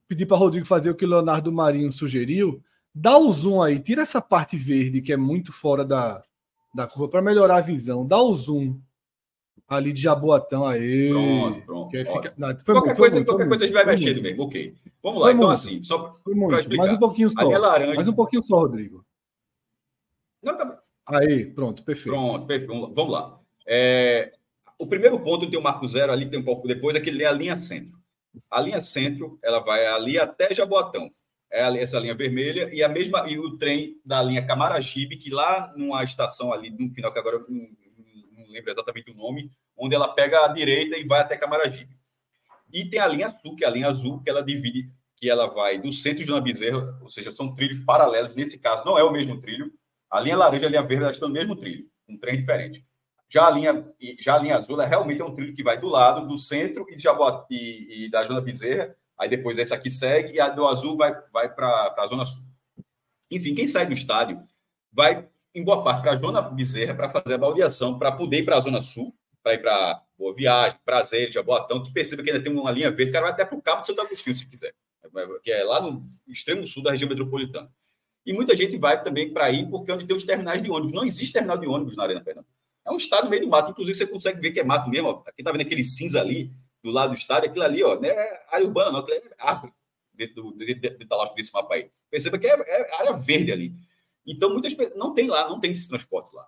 pedir 0.09 0.27
para 0.27 0.37
Rodrigo 0.37 0.67
fazer 0.67 0.91
o 0.91 0.95
que 0.95 1.05
o 1.05 1.09
Leonardo 1.09 1.53
Marinho 1.53 1.91
sugeriu. 1.93 2.63
Dá 2.95 3.19
o 3.19 3.33
zoom 3.33 3.63
aí, 3.63 3.79
tira 3.79 4.03
essa 4.03 4.21
parte 4.21 4.57
verde 4.57 5.03
que 5.03 5.13
é 5.13 5.17
muito 5.17 5.53
fora 5.53 5.85
da, 5.85 6.23
da 6.75 6.87
curva 6.87 7.09
para 7.09 7.23
melhorar 7.23 7.57
a 7.57 7.61
visão. 7.61 8.07
Dá 8.07 8.21
o 8.21 8.35
zoom 8.35 8.79
ali 9.67 9.93
de 9.93 10.03
Jaboatão 10.03 10.67
aí. 10.67 11.11
Pronto, 11.11 11.63
pronto. 11.63 11.91
Fica... 11.91 12.35
Não, 12.37 12.57
qualquer 12.65 12.97
coisa, 12.97 13.25
qualquer 13.25 13.49
coisa 13.49 13.65
a 13.65 13.67
gente 13.67 13.75
vai 13.75 13.87
mexendo 13.87 14.23
mesmo. 14.23 14.43
Ok. 14.45 14.75
Vamos 15.03 15.21
lá. 15.21 15.27
Foi 15.27 15.33
então, 15.33 15.49
muito. 15.49 15.53
assim, 15.53 15.83
só 15.83 15.99
para 15.99 16.61
explicar. 16.61 16.85
Mais 16.85 16.97
um 16.97 16.99
pouquinho 16.99 17.31
só. 17.31 17.49
laranja... 17.49 17.95
Mais 17.95 18.09
um 18.09 18.13
pouquinho 18.13 18.45
só, 18.45 18.57
Rodrigo. 18.57 19.05
Não, 20.43 20.57
tá 20.57 20.79
Aí, 21.07 21.47
pronto, 21.47 21.83
perfeito. 21.83 22.15
Pronto, 22.15 22.47
perfeito. 22.47 22.93
Vamos 22.95 23.13
lá. 23.13 23.41
É... 23.67 24.33
O 24.79 24.87
primeiro 24.87 25.19
ponto 25.21 25.49
tem 25.49 25.59
o 25.59 25.63
marco 25.63 25.87
zero 25.89 26.13
ali, 26.13 26.25
que 26.27 26.33
tem 26.33 26.41
um 26.41 26.45
pouco 26.45 26.69
depois, 26.69 26.95
é 26.95 27.01
que 27.01 27.11
é 27.11 27.27
a 27.27 27.33
linha 27.33 27.57
centro. 27.57 27.99
A 28.51 28.61
linha 28.61 28.81
centro, 28.81 29.39
ela 29.43 29.61
vai 29.61 29.87
ali 29.87 30.19
até 30.19 30.55
Jaboatão. 30.55 31.11
É 31.51 31.63
essa 31.81 32.01
linha 32.01 32.15
vermelha 32.15 32.69
e 32.75 32.83
a 32.83 32.89
mesma 32.89 33.31
e 33.31 33.39
o 33.39 33.57
trem 33.57 34.01
da 34.05 34.21
linha 34.23 34.45
Camaragibe, 34.45 35.17
que 35.17 35.31
lá 35.31 35.73
numa 35.77 36.03
estação 36.03 36.53
ali, 36.53 36.71
no 36.71 36.93
final, 36.93 37.13
que 37.13 37.19
agora 37.19 37.37
eu 37.37 37.47
não, 37.49 37.69
não 38.33 38.47
lembro 38.49 38.73
exatamente 38.73 39.11
o 39.13 39.15
nome, 39.15 39.51
onde 39.77 39.95
ela 39.95 40.09
pega 40.09 40.45
a 40.45 40.49
direita 40.49 40.97
e 40.99 41.07
vai 41.07 41.21
até 41.21 41.37
Camaragibe. 41.37 41.97
E 42.73 42.85
tem 42.85 42.99
a 42.99 43.07
linha 43.07 43.31
sul, 43.31 43.55
que 43.55 43.65
é 43.65 43.69
a 43.69 43.71
linha 43.71 43.89
azul, 43.89 44.21
que 44.21 44.29
ela 44.29 44.43
divide, 44.43 44.91
que 45.17 45.31
ela 45.31 45.47
vai 45.47 45.79
do 45.79 45.93
centro 45.93 46.25
de 46.25 46.31
uma 46.33 46.41
bezerra, 46.41 46.99
ou 47.01 47.09
seja, 47.09 47.31
são 47.31 47.55
trilhos 47.55 47.79
paralelos. 47.85 48.35
Nesse 48.35 48.59
caso, 48.59 48.85
não 48.85 48.99
é 48.99 49.05
o 49.05 49.13
mesmo 49.13 49.41
trilho. 49.41 49.73
A 50.11 50.19
linha 50.19 50.37
laranja 50.37 50.65
e 50.65 50.67
a 50.67 50.71
linha 50.71 50.83
verde 50.83 51.13
estão 51.13 51.29
no 51.29 51.35
mesmo 51.35 51.55
trilho, 51.55 51.87
um 52.09 52.19
trem 52.19 52.37
diferente. 52.37 52.85
Já 53.35 53.49
a 53.49 53.51
linha, 53.51 53.85
já 54.21 54.37
a 54.37 54.39
linha 54.39 54.57
azul 54.57 54.81
é 54.81 54.87
realmente 54.87 55.21
é 55.21 55.25
um 55.25 55.35
trilho 55.35 55.57
que 55.57 55.65
vai 55.65 55.77
do 55.77 55.89
lado 55.89 56.25
do 56.25 56.39
centro 56.39 56.87
e, 56.89 56.95
de 56.95 57.09
e, 57.51 58.05
e 58.05 58.09
da 58.09 58.23
Zona 58.23 58.41
Bezerra, 58.41 58.95
aí 59.19 59.29
depois 59.29 59.59
essa 59.59 59.75
aqui 59.75 59.91
segue, 59.91 60.35
e 60.35 60.41
a 60.41 60.49
do 60.49 60.65
azul 60.65 60.97
vai, 60.97 61.13
vai 61.33 61.53
para 61.53 61.93
a 61.99 62.07
Zona 62.07 62.25
Sul. 62.25 62.45
Enfim, 63.29 63.53
quem 63.53 63.67
sai 63.67 63.87
do 63.87 63.93
estádio 63.93 64.41
vai, 64.93 65.29
em 65.53 65.65
boa 65.65 65.83
parte, 65.83 66.03
para 66.03 66.13
a 66.13 66.15
Zona 66.15 66.41
Bezerra 66.43 66.95
para 66.95 67.11
fazer 67.11 67.35
a 67.35 67.39
baldeação, 67.39 67.99
para 67.99 68.13
poder 68.13 68.39
ir 68.39 68.45
para 68.45 68.57
a 68.57 68.61
Zona 68.61 68.81
Sul, 68.81 69.13
para 69.43 69.55
ir 69.55 69.59
para 69.59 70.01
Boa 70.17 70.33
Viagem, 70.33 70.79
Prazer, 70.85 71.33
Jaboatão, 71.33 71.83
que 71.83 71.93
perceba 71.93 72.23
que 72.23 72.31
ainda 72.31 72.41
tem 72.41 72.53
uma 72.53 72.71
linha 72.71 72.93
verde, 72.93 73.11
o 73.11 73.13
cara 73.15 73.25
vai 73.25 73.33
até 73.33 73.45
para 73.45 73.59
o 73.59 73.61
Cabo 73.61 73.81
de 73.81 73.89
Santo 73.89 74.01
Agostinho, 74.01 74.37
se 74.37 74.47
quiser, 74.47 74.73
que 75.43 75.51
é 75.51 75.65
lá 75.65 75.81
no 75.81 76.05
extremo 76.29 76.65
sul 76.69 76.85
da 76.85 76.93
região 76.93 77.09
metropolitana. 77.09 77.69
E 78.25 78.33
muita 78.33 78.55
gente 78.55 78.79
vai 78.79 79.03
também 79.03 79.33
para 79.33 79.51
ir 79.51 79.69
porque 79.69 79.91
é 79.91 79.95
onde 79.95 80.07
tem 80.07 80.17
os 80.17 80.23
terminais 80.23 80.63
de 80.63 80.71
ônibus. 80.71 80.93
Não 80.93 81.05
existe 81.05 81.33
terminal 81.33 81.59
de 81.59 81.67
ônibus 81.67 81.97
na 81.97 82.05
Arena 82.05 82.23
Pernambuco. 82.23 82.64
É 82.85 82.91
um 82.91 82.97
estado 82.97 83.29
meio 83.29 83.43
do 83.43 83.49
mato. 83.49 83.71
Inclusive, 83.71 83.97
você 83.97 84.07
consegue 84.07 84.41
ver 84.41 84.51
que 84.51 84.61
é 84.61 84.65
mato 84.65 84.91
mesmo. 84.91 85.23
Aqui 85.27 85.41
está 85.41 85.51
vendo 85.51 85.63
aquele 85.63 85.85
cinza 85.85 86.21
ali, 86.21 86.53
do 86.83 86.91
lado 86.91 87.11
do 87.11 87.17
estádio. 87.17 87.49
Aquilo 87.49 87.65
ali, 87.65 87.83
ó, 87.83 87.95
não 87.95 88.05
é 88.05 88.45
área 88.51 88.67
urbana, 88.67 88.93
não. 88.93 89.01
Aquilo 89.01 89.17
é 89.17 89.23
árvore 89.39 89.73
dentro, 90.13 90.43
do, 90.43 90.53
dentro, 90.53 90.99
dentro 90.99 91.35
desse 91.35 91.53
mapa 91.53 91.75
aí. 91.75 91.89
Perceba 92.11 92.39
que 92.39 92.47
é, 92.47 92.51
é 92.51 92.95
área 92.97 93.13
verde 93.13 93.53
ali. 93.53 93.75
Então, 94.27 94.51
muitas 94.51 94.75
não 94.95 95.15
tem 95.15 95.29
lá, 95.29 95.49
não 95.49 95.61
tem 95.61 95.73
esse 95.73 95.89
transporte 95.89 96.35
lá. 96.35 96.47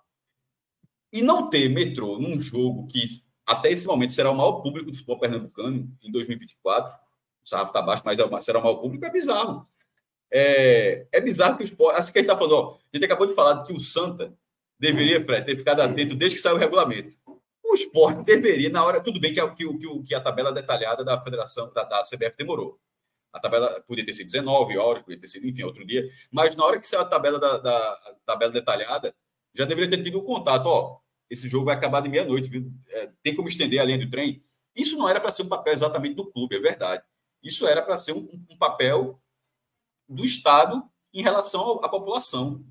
E 1.11 1.21
não 1.21 1.49
ter 1.49 1.69
metrô 1.69 2.19
num 2.19 2.39
jogo 2.41 2.87
que 2.87 3.03
até 3.45 3.71
esse 3.71 3.87
momento 3.87 4.13
será 4.13 4.29
o 4.29 4.35
maior 4.35 4.61
público 4.61 4.91
do 4.91 4.95
futebol 4.95 5.19
pernambucano 5.19 5.89
em 6.01 6.11
2024, 6.11 6.93
o 6.93 7.47
sarrafo 7.47 7.69
está 7.69 7.81
baixo, 7.81 8.03
mas 8.05 8.19
é 8.19 8.41
será 8.41 8.59
o 8.59 8.63
maior 8.63 8.75
público, 8.75 9.05
é 9.05 9.09
bizarro. 9.09 9.65
É, 10.29 11.07
é 11.13 11.21
bizarro 11.21 11.55
que 11.55 11.63
o 11.63 11.65
esporte. 11.65 11.97
Assim 11.97 12.11
que 12.11 12.19
a 12.19 12.21
gente 12.21 12.29
está 12.29 12.37
falando, 12.37 12.55
ó, 12.55 12.77
a 12.93 12.97
gente 12.97 13.05
acabou 13.05 13.25
de 13.25 13.33
falar 13.33 13.63
que 13.63 13.71
o 13.71 13.79
Santa 13.79 14.37
deveria, 14.79 15.23
Fred, 15.23 15.45
ter 15.45 15.57
ficado 15.57 15.81
atento 15.81 16.15
desde 16.15 16.35
que 16.35 16.41
saiu 16.41 16.55
o 16.55 16.59
regulamento. 16.59 17.15
O 17.63 17.73
esporte 17.73 18.23
deveria, 18.23 18.69
na 18.69 18.83
hora, 18.83 19.01
tudo 19.01 19.19
bem 19.19 19.33
que, 19.33 19.45
que, 19.51 19.77
que, 19.77 20.03
que 20.03 20.15
a 20.15 20.21
tabela 20.21 20.51
detalhada 20.51 21.03
da 21.03 21.21
federação, 21.21 21.71
da, 21.73 21.83
da 21.83 22.01
CBF 22.01 22.35
demorou. 22.37 22.79
A 23.33 23.39
tabela 23.39 23.83
podia 23.87 24.05
ter 24.05 24.13
sido 24.13 24.27
19 24.27 24.77
horas, 24.77 25.03
podia 25.03 25.19
ter 25.19 25.27
sido, 25.27 25.45
enfim, 25.45 25.63
outro 25.63 25.85
dia. 25.85 26.09
Mas 26.31 26.55
na 26.55 26.65
hora 26.65 26.79
que 26.79 26.87
saiu 26.87 27.01
a 27.01 27.05
tabela 27.05 27.39
da, 27.39 27.57
da 27.57 28.15
tabela 28.25 28.51
detalhada, 28.51 29.13
já 29.53 29.65
deveria 29.65 29.89
ter 29.89 30.01
tido 30.01 30.19
um 30.19 30.23
contato. 30.23 30.65
Ó, 30.65 30.99
esse 31.29 31.49
jogo 31.49 31.65
vai 31.65 31.75
acabar 31.75 32.01
de 32.01 32.09
meia-noite, 32.09 32.49
é, 32.89 33.11
tem 33.21 33.35
como 33.35 33.47
estender 33.47 33.79
a 33.79 33.83
linha 33.83 33.97
do 33.97 34.09
trem. 34.09 34.41
Isso 34.75 34.97
não 34.97 35.09
era 35.09 35.19
para 35.19 35.31
ser 35.31 35.43
um 35.43 35.49
papel 35.49 35.73
exatamente 35.73 36.15
do 36.15 36.31
clube, 36.31 36.55
é 36.55 36.59
verdade. 36.59 37.03
Isso 37.43 37.67
era 37.67 37.81
para 37.81 37.97
ser 37.97 38.13
um, 38.13 38.29
um, 38.49 38.57
papel 38.57 39.21
do 40.07 40.23
Estado 40.23 40.83
em 41.13 41.21
relação 41.21 41.83
à 41.83 41.89
população. 41.89 42.63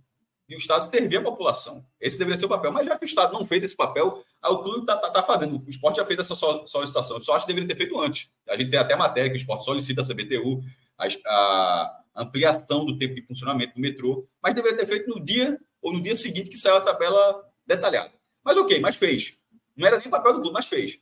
E 0.49 0.55
o 0.55 0.59
Estado 0.59 0.85
servir 0.85 1.17
a 1.17 1.23
população. 1.23 1.85
Esse 2.01 2.19
deveria 2.19 2.37
ser 2.37 2.47
o 2.47 2.49
papel. 2.49 2.73
Mas 2.73 2.87
já 2.87 2.97
que 2.97 3.05
o 3.05 3.07
Estado 3.07 3.33
não 3.33 3.45
fez 3.45 3.65
esse 3.65 3.77
papel, 3.77 4.23
o 4.45 4.59
clube 4.59 4.81
está 4.81 4.97
tá, 4.97 5.11
tá 5.11 5.23
fazendo. 5.23 5.59
O 5.59 5.71
esporte 5.71 5.97
já 5.97 6.05
fez 6.05 6.21
essa 6.21 6.37
solicitação. 6.37 7.17
Acho 7.17 7.47
que 7.47 7.53
deveria 7.53 7.69
ter 7.69 7.77
feito 7.77 7.99
antes. 8.01 8.31
A 8.49 8.57
gente 8.57 8.71
tem 8.71 8.79
até 8.79 8.95
matéria 8.95 9.29
que 9.29 9.37
o 9.37 9.41
esporte 9.41 9.65
solicita 9.65 10.03
a 10.03 10.05
CBTU, 10.05 10.63
a, 10.97 11.07
a 11.27 12.23
ampliação 12.23 12.85
do 12.85 12.97
tempo 12.97 13.15
de 13.15 13.23
funcionamento 13.23 13.75
do 13.75 13.81
metrô, 13.81 14.27
mas 14.43 14.55
deveria 14.55 14.79
ter 14.79 14.87
feito 14.87 15.09
no 15.11 15.21
dia 15.21 15.59
ou 15.83 15.93
no 15.93 16.01
dia 16.01 16.17
seguinte 16.17 16.49
que 16.49 16.57
saiu 16.57 16.77
a 16.77 16.81
tabela 16.81 17.45
detalhada. 17.67 18.13
Mas 18.45 18.57
ok, 18.57 18.81
mas 18.81 18.97
fez. 18.97 19.37
Não 19.77 19.87
era 19.87 19.99
nem 19.99 20.09
papel 20.09 20.33
do 20.33 20.41
clube, 20.41 20.55
mas 20.55 20.67
fez. 20.67 20.99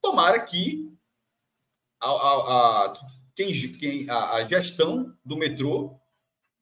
Tomara 0.00 0.40
que 0.40 0.90
a, 2.00 2.08
a, 2.08 2.84
a 2.86 2.94
quem, 3.34 3.52
quem, 3.72 4.10
a, 4.10 4.36
a, 4.36 4.44
gestão 4.44 5.14
do 5.24 5.36
metrô 5.36 5.98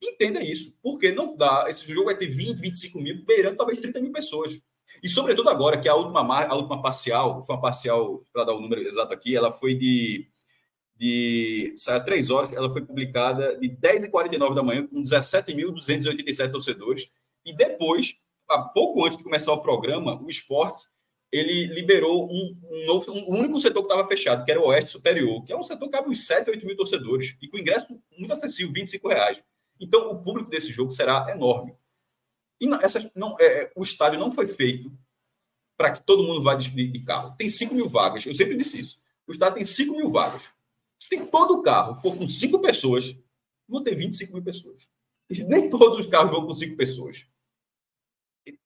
entenda 0.01 0.43
isso. 0.43 0.77
Porque 0.81 1.11
não 1.11 1.35
dá. 1.35 1.65
Esse 1.67 1.85
jogo 1.91 2.05
vai 2.05 2.17
ter 2.17 2.27
20, 2.27 2.59
25 2.59 2.99
mil, 2.99 3.25
beirando 3.25 3.57
talvez 3.57 3.79
30 3.79 4.01
mil 4.01 4.11
pessoas. 4.11 4.59
E 5.01 5.09
sobretudo 5.09 5.49
agora, 5.49 5.79
que 5.79 5.87
a 5.87 5.95
última, 5.95 6.21
a 6.45 6.55
última 6.55 6.81
parcial, 6.81 7.43
foi 7.45 7.55
uma 7.55 7.61
parcial, 7.61 8.23
para 8.33 8.45
dar 8.45 8.53
o 8.53 8.61
número 8.61 8.81
exato 8.81 9.13
aqui, 9.13 9.35
ela 9.35 9.51
foi 9.51 9.75
de. 9.75 10.27
de 10.95 11.73
sai 11.77 11.97
a 11.97 11.99
três 11.99 12.29
horas, 12.29 12.51
ela 12.53 12.71
foi 12.71 12.83
publicada 12.83 13.57
de 13.57 13.69
10h49 13.69 14.55
da 14.55 14.63
manhã, 14.63 14.87
com 14.87 15.03
17.287 15.03 16.51
torcedores. 16.51 17.11
E 17.45 17.53
depois, 17.53 18.15
há 18.49 18.59
pouco 18.59 19.05
antes 19.05 19.17
de 19.17 19.23
começar 19.23 19.53
o 19.53 19.61
programa, 19.61 20.21
o 20.21 20.29
esporte 20.29 20.87
ele 21.31 21.67
liberou 21.67 22.25
um, 22.25 22.61
um 22.71 22.85
novo, 22.85 23.11
um 23.11 23.39
único 23.39 23.59
setor 23.59 23.81
que 23.81 23.91
estava 23.91 24.07
fechado, 24.07 24.45
que 24.45 24.51
era 24.51 24.59
o 24.59 24.67
Oeste 24.67 24.91
Superior, 24.91 25.43
que 25.43 25.51
é 25.51 25.57
um 25.57 25.63
setor 25.63 25.85
que 25.87 25.97
cabe 25.97 26.09
uns 26.09 26.25
7, 26.25 26.49
8 26.49 26.65
mil 26.65 26.75
torcedores, 26.75 27.35
e 27.41 27.47
com 27.47 27.57
ingresso 27.57 27.87
muito 28.17 28.31
acessível, 28.31 28.71
25 28.73 29.07
reais. 29.09 29.43
Então, 29.79 30.11
o 30.11 30.21
público 30.21 30.49
desse 30.49 30.71
jogo 30.71 30.93
será 30.93 31.27
enorme. 31.31 31.75
E 32.59 32.67
não, 32.67 32.81
essas, 32.81 33.09
não, 33.15 33.35
é, 33.39 33.63
é 33.63 33.71
o 33.75 33.83
estádio 33.83 34.19
não 34.19 34.31
foi 34.31 34.47
feito 34.47 34.91
para 35.77 35.91
que 35.91 36.03
todo 36.03 36.23
mundo 36.23 36.41
vá 36.41 36.55
de, 36.55 36.69
de, 36.69 36.99
carro. 37.01 37.35
Tem 37.37 37.47
5 37.47 37.73
mil 37.73 37.87
vagas, 37.87 38.25
eu 38.25 38.33
sempre 38.33 38.55
disse 38.55 38.79
isso. 38.79 38.99
O 39.27 39.31
estádio 39.31 39.55
tem 39.55 39.65
5 39.65 39.95
mil 39.95 40.11
vagas. 40.11 40.49
Se 40.97 41.19
todo 41.27 41.61
carro 41.61 41.95
for 42.01 42.17
com 42.17 42.27
5 42.27 42.59
pessoas, 42.59 43.15
vão 43.67 43.83
ter 43.83 43.95
25 43.95 44.33
mil 44.33 44.43
pessoas. 44.43 44.87
E 45.29 45.43
nem 45.43 45.69
todos 45.69 45.99
os 45.99 46.05
carros 46.07 46.31
vão 46.31 46.45
com 46.45 46.53
5 46.53 46.75
pessoas. 46.75 47.25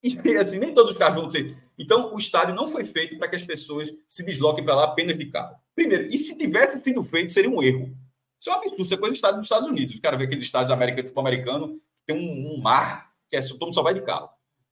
E 0.03 0.37
assim, 0.37 0.59
nem 0.59 0.73
todos 0.73 0.91
os 0.91 0.97
carros 0.97 1.19
vão 1.19 1.29
ter. 1.29 1.57
Então, 1.77 2.13
o 2.13 2.17
estádio 2.17 2.53
não 2.53 2.67
foi 2.67 2.85
feito 2.85 3.17
para 3.17 3.27
que 3.27 3.35
as 3.35 3.43
pessoas 3.43 3.91
se 4.07 4.23
desloquem 4.23 4.63
para 4.63 4.75
lá 4.75 4.83
apenas 4.85 5.17
de 5.17 5.25
carro. 5.25 5.57
Primeiro, 5.73 6.07
e 6.07 6.17
se 6.17 6.37
tivesse 6.37 6.81
sido 6.81 7.03
feito, 7.03 7.31
seria 7.31 7.49
um 7.49 7.61
erro. 7.63 7.97
Isso 8.41 8.49
é 8.49 8.53
um 8.53 8.57
absurdo, 8.57 8.81
isso 8.81 8.93
é 8.95 8.97
coisa 8.97 9.13
do 9.13 9.15
estado 9.15 9.37
dos 9.37 9.45
Estados 9.45 9.69
Unidos. 9.69 9.93
O 9.93 10.01
cara 10.01 10.17
vê 10.17 10.23
aqueles 10.23 10.43
estados 10.43 10.71
americanos, 10.71 11.09
tipo 11.09 11.19
americano, 11.19 11.79
tem 12.07 12.15
um, 12.17 12.55
um 12.55 12.59
mar, 12.59 13.13
que 13.29 13.37
é, 13.37 13.41
todo 13.41 13.65
mundo 13.65 13.75
só 13.75 13.83
vai 13.83 13.93
de 13.93 14.01
carro. 14.01 14.31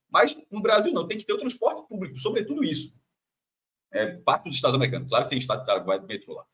Mas 0.10 0.36
no 0.52 0.60
Brasil 0.60 0.92
não, 0.92 1.08
tem 1.08 1.20
que 1.20 1.24
ter 1.24 1.34
o 1.34 1.38
transporte 1.38 1.88
público, 1.88 2.18
sobretudo 2.18 2.64
isso. 2.64 2.92
É, 3.92 4.08
parte 4.08 4.46
dos 4.46 4.56
estados 4.56 4.76
americanos. 4.76 5.08
Claro 5.08 5.26
que 5.26 5.30
tem 5.30 5.38
estado 5.38 5.64
que 5.64 5.86
vai 5.86 6.00
do 6.00 6.08
metrô 6.08 6.34
lá. 6.34 6.46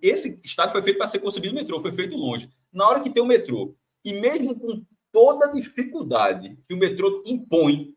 Esse 0.00 0.40
estado 0.42 0.72
foi 0.72 0.82
feito 0.82 0.96
para 0.96 1.08
ser 1.08 1.18
concebido 1.18 1.54
metrô, 1.54 1.82
foi 1.82 1.92
feito 1.92 2.16
longe. 2.16 2.50
Na 2.72 2.88
hora 2.88 3.00
que 3.00 3.10
tem 3.10 3.22
o 3.22 3.26
metrô, 3.26 3.76
e 4.02 4.14
mesmo 4.14 4.58
com 4.58 4.86
toda 5.12 5.46
a 5.46 5.52
dificuldade 5.52 6.58
que 6.66 6.74
o 6.74 6.78
metrô 6.78 7.22
impõe 7.26 7.94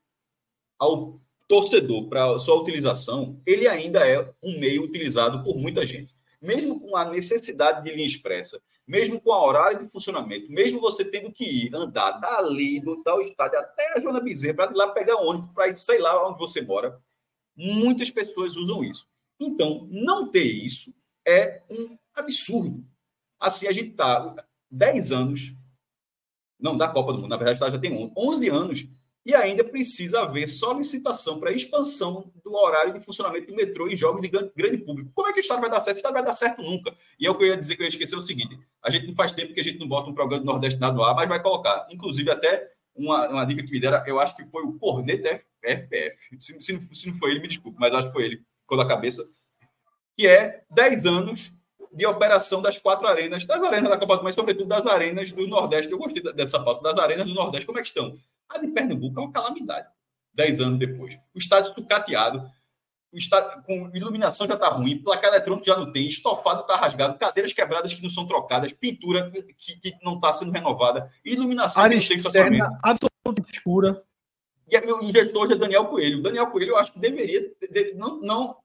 ao 0.77 1.21
torcedor 1.47 2.09
para 2.09 2.37
sua 2.37 2.59
utilização, 2.59 3.41
ele 3.45 3.65
ainda 3.65 4.05
é 4.05 4.33
um 4.43 4.59
meio 4.59 4.83
utilizado 4.83 5.41
por 5.41 5.57
muita 5.57 5.85
gente. 5.85 6.14
Mesmo 6.45 6.79
com 6.79 6.95
a 6.95 7.05
necessidade 7.05 7.83
de 7.83 7.91
linha 7.95 8.05
expressa, 8.05 8.61
mesmo 8.87 9.19
com 9.19 9.31
a 9.31 9.43
horário 9.43 9.83
de 9.83 9.89
funcionamento, 9.89 10.51
mesmo 10.51 10.79
você 10.79 11.03
tendo 11.03 11.31
que 11.31 11.43
ir 11.43 11.75
andar 11.75 12.11
dali, 12.11 12.79
do 12.79 13.01
tal 13.01 13.19
estádio 13.21 13.59
até 13.59 13.93
a 13.93 13.99
Joana 13.99 14.19
Bezerra, 14.19 14.53
para 14.53 14.71
ir 14.71 14.75
lá 14.75 14.87
pegar 14.89 15.15
ônibus, 15.15 15.51
para 15.53 15.67
ir, 15.67 15.75
sei 15.75 15.99
lá 15.99 16.27
onde 16.27 16.37
você 16.37 16.61
mora, 16.61 17.01
muitas 17.55 18.09
pessoas 18.09 18.55
usam 18.55 18.83
isso. 18.83 19.07
Então, 19.39 19.87
não 19.91 20.29
ter 20.29 20.43
isso 20.43 20.93
é 21.27 21.63
um 21.69 21.97
absurdo. 22.15 22.85
Assim, 23.39 23.67
a 23.67 23.71
gente 23.71 23.91
está 23.91 24.35
10 24.69 25.11
anos, 25.11 25.55
não 26.59 26.77
da 26.77 26.87
Copa 26.87 27.11
do 27.11 27.19
Mundo, 27.19 27.29
na 27.29 27.37
verdade, 27.37 27.71
já 27.71 27.79
tem 27.79 28.13
11 28.15 28.49
anos 28.49 28.87
e 29.25 29.33
ainda 29.33 29.63
precisa 29.63 30.21
haver 30.21 30.47
solicitação 30.47 31.39
para 31.39 31.51
expansão 31.51 32.31
do 32.43 32.53
horário 32.53 32.93
de 32.93 32.99
funcionamento 32.99 33.47
do 33.47 33.55
metrô 33.55 33.87
em 33.87 33.97
jogos 33.97 34.21
de 34.21 34.27
grande 34.27 34.77
público. 34.77 35.11
Como 35.15 35.27
é 35.27 35.33
que 35.33 35.39
o 35.39 35.41
Estado 35.41 35.61
vai 35.61 35.69
dar 35.69 35.79
certo? 35.79 35.97
O 35.97 35.99
Estado 35.99 36.13
vai 36.13 36.23
dar 36.23 36.33
certo 36.33 36.61
nunca. 36.61 36.95
E 37.19 37.25
é 37.25 37.31
o 37.31 37.35
que 37.35 37.43
eu 37.43 37.47
ia 37.47 37.57
dizer 37.57 37.75
que 37.75 37.81
eu 37.81 37.85
ia 37.85 37.89
esquecer 37.89 38.13
é 38.13 38.17
o 38.19 38.21
seguinte: 38.21 38.59
a 38.83 38.89
gente 38.91 39.07
não 39.07 39.15
faz 39.15 39.33
tempo 39.33 39.53
que 39.53 39.59
a 39.59 39.63
gente 39.63 39.79
não 39.79 39.87
bota 39.87 40.09
um 40.09 40.13
programa 40.13 40.43
do 40.43 40.45
Nordeste 40.45 40.79
no 40.79 41.03
ar, 41.03 41.15
mas 41.15 41.27
vai 41.27 41.41
colocar. 41.41 41.87
Inclusive, 41.89 42.29
até 42.29 42.69
uma, 42.95 43.27
uma 43.27 43.45
dica 43.45 43.63
que 43.63 43.71
me 43.71 43.79
deram, 43.79 44.05
eu 44.05 44.19
acho 44.19 44.35
que 44.35 44.45
foi 44.45 44.63
o 44.63 44.73
Corneta 44.73 45.41
FPF. 45.63 46.17
Se, 46.37 46.61
se, 46.61 46.89
se 46.93 47.07
não 47.07 47.15
foi 47.15 47.31
ele, 47.31 47.39
me 47.39 47.47
desculpe, 47.47 47.79
mas 47.79 47.93
acho 47.93 48.07
que 48.07 48.13
foi 48.13 48.25
ele, 48.25 48.43
ficou 48.61 48.77
na 48.77 48.87
cabeça. 48.87 49.27
Que 50.15 50.27
é 50.27 50.63
10 50.69 51.05
anos 51.07 51.51
de 51.91 52.05
operação 52.05 52.61
das 52.61 52.77
quatro 52.77 53.07
arenas, 53.07 53.45
das 53.45 53.63
arenas 53.63 53.89
da 53.89 53.97
Copa 53.97 54.17
do 54.17 54.23
mas 54.23 54.35
sobretudo 54.35 54.67
das 54.67 54.85
arenas 54.85 55.31
do 55.31 55.47
Nordeste. 55.47 55.91
Eu 55.91 55.97
gostei 55.97 56.21
dessa 56.33 56.63
pauta, 56.63 56.83
das 56.83 56.97
arenas 56.97 57.25
do 57.25 57.33
Nordeste, 57.33 57.65
como 57.65 57.79
é 57.79 57.81
que 57.81 57.87
estão? 57.87 58.17
A 58.49 58.57
de 58.57 58.67
Pernambuco 58.67 59.19
é 59.19 59.23
uma 59.23 59.31
calamidade, 59.31 59.87
dez 60.33 60.59
anos 60.59 60.79
depois. 60.79 61.17
O 61.33 61.37
estádio 61.37 61.73
sucateado, 61.73 62.49
o 63.11 63.17
estádio, 63.17 63.63
com 63.63 63.89
iluminação 63.93 64.47
já 64.47 64.55
está 64.55 64.69
ruim, 64.69 65.01
placa 65.01 65.27
eletrônica 65.27 65.65
já 65.65 65.77
não 65.77 65.91
tem, 65.91 66.07
estofado 66.07 66.61
está 66.61 66.75
rasgado, 66.75 67.17
cadeiras 67.17 67.53
quebradas 67.53 67.93
que 67.93 68.03
não 68.03 68.09
são 68.09 68.27
trocadas, 68.27 68.73
pintura 68.73 69.31
que, 69.31 69.79
que 69.79 69.97
não 70.03 70.15
está 70.15 70.33
sendo 70.33 70.51
renovada, 70.51 71.11
iluminação 71.23 71.83
Área 71.83 71.97
que 71.97 72.03
não 72.03 72.07
tem 72.07 72.17
estacionamento. 72.17 72.77
absolutamente 72.83 73.51
escura. 73.51 74.03
E 74.67 74.77
o 74.77 75.11
gestor 75.11 75.51
é 75.51 75.55
Daniel 75.55 75.85
Coelho. 75.85 76.19
O 76.19 76.23
Daniel 76.23 76.47
Coelho, 76.47 76.71
eu 76.71 76.77
acho 76.77 76.91
que 76.91 76.99
deveria, 76.99 77.41
não, 77.95 78.19
não 78.21 78.57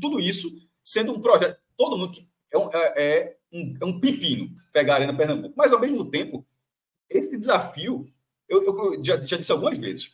tudo 0.00 0.18
isso 0.18 0.50
sendo 0.82 1.12
um 1.12 1.20
projeto, 1.20 1.60
todo 1.76 1.96
mundo 1.96 2.12
que 2.12 2.28
é 2.50 2.58
um, 2.58 2.70
é, 2.72 2.92
é 2.96 3.36
um, 3.52 3.74
é 3.80 3.84
um 3.84 4.00
pepino 4.00 4.50
pegar 4.72 4.94
a 4.94 4.96
Arena 4.96 5.16
Pernambuco. 5.16 5.54
Mas, 5.56 5.72
ao 5.72 5.80
mesmo 5.80 6.10
tempo, 6.10 6.46
esse 7.08 7.36
desafio 7.36 8.06
eu, 8.48 8.62
eu 8.64 9.04
já, 9.04 9.20
já, 9.20 9.36
disse 9.36 9.52
algumas 9.52 9.78
vezes. 9.78 10.12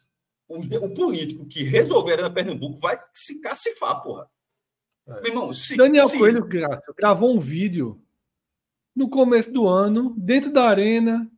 O, 0.49 0.61
o, 0.61 0.95
político 0.95 1.47
que 1.47 1.63
resolver 1.63 2.13
a 2.13 2.15
Arena 2.15 2.31
Pernambuco 2.31 2.79
vai 2.79 2.99
se 3.13 3.41
cacifar, 3.41 4.03
porra. 4.03 4.29
É. 5.07 5.21
Meu 5.21 5.27
irmão, 5.27 5.53
se, 5.53 5.77
Daniel 5.77 6.09
se... 6.09 6.19
Coelho 6.19 6.45
Graça, 6.45 6.93
gravou 6.97 7.35
um 7.35 7.41
vídeo 7.41 8.01
no 8.95 9.09
começo 9.09 9.53
do 9.53 9.67
ano, 9.67 10.15
dentro 10.19 10.51
da 10.51 10.65
arena, 10.65 11.31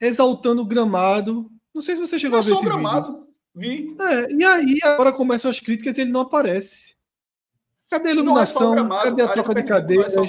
exaltando 0.00 0.62
o 0.62 0.66
gramado. 0.66 1.50
Não 1.74 1.80
sei 1.80 1.94
se 1.94 2.00
você 2.00 2.18
chegou 2.18 2.38
a 2.38 2.42
ver 2.42 2.48
só 2.48 2.54
esse 2.56 2.62
o 2.62 2.68
gramado. 2.68 3.26
Vídeo. 3.54 3.96
Vi. 3.96 3.96
É, 4.00 4.32
e 4.32 4.44
aí 4.44 4.78
agora 4.84 5.12
começam 5.12 5.50
as 5.50 5.58
críticas 5.58 5.98
e 5.98 6.02
ele 6.02 6.12
não 6.12 6.20
aparece. 6.20 6.96
Cadê 7.90 8.10
a 8.10 8.12
iluminação? 8.12 8.78
É 8.78 9.04
Cadê 9.04 9.22
a 9.22 9.28
troca 9.28 9.54
de 9.54 9.62
cadeiras? 9.64 10.16
É 10.16 10.20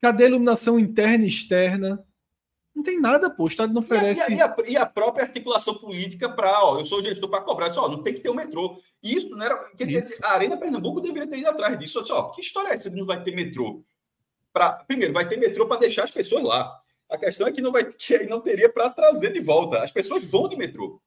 Cadê 0.00 0.24
a 0.24 0.28
iluminação 0.28 0.78
interna 0.78 1.24
e 1.24 1.28
externa? 1.28 2.04
Não 2.74 2.82
tem 2.82 3.00
nada, 3.00 3.28
pô. 3.28 3.44
O 3.44 3.46
Estado 3.46 3.72
não 3.72 3.80
oferece. 3.80 4.32
E 4.32 4.34
a, 4.34 4.36
e 4.36 4.40
a, 4.40 4.56
e 4.68 4.76
a 4.76 4.86
própria 4.86 5.24
articulação 5.24 5.74
política 5.74 6.28
para, 6.28 6.64
ó, 6.64 6.78
eu 6.78 6.84
sou 6.84 7.02
gestor 7.02 7.28
para 7.28 7.42
cobrar, 7.42 7.72
só, 7.72 7.88
não 7.88 8.02
tem 8.02 8.14
que 8.14 8.20
ter 8.20 8.28
o 8.28 8.32
um 8.32 8.36
metrô. 8.36 8.80
Isso 9.02 9.28
não 9.30 9.44
era. 9.44 9.58
Isso. 9.78 10.18
A 10.22 10.32
Arena 10.32 10.56
Pernambuco 10.56 11.00
deveria 11.00 11.28
ter 11.28 11.38
ido 11.38 11.48
atrás 11.48 11.78
disso. 11.78 12.00
Disse, 12.00 12.12
ó, 12.12 12.30
que 12.30 12.40
história 12.40 12.68
é 12.68 12.74
essa? 12.74 12.90
Não 12.90 13.04
vai 13.04 13.22
ter 13.22 13.34
metrô. 13.34 13.82
Pra, 14.52 14.72
primeiro, 14.72 15.12
vai 15.12 15.28
ter 15.28 15.36
metrô 15.36 15.66
para 15.66 15.80
deixar 15.80 16.04
as 16.04 16.10
pessoas 16.10 16.44
lá. 16.44 16.80
A 17.08 17.18
questão 17.18 17.46
é 17.46 17.52
que 17.52 17.60
não 17.60 17.72
vai 17.72 17.84
que 17.92 18.26
não 18.26 18.40
teria 18.40 18.72
para 18.72 18.88
trazer 18.90 19.32
de 19.32 19.40
volta. 19.40 19.82
As 19.82 19.90
pessoas 19.90 20.24
vão 20.24 20.48
de 20.48 20.56
metrô. 20.56 21.00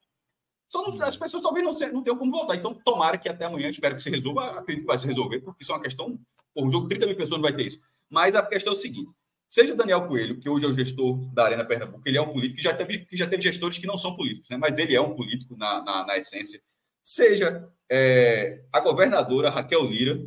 Só 0.68 0.82
não, 0.82 1.02
as 1.02 1.16
pessoas 1.16 1.44
talvez 1.44 1.66
não, 1.66 1.74
não 1.92 2.04
tenham 2.04 2.18
como 2.18 2.32
voltar. 2.32 2.56
Então, 2.56 2.74
tomara 2.74 3.18
que 3.18 3.30
até 3.30 3.46
amanhã, 3.46 3.70
espero 3.70 3.96
que 3.96 4.04
se 4.04 4.10
resolva. 4.10 4.52
Acredito 4.52 4.84
que 4.84 4.88
vai 4.88 4.98
se 4.98 5.08
resolver, 5.08 5.40
porque 5.40 5.64
isso 5.64 5.72
é 5.72 5.76
uma 5.76 5.82
questão. 5.82 6.20
Por 6.54 6.66
um 6.66 6.72
jogo, 6.72 6.88
30 6.88 7.06
mil 7.06 7.16
pessoas 7.16 7.38
não 7.38 7.44
vai 7.44 7.56
ter 7.56 7.68
isso. 7.68 7.80
Mas 8.10 8.36
a 8.36 8.44
questão 8.44 8.74
é 8.74 8.76
o 8.76 8.80
seguinte: 8.80 9.12
Seja 9.48 9.76
Daniel 9.76 10.08
Coelho, 10.08 10.40
que 10.40 10.50
hoje 10.50 10.66
é 10.66 10.68
o 10.68 10.74
gestor 10.74 11.18
da 11.34 11.46
Arena 11.46 11.66
Pernambuco, 11.66 12.02
ele 12.06 12.18
é 12.18 12.22
um 12.22 12.34
político 12.34 12.58
que 12.58 12.64
já 12.64 12.74
teve, 12.74 13.06
que 13.06 13.16
já 13.16 13.28
teve 13.28 13.44
gestores 13.44 13.78
que 13.78 13.86
não 13.86 13.98
são 13.98 14.16
políticos, 14.16 14.50
né? 14.50 14.58
mas 14.58 14.78
ele 14.78 14.96
é 14.96 15.02
um 15.02 15.16
político 15.16 15.56
na, 15.56 15.84
na, 15.84 16.06
na 16.08 16.18
essência. 16.18 16.62
Seja 17.04 17.70
é, 17.90 18.64
a 18.72 18.80
governadora 18.80 19.50
Raquel 19.50 19.86
Lira, 19.86 20.20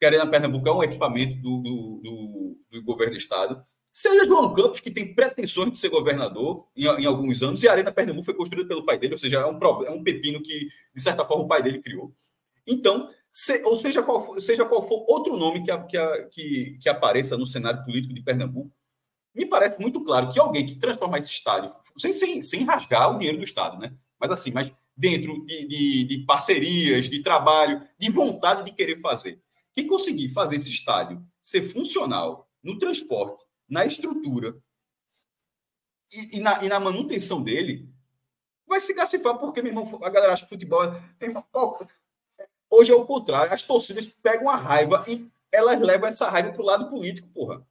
que 0.00 0.06
a 0.06 0.08
Arena 0.08 0.26
Pernambuco 0.26 0.68
é 0.68 0.72
um 0.72 0.82
equipamento 0.82 1.36
do, 1.36 1.58
do, 1.58 2.00
do, 2.02 2.58
do, 2.72 2.82
governo 2.82 3.12
do 3.12 3.18
Estado. 3.18 3.64
Seja 3.92 4.24
João 4.24 4.52
Campos, 4.52 4.80
que 4.80 4.90
tem 4.90 5.14
pretensões 5.14 5.70
de 5.70 5.76
ser 5.76 5.90
governador 5.90 6.66
em, 6.74 6.86
em, 6.86 7.06
alguns 7.06 7.42
anos, 7.42 7.62
e 7.62 7.68
a 7.68 7.72
Arena 7.72 7.92
Pernambuco 7.92 8.24
foi 8.24 8.34
construída 8.34 8.66
pelo 8.66 8.84
pai 8.84 8.98
dele, 8.98 9.12
ou 9.12 9.18
seja, 9.18 9.40
é 9.40 9.46
um, 9.46 9.58
é 9.84 9.90
um 9.90 10.02
pepino 10.02 10.42
que, 10.42 10.68
de 10.92 11.00
certa 11.00 11.24
forma, 11.24 11.44
o 11.44 11.48
pai 11.48 11.62
dele 11.62 11.80
criou. 11.80 12.12
Então, 12.66 13.08
se, 13.32 13.62
ou 13.64 13.78
seja 13.80 14.02
qual, 14.02 14.40
seja 14.40 14.64
qual 14.64 14.86
for 14.86 15.04
outro 15.08 15.36
nome 15.36 15.64
que, 15.64 15.76
que, 15.86 16.22
que, 16.30 16.78
que 16.82 16.88
apareça 16.88 17.36
no 17.36 17.46
cenário 17.46 17.84
político 17.84 18.12
de 18.12 18.22
Pernambuco, 18.22 18.70
me 19.34 19.46
parece 19.46 19.80
muito 19.80 20.04
claro 20.04 20.30
que 20.30 20.38
alguém 20.38 20.66
que 20.66 20.76
transformar 20.76 21.18
esse 21.18 21.30
estádio, 21.30 21.74
sem, 21.96 22.12
sem, 22.12 22.42
sem 22.42 22.64
rasgar 22.64 23.10
o 23.10 23.18
dinheiro 23.18 23.38
do 23.38 23.44
Estado, 23.44 23.78
né? 23.78 23.96
mas 24.20 24.30
assim, 24.30 24.50
mas 24.52 24.72
dentro 24.96 25.44
de, 25.46 25.66
de, 25.66 26.04
de 26.04 26.18
parcerias, 26.18 27.08
de 27.08 27.22
trabalho, 27.22 27.82
de 27.98 28.10
vontade 28.10 28.64
de 28.64 28.72
querer 28.72 29.00
fazer. 29.00 29.42
Quem 29.74 29.86
conseguir 29.86 30.28
fazer 30.28 30.56
esse 30.56 30.70
estádio 30.70 31.24
ser 31.42 31.62
funcional 31.62 32.48
no 32.62 32.78
transporte, 32.78 33.42
na 33.68 33.86
estrutura 33.86 34.56
e, 36.12 36.36
e, 36.36 36.40
na, 36.40 36.62
e 36.62 36.68
na 36.68 36.78
manutenção 36.78 37.42
dele, 37.42 37.88
vai 38.66 38.78
se 38.78 38.94
cacifar, 38.94 39.38
porque, 39.38 39.62
meu 39.62 39.70
irmão, 39.70 39.98
a 40.02 40.10
galera 40.10 40.34
acha 40.34 40.44
que 40.44 40.50
futebol. 40.50 40.84
É, 40.84 41.24
irmão, 41.24 41.44
Hoje 42.72 42.90
é 42.90 42.94
o 42.94 43.04
contrário. 43.04 43.52
As 43.52 43.62
torcidas 43.62 44.10
pegam 44.22 44.48
a 44.48 44.56
raiva 44.56 45.04
e 45.06 45.28
elas 45.52 45.78
levam 45.78 46.08
essa 46.08 46.30
raiva 46.30 46.52
para 46.52 46.62
o 46.62 46.64
lado 46.64 46.88
político, 46.88 47.28
porra. 47.28 47.62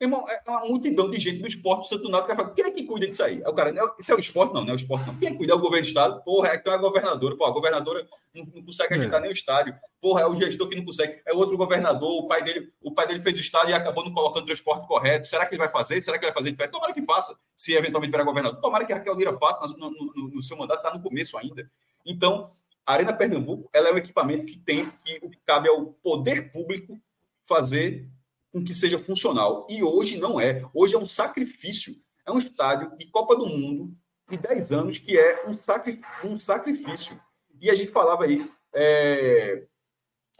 Irmão, 0.00 0.24
é 0.28 0.50
uma 0.50 0.66
multidão 0.66 1.08
de 1.08 1.20
gente 1.20 1.40
do 1.40 1.46
esporte 1.46 1.82
do 1.82 1.86
Santo 1.86 2.08
Náutico 2.08 2.32
que 2.32 2.42
fala, 2.42 2.54
quem 2.54 2.64
é 2.64 2.70
que 2.70 2.84
cuida 2.84 3.06
disso 3.06 3.22
aí? 3.22 3.40
É 3.44 3.48
o 3.48 3.52
cara, 3.52 3.70
não, 3.70 3.94
isso 3.96 4.10
é 4.10 4.14
o 4.16 4.18
esporte? 4.18 4.52
Não, 4.52 4.62
não 4.62 4.70
é 4.70 4.72
o 4.72 4.76
esporte, 4.76 5.06
não. 5.06 5.16
Quem 5.18 5.36
cuida 5.36 5.52
é 5.52 5.56
o 5.56 5.60
governo 5.60 5.84
do 5.84 5.88
estado? 5.88 6.24
Porra, 6.24 6.48
é 6.48 6.56
então 6.56 6.72
é 6.72 6.76
a 6.76 6.78
governadora. 6.80 7.36
Porra, 7.36 7.50
a 7.50 7.52
governadora 7.52 8.08
não, 8.34 8.44
não 8.46 8.62
consegue 8.64 8.94
agitar 8.94 9.18
é. 9.18 9.20
nem 9.20 9.30
o 9.30 9.32
estádio. 9.32 9.74
Porra, 10.00 10.22
é 10.22 10.26
o 10.26 10.34
gestor 10.34 10.68
que 10.68 10.74
não 10.74 10.84
consegue. 10.84 11.20
É 11.24 11.32
outro 11.32 11.56
governador, 11.56 12.24
o 12.24 12.26
pai 12.26 12.42
dele, 12.42 12.72
o 12.82 12.92
pai 12.92 13.06
dele 13.06 13.20
fez 13.20 13.36
o 13.36 13.40
estádio 13.40 13.70
e 13.70 13.74
acabou 13.74 14.04
não 14.04 14.12
colocando 14.12 14.42
o 14.42 14.46
transporte 14.46 14.88
correto. 14.88 15.26
Será 15.26 15.46
que 15.46 15.54
ele 15.54 15.60
vai 15.60 15.68
fazer? 15.68 16.00
Será 16.00 16.18
que 16.18 16.24
ele 16.24 16.32
vai 16.32 16.40
fazer 16.40 16.50
diferente? 16.50 16.72
Tomara 16.72 16.94
que 16.94 17.02
faça, 17.02 17.38
se 17.54 17.74
eventualmente 17.74 18.10
virar 18.10 18.24
governador. 18.24 18.58
Tomara 18.60 18.84
que 18.84 18.92
a 18.92 18.96
Raquel 18.96 19.14
Lira 19.14 19.38
faça 19.38 19.76
no, 19.76 19.90
no, 19.90 20.12
no, 20.16 20.28
no 20.30 20.42
seu 20.42 20.56
mandato, 20.56 20.78
está 20.78 20.92
no 20.92 21.02
começo 21.02 21.36
ainda. 21.36 21.70
Então, 22.06 22.50
a 22.90 22.92
Arena 22.92 23.12
Pernambuco 23.12 23.70
ela 23.72 23.88
é 23.88 23.92
um 23.92 23.98
equipamento 23.98 24.44
que 24.44 24.58
tem 24.58 24.90
que 25.04 25.20
cabe 25.46 25.68
ao 25.68 25.86
poder 26.02 26.50
público 26.50 27.00
fazer 27.46 28.08
com 28.52 28.64
que 28.64 28.74
seja 28.74 28.98
funcional. 28.98 29.64
E 29.70 29.80
hoje 29.80 30.18
não 30.18 30.40
é. 30.40 30.68
Hoje 30.74 30.96
é 30.96 30.98
um 30.98 31.06
sacrifício. 31.06 31.94
É 32.26 32.32
um 32.32 32.38
estádio 32.40 32.90
de 32.98 33.06
Copa 33.06 33.36
do 33.36 33.46
Mundo 33.46 33.96
de 34.28 34.36
10 34.36 34.72
anos 34.72 34.98
que 34.98 35.16
é 35.16 35.46
um, 35.46 35.54
sacri, 35.54 36.00
um 36.24 36.38
sacrifício. 36.38 37.20
E 37.60 37.70
a 37.70 37.76
gente 37.76 37.92
falava 37.92 38.24
aí. 38.24 38.50
É, 38.74 39.62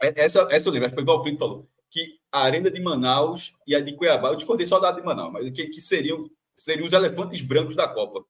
é 0.01 0.21
essa, 0.21 0.45
essa 0.51 0.67
eu 0.67 0.73
lembro, 0.73 0.87
acho 0.87 0.95
que 0.95 1.01
foi 1.01 1.03
o 1.03 1.15
Valfrido 1.15 1.37
que 1.37 1.39
falou, 1.39 1.69
que 1.89 2.19
a 2.29 2.41
Arena 2.41 2.69
de 2.69 2.81
Manaus 2.81 3.53
e 3.65 3.73
a 3.73 3.79
de 3.79 3.95
Cuiabá, 3.95 4.27
eu 4.27 4.35
discordei 4.35 4.67
só 4.67 4.77
da 4.77 4.91
de 4.91 5.01
Manaus, 5.01 5.31
mas 5.31 5.49
que, 5.51 5.67
que 5.67 5.79
seriam, 5.79 6.29
seriam 6.53 6.85
os 6.85 6.91
elefantes 6.91 7.39
brancos 7.39 7.77
da 7.77 7.87
Copa. 7.87 8.25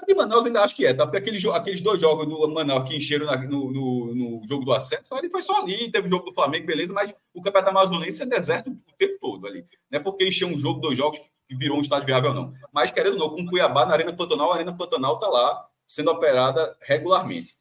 A 0.00 0.04
de 0.04 0.14
Manaus 0.14 0.44
ainda 0.44 0.62
acho 0.62 0.74
que 0.74 0.86
é, 0.86 0.92
tá? 0.92 1.06
Porque 1.06 1.18
aqueles, 1.18 1.44
aqueles 1.46 1.80
dois 1.80 2.00
jogos 2.00 2.26
do 2.26 2.48
Manaus 2.48 2.88
que 2.88 2.96
encheram 2.96 3.26
na, 3.26 3.36
no, 3.36 3.72
no, 3.72 4.14
no, 4.14 4.48
jogo 4.48 4.64
do 4.64 4.72
acesso, 4.72 5.14
ele 5.16 5.28
foi 5.28 5.40
só 5.40 5.62
ali, 5.62 5.90
teve 5.90 6.08
o 6.08 6.10
jogo 6.10 6.26
do 6.26 6.34
Flamengo, 6.34 6.66
beleza, 6.66 6.92
mas 6.92 7.14
o 7.32 7.40
Campeonato 7.40 7.70
Amazonense 7.70 8.22
é 8.22 8.26
deserto 8.26 8.70
o 8.70 8.96
tempo 8.98 9.18
todo 9.20 9.46
ali. 9.46 9.64
Não 9.90 10.00
é 10.00 10.02
porque 10.02 10.26
encheu 10.26 10.48
um 10.48 10.58
jogo, 10.58 10.80
dois 10.80 10.98
jogos, 10.98 11.20
que 11.48 11.54
virou 11.56 11.78
um 11.78 11.80
estádio 11.80 12.06
viável, 12.06 12.34
não. 12.34 12.52
Mas, 12.72 12.90
querendo 12.90 13.14
ou 13.14 13.18
não, 13.18 13.36
com 13.36 13.46
Cuiabá 13.46 13.86
na 13.86 13.92
Arena 13.94 14.12
Pantanal, 14.12 14.50
a 14.50 14.54
Arena 14.54 14.76
Pantanal 14.76 15.14
está 15.14 15.28
lá 15.28 15.68
sendo 15.86 16.10
operada 16.10 16.76
regularmente. 16.80 17.54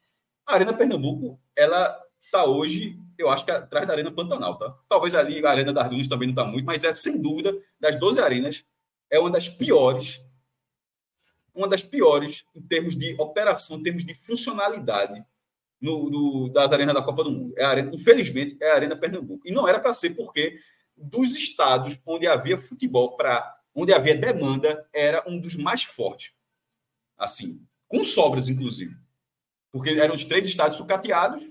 A 0.47 0.55
Arena 0.55 0.73
Pernambuco, 0.73 1.39
ela 1.55 1.99
está 2.25 2.45
hoje 2.45 2.97
eu 3.17 3.29
acho 3.29 3.45
que 3.45 3.51
atrás 3.51 3.85
da 3.87 3.93
Arena 3.93 4.11
Pantanal, 4.11 4.57
tá? 4.57 4.75
Talvez 4.89 5.15
ali 5.15 5.45
a 5.45 5.49
Arena 5.49 5.73
das 5.73 5.89
Dunas 5.89 6.07
também 6.07 6.27
não 6.27 6.33
está 6.33 6.45
muito, 6.45 6.65
mas 6.65 6.83
é 6.83 6.93
sem 6.93 7.21
dúvida, 7.21 7.55
das 7.79 7.95
12 7.95 8.19
arenas, 8.19 8.65
é 9.09 9.19
uma 9.19 9.29
das 9.29 9.47
piores, 9.47 10.21
uma 11.53 11.67
das 11.67 11.83
piores 11.83 12.45
em 12.55 12.61
termos 12.61 12.97
de 12.97 13.15
operação, 13.19 13.77
em 13.77 13.83
termos 13.83 14.05
de 14.05 14.13
funcionalidade 14.13 15.23
no, 15.83 16.49
das 16.49 16.71
arenas 16.71 16.95
da 16.95 17.01
Copa 17.01 17.23
do 17.23 17.31
Mundo. 17.31 17.53
É 17.57 17.63
arena, 17.63 17.91
infelizmente, 17.93 18.57
é 18.61 18.71
a 18.71 18.75
Arena 18.75 18.95
Pernambuco. 18.95 19.47
E 19.47 19.51
não 19.51 19.67
era 19.67 19.79
para 19.79 19.93
ser 19.93 20.11
porque 20.11 20.57
dos 20.95 21.35
estados 21.35 21.99
onde 22.05 22.25
havia 22.25 22.57
futebol 22.57 23.17
para 23.17 23.57
onde 23.75 23.93
havia 23.93 24.15
demanda 24.15 24.87
era 24.93 25.23
um 25.27 25.39
dos 25.39 25.55
mais 25.55 25.83
fortes. 25.83 26.31
Assim, 27.17 27.65
com 27.87 28.03
sobras, 28.03 28.47
inclusive. 28.47 28.95
Porque 29.71 29.89
eram 29.91 30.15
os 30.15 30.25
três 30.25 30.45
estados 30.45 30.77
sucateados 30.77 31.41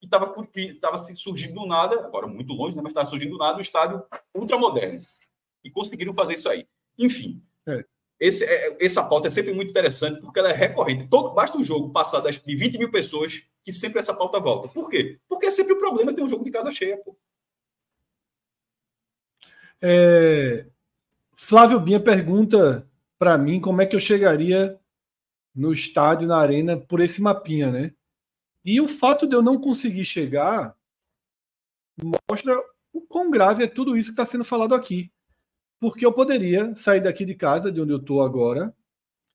e 0.00 0.06
estava 0.06 1.14
surgindo 1.14 1.54
do 1.54 1.66
nada, 1.66 2.06
agora 2.06 2.26
muito 2.26 2.52
longe, 2.52 2.74
né, 2.74 2.82
mas 2.82 2.90
estava 2.90 3.08
surgindo 3.08 3.32
do 3.32 3.38
nada 3.38 3.58
um 3.58 3.60
estádio 3.60 4.02
ultramoderno. 4.34 5.00
E 5.62 5.70
conseguiram 5.70 6.14
fazer 6.14 6.34
isso 6.34 6.48
aí. 6.48 6.66
Enfim, 6.98 7.42
é. 7.68 7.84
Esse, 8.22 8.44
é, 8.44 8.76
essa 8.80 9.02
pauta 9.02 9.26
é 9.26 9.30
sempre 9.32 9.52
muito 9.52 9.70
interessante 9.70 10.20
porque 10.20 10.38
ela 10.38 10.48
é 10.48 10.54
recorrente. 10.54 11.08
Todo, 11.08 11.34
basta 11.34 11.58
um 11.58 11.64
jogo 11.64 11.90
passar 11.90 12.20
das, 12.20 12.40
de 12.40 12.54
20 12.54 12.78
mil 12.78 12.88
pessoas 12.88 13.42
que 13.64 13.72
sempre 13.72 13.98
essa 13.98 14.14
pauta 14.14 14.38
volta. 14.38 14.68
Por 14.68 14.88
quê? 14.88 15.18
Porque 15.28 15.46
é 15.46 15.50
sempre 15.50 15.72
o 15.72 15.78
problema 15.80 16.14
ter 16.14 16.22
um 16.22 16.28
jogo 16.28 16.44
de 16.44 16.52
casa 16.52 16.70
cheia. 16.70 16.96
Pô. 16.98 17.16
É, 19.80 20.66
Flávio 21.32 21.80
Binha 21.80 21.98
pergunta 21.98 22.88
para 23.18 23.36
mim 23.36 23.60
como 23.60 23.82
é 23.82 23.86
que 23.86 23.96
eu 23.96 24.00
chegaria 24.00 24.78
no 25.52 25.72
estádio, 25.72 26.28
na 26.28 26.36
arena, 26.36 26.76
por 26.76 27.00
esse 27.00 27.20
mapinha, 27.20 27.72
né? 27.72 27.92
E 28.64 28.80
o 28.80 28.86
fato 28.86 29.26
de 29.26 29.34
eu 29.34 29.42
não 29.42 29.60
conseguir 29.60 30.04
chegar 30.04 30.76
mostra 32.30 32.56
o 32.92 33.00
quão 33.00 33.32
grave 33.32 33.64
é 33.64 33.66
tudo 33.66 33.96
isso 33.96 34.10
que 34.10 34.20
está 34.20 34.24
sendo 34.24 34.44
falado 34.44 34.76
aqui. 34.76 35.10
Porque 35.82 36.06
eu 36.06 36.12
poderia 36.12 36.76
sair 36.76 37.00
daqui 37.00 37.24
de 37.24 37.34
casa, 37.34 37.72
de 37.72 37.80
onde 37.80 37.92
eu 37.92 37.96
estou 37.96 38.22
agora, 38.22 38.72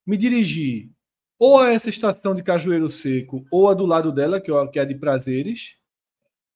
me 0.06 0.16
dirigir 0.16 0.90
ou 1.38 1.60
a 1.60 1.74
essa 1.74 1.90
estação 1.90 2.34
de 2.34 2.42
Cajueiro 2.42 2.88
Seco, 2.88 3.46
ou 3.52 3.68
a 3.68 3.74
do 3.74 3.86
lado 3.86 4.14
dela, 4.14 4.40
que 4.40 4.50
é 4.50 4.82
a 4.82 4.86
de 4.86 4.96
Prazeres, 4.96 5.76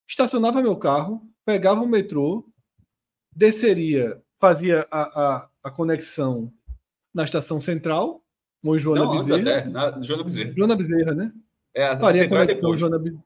estacionava 0.08 0.62
meu 0.62 0.78
carro, 0.78 1.30
pegava 1.44 1.82
o 1.82 1.88
metrô, 1.90 2.50
desceria, 3.36 4.24
fazia 4.40 4.88
a, 4.90 5.02
a, 5.02 5.50
a 5.66 5.70
conexão 5.70 6.54
na 7.14 7.26
estação 7.26 7.60
central, 7.60 8.24
com 8.64 8.78
Joana 8.78 9.04
Não, 9.04 9.18
Bezerra. 9.18 9.42
Até, 9.42 9.70
na, 9.70 10.02
Joana 10.02 10.24
Bezerra. 10.24 10.54
Joana 10.56 10.76
Bezerra, 10.78 11.14
né? 11.14 11.34
É, 11.76 11.98
faria 11.98 12.30
conexão, 12.30 12.78
Joana, 12.78 13.22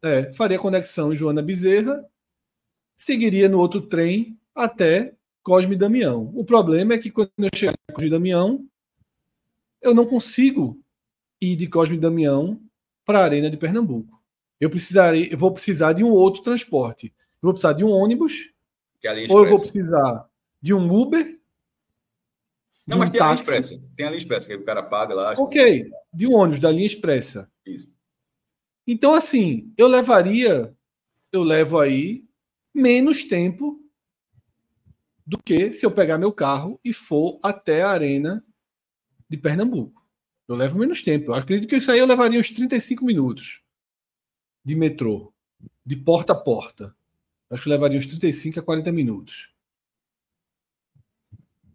é, 0.00 0.32
faria 0.32 0.58
conexão 0.60 1.12
em 1.12 1.16
Joana 1.16 1.42
Bezerra, 1.42 2.08
seguiria 2.94 3.48
no 3.48 3.58
outro 3.58 3.82
trem 3.82 4.38
até 4.54 5.16
Cosme 5.44 5.76
Damião. 5.76 6.32
O 6.34 6.42
problema 6.42 6.94
é 6.94 6.98
que 6.98 7.10
quando 7.10 7.30
eu 7.38 7.50
chegar 7.54 7.74
em 7.90 7.92
Cosme 7.92 8.10
Damião, 8.10 8.66
eu 9.82 9.94
não 9.94 10.06
consigo 10.06 10.80
ir 11.40 11.54
de 11.54 11.68
Cosme 11.68 11.98
Damião 11.98 12.58
para 13.04 13.20
a 13.20 13.24
Arena 13.24 13.50
de 13.50 13.58
Pernambuco. 13.58 14.20
Eu 14.58 14.70
precisarei, 14.70 15.28
eu 15.30 15.36
vou 15.36 15.52
precisar 15.52 15.92
de 15.92 16.02
um 16.02 16.10
outro 16.10 16.42
transporte. 16.42 17.14
Eu 17.42 17.48
vou 17.48 17.52
precisar 17.52 17.74
de 17.74 17.84
um 17.84 17.90
ônibus, 17.90 18.50
é 19.04 19.26
ou 19.30 19.44
eu 19.44 19.50
vou 19.50 19.60
precisar 19.60 20.26
de 20.62 20.72
um 20.72 20.90
Uber. 20.90 21.38
Não, 22.86 22.96
mas 22.96 23.10
um 23.10 23.12
tem 23.12 23.18
táxi. 23.18 23.42
a 23.42 23.46
linha 23.46 23.60
expressa. 23.60 23.90
Tem 23.94 24.06
a 24.06 24.08
linha 24.08 24.18
expressa 24.18 24.48
que 24.48 24.54
o 24.54 24.64
cara 24.64 24.82
paga 24.82 25.14
lá. 25.14 25.34
Ok, 25.36 25.90
de 26.12 26.26
um 26.26 26.34
ônibus 26.34 26.60
da 26.60 26.70
linha 26.70 26.86
expressa. 26.86 27.50
Isso. 27.66 27.92
Então, 28.86 29.12
assim, 29.12 29.70
eu 29.76 29.88
levaria, 29.88 30.74
eu 31.30 31.42
levo 31.42 31.78
aí 31.78 32.24
menos 32.72 33.24
tempo 33.24 33.83
do 35.26 35.38
que 35.38 35.72
se 35.72 35.86
eu 35.86 35.90
pegar 35.90 36.18
meu 36.18 36.32
carro 36.32 36.78
e 36.84 36.92
for 36.92 37.38
até 37.42 37.82
a 37.82 37.90
arena 37.90 38.44
de 39.28 39.36
Pernambuco. 39.36 40.04
Eu 40.46 40.54
levo 40.54 40.78
menos 40.78 41.02
tempo. 41.02 41.30
Eu 41.30 41.34
acredito 41.34 41.68
que 41.68 41.76
isso 41.76 41.90
aí 41.90 41.98
eu 41.98 42.06
levaria 42.06 42.38
uns 42.38 42.50
35 42.50 43.04
minutos 43.04 43.62
de 44.64 44.74
metrô, 44.74 45.32
de 45.84 45.96
porta 45.96 46.32
a 46.32 46.36
porta. 46.36 46.94
Acho 47.50 47.62
que 47.62 47.68
levaria 47.68 47.98
uns 47.98 48.06
35 48.06 48.60
a 48.60 48.62
40 48.62 48.92
minutos. 48.92 49.50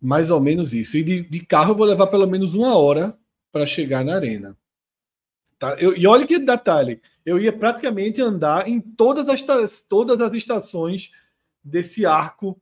Mais 0.02 0.30
ou 0.30 0.40
menos 0.40 0.74
isso. 0.74 0.98
E 0.98 1.04
de, 1.04 1.22
de 1.22 1.46
carro 1.46 1.72
eu 1.72 1.76
vou 1.76 1.86
levar 1.86 2.08
pelo 2.08 2.28
menos 2.28 2.54
uma 2.54 2.78
hora 2.78 3.18
para 3.52 3.66
chegar 3.66 4.04
na 4.04 4.16
arena. 4.16 4.58
Tá? 5.58 5.76
Eu, 5.76 5.96
e 5.96 6.08
olha 6.08 6.26
que 6.26 6.40
detalhe. 6.40 7.02
Eu 7.26 7.40
ia 7.40 7.52
praticamente 7.52 8.22
andar 8.22 8.68
em 8.68 8.80
todas 8.80 9.28
as, 9.28 9.82
todas 9.82 10.22
as 10.22 10.34
estações 10.36 11.12
desse 11.64 12.06
arco 12.06 12.60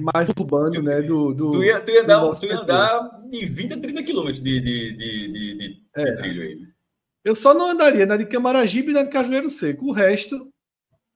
mais 0.00 0.28
urbano, 0.28 0.82
né? 0.82 1.00
Do, 1.02 1.32
do, 1.32 1.50
tu, 1.50 1.64
ia, 1.64 1.80
tu 1.80 1.90
ia, 1.90 2.04
dar, 2.04 2.28
tu 2.34 2.46
ia 2.46 2.58
andar 2.58 3.20
de 3.28 3.46
20 3.46 3.74
a 3.74 3.80
30 3.80 4.02
quilômetros 4.02 4.42
de, 4.42 4.60
de, 4.60 4.96
de, 4.96 5.32
de, 5.32 5.82
é. 5.94 6.04
de 6.04 6.18
trilho 6.18 6.42
aí. 6.42 6.66
Eu 7.24 7.34
só 7.34 7.54
não 7.54 7.70
andaria 7.70 8.06
na 8.06 8.16
de 8.16 8.26
Camaragibe 8.26 8.90
e 8.90 8.94
na 8.94 9.02
de 9.02 9.10
Cajueiro 9.10 9.50
Seco. 9.50 9.86
O 9.86 9.92
resto. 9.92 10.52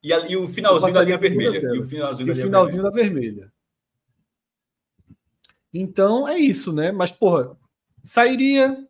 E, 0.03 0.13
ali, 0.13 0.37
o 0.37 0.49
finalzinho 0.49 0.93
da 0.93 1.03
linha 1.03 1.19
vermelha. 1.19 1.59
E 1.59 1.79
o 1.79 1.89
finalzinho, 1.89 2.29
e 2.29 2.33
o 2.33 2.37
finalzinho 2.37 2.83
da, 2.83 2.91
vermelha. 2.91 3.31
da 3.31 3.41
vermelha. 3.41 3.53
Então 5.73 6.29
é 6.29 6.39
isso, 6.39 6.73
né? 6.73 6.93
Mas, 6.93 7.11
porra, 7.11 7.57
sairia 8.03 8.87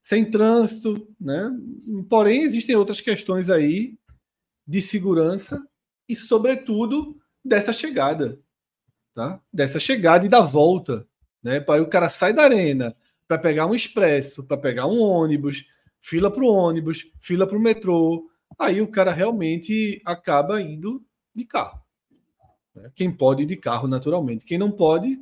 sem 0.00 0.30
trânsito, 0.30 1.08
né? 1.20 1.50
Porém, 2.08 2.42
existem 2.42 2.76
outras 2.76 3.00
questões 3.00 3.50
aí 3.50 3.98
de 4.66 4.80
segurança 4.80 5.66
e, 6.08 6.14
sobretudo, 6.14 7.20
dessa 7.44 7.72
chegada 7.72 8.38
tá? 9.14 9.40
dessa 9.52 9.78
chegada 9.78 10.26
e 10.26 10.28
da 10.28 10.40
volta. 10.40 11.06
Né? 11.42 11.60
Para 11.60 11.82
o 11.82 11.88
cara 11.88 12.08
sai 12.08 12.32
da 12.32 12.42
arena 12.42 12.94
para 13.26 13.38
pegar 13.38 13.66
um 13.66 13.74
expresso, 13.74 14.44
para 14.44 14.56
pegar 14.56 14.86
um 14.86 15.00
ônibus, 15.00 15.66
fila 16.00 16.30
para 16.30 16.42
o 16.42 16.48
ônibus, 16.48 17.10
fila 17.20 17.46
para 17.46 17.56
o 17.56 17.60
metrô. 17.60 18.28
Aí 18.58 18.80
o 18.80 18.88
cara 18.88 19.12
realmente 19.12 20.00
acaba 20.04 20.60
indo 20.60 21.02
de 21.34 21.44
carro. 21.44 21.80
Né? 22.74 22.90
Quem 22.94 23.10
pode 23.10 23.42
ir 23.42 23.46
de 23.46 23.56
carro, 23.56 23.88
naturalmente. 23.88 24.44
Quem 24.44 24.58
não 24.58 24.70
pode, 24.70 25.18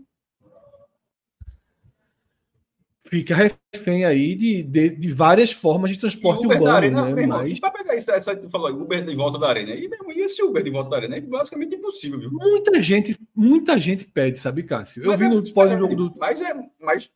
fica 3.12 3.36
refém 3.74 4.06
aí 4.06 4.34
de, 4.34 4.62
de, 4.62 4.88
de, 4.96 5.12
várias 5.12 5.52
formas 5.52 5.90
de 5.90 5.98
transporte 5.98 6.46
Uber 6.46 6.56
urbano. 6.56 6.74
Arena, 6.74 7.04
né? 7.04 7.20
Irmão, 7.20 7.42
Mas... 7.42 7.60
para 7.60 7.70
pegar 7.70 7.94
isso, 7.94 8.10
essa, 8.10 8.34
tu 8.34 8.48
falou 8.48 8.70
Uber 8.70 9.04
de 9.04 9.14
volta 9.14 9.38
da 9.38 9.50
arena. 9.50 9.74
E, 9.74 9.86
mesmo, 9.86 10.10
e 10.10 10.22
esse 10.22 10.42
Uber 10.42 10.64
de 10.64 10.70
volta 10.70 10.88
da 10.88 10.96
arena? 10.96 11.16
É 11.16 11.20
basicamente 11.20 11.76
impossível, 11.76 12.18
viu? 12.18 12.30
Muita 12.32 12.80
gente, 12.80 13.14
muita 13.36 13.78
gente 13.78 14.06
pede, 14.06 14.38
sabe, 14.38 14.62
Cássio? 14.62 15.04
Eu 15.04 15.14
vi 15.14 15.26
é, 15.26 15.28
no 15.28 15.42
pós-jogo 15.52 15.94
do. 15.94 16.14
Mas 16.18 16.40
é. 16.40 16.54
Mas... 16.80 17.10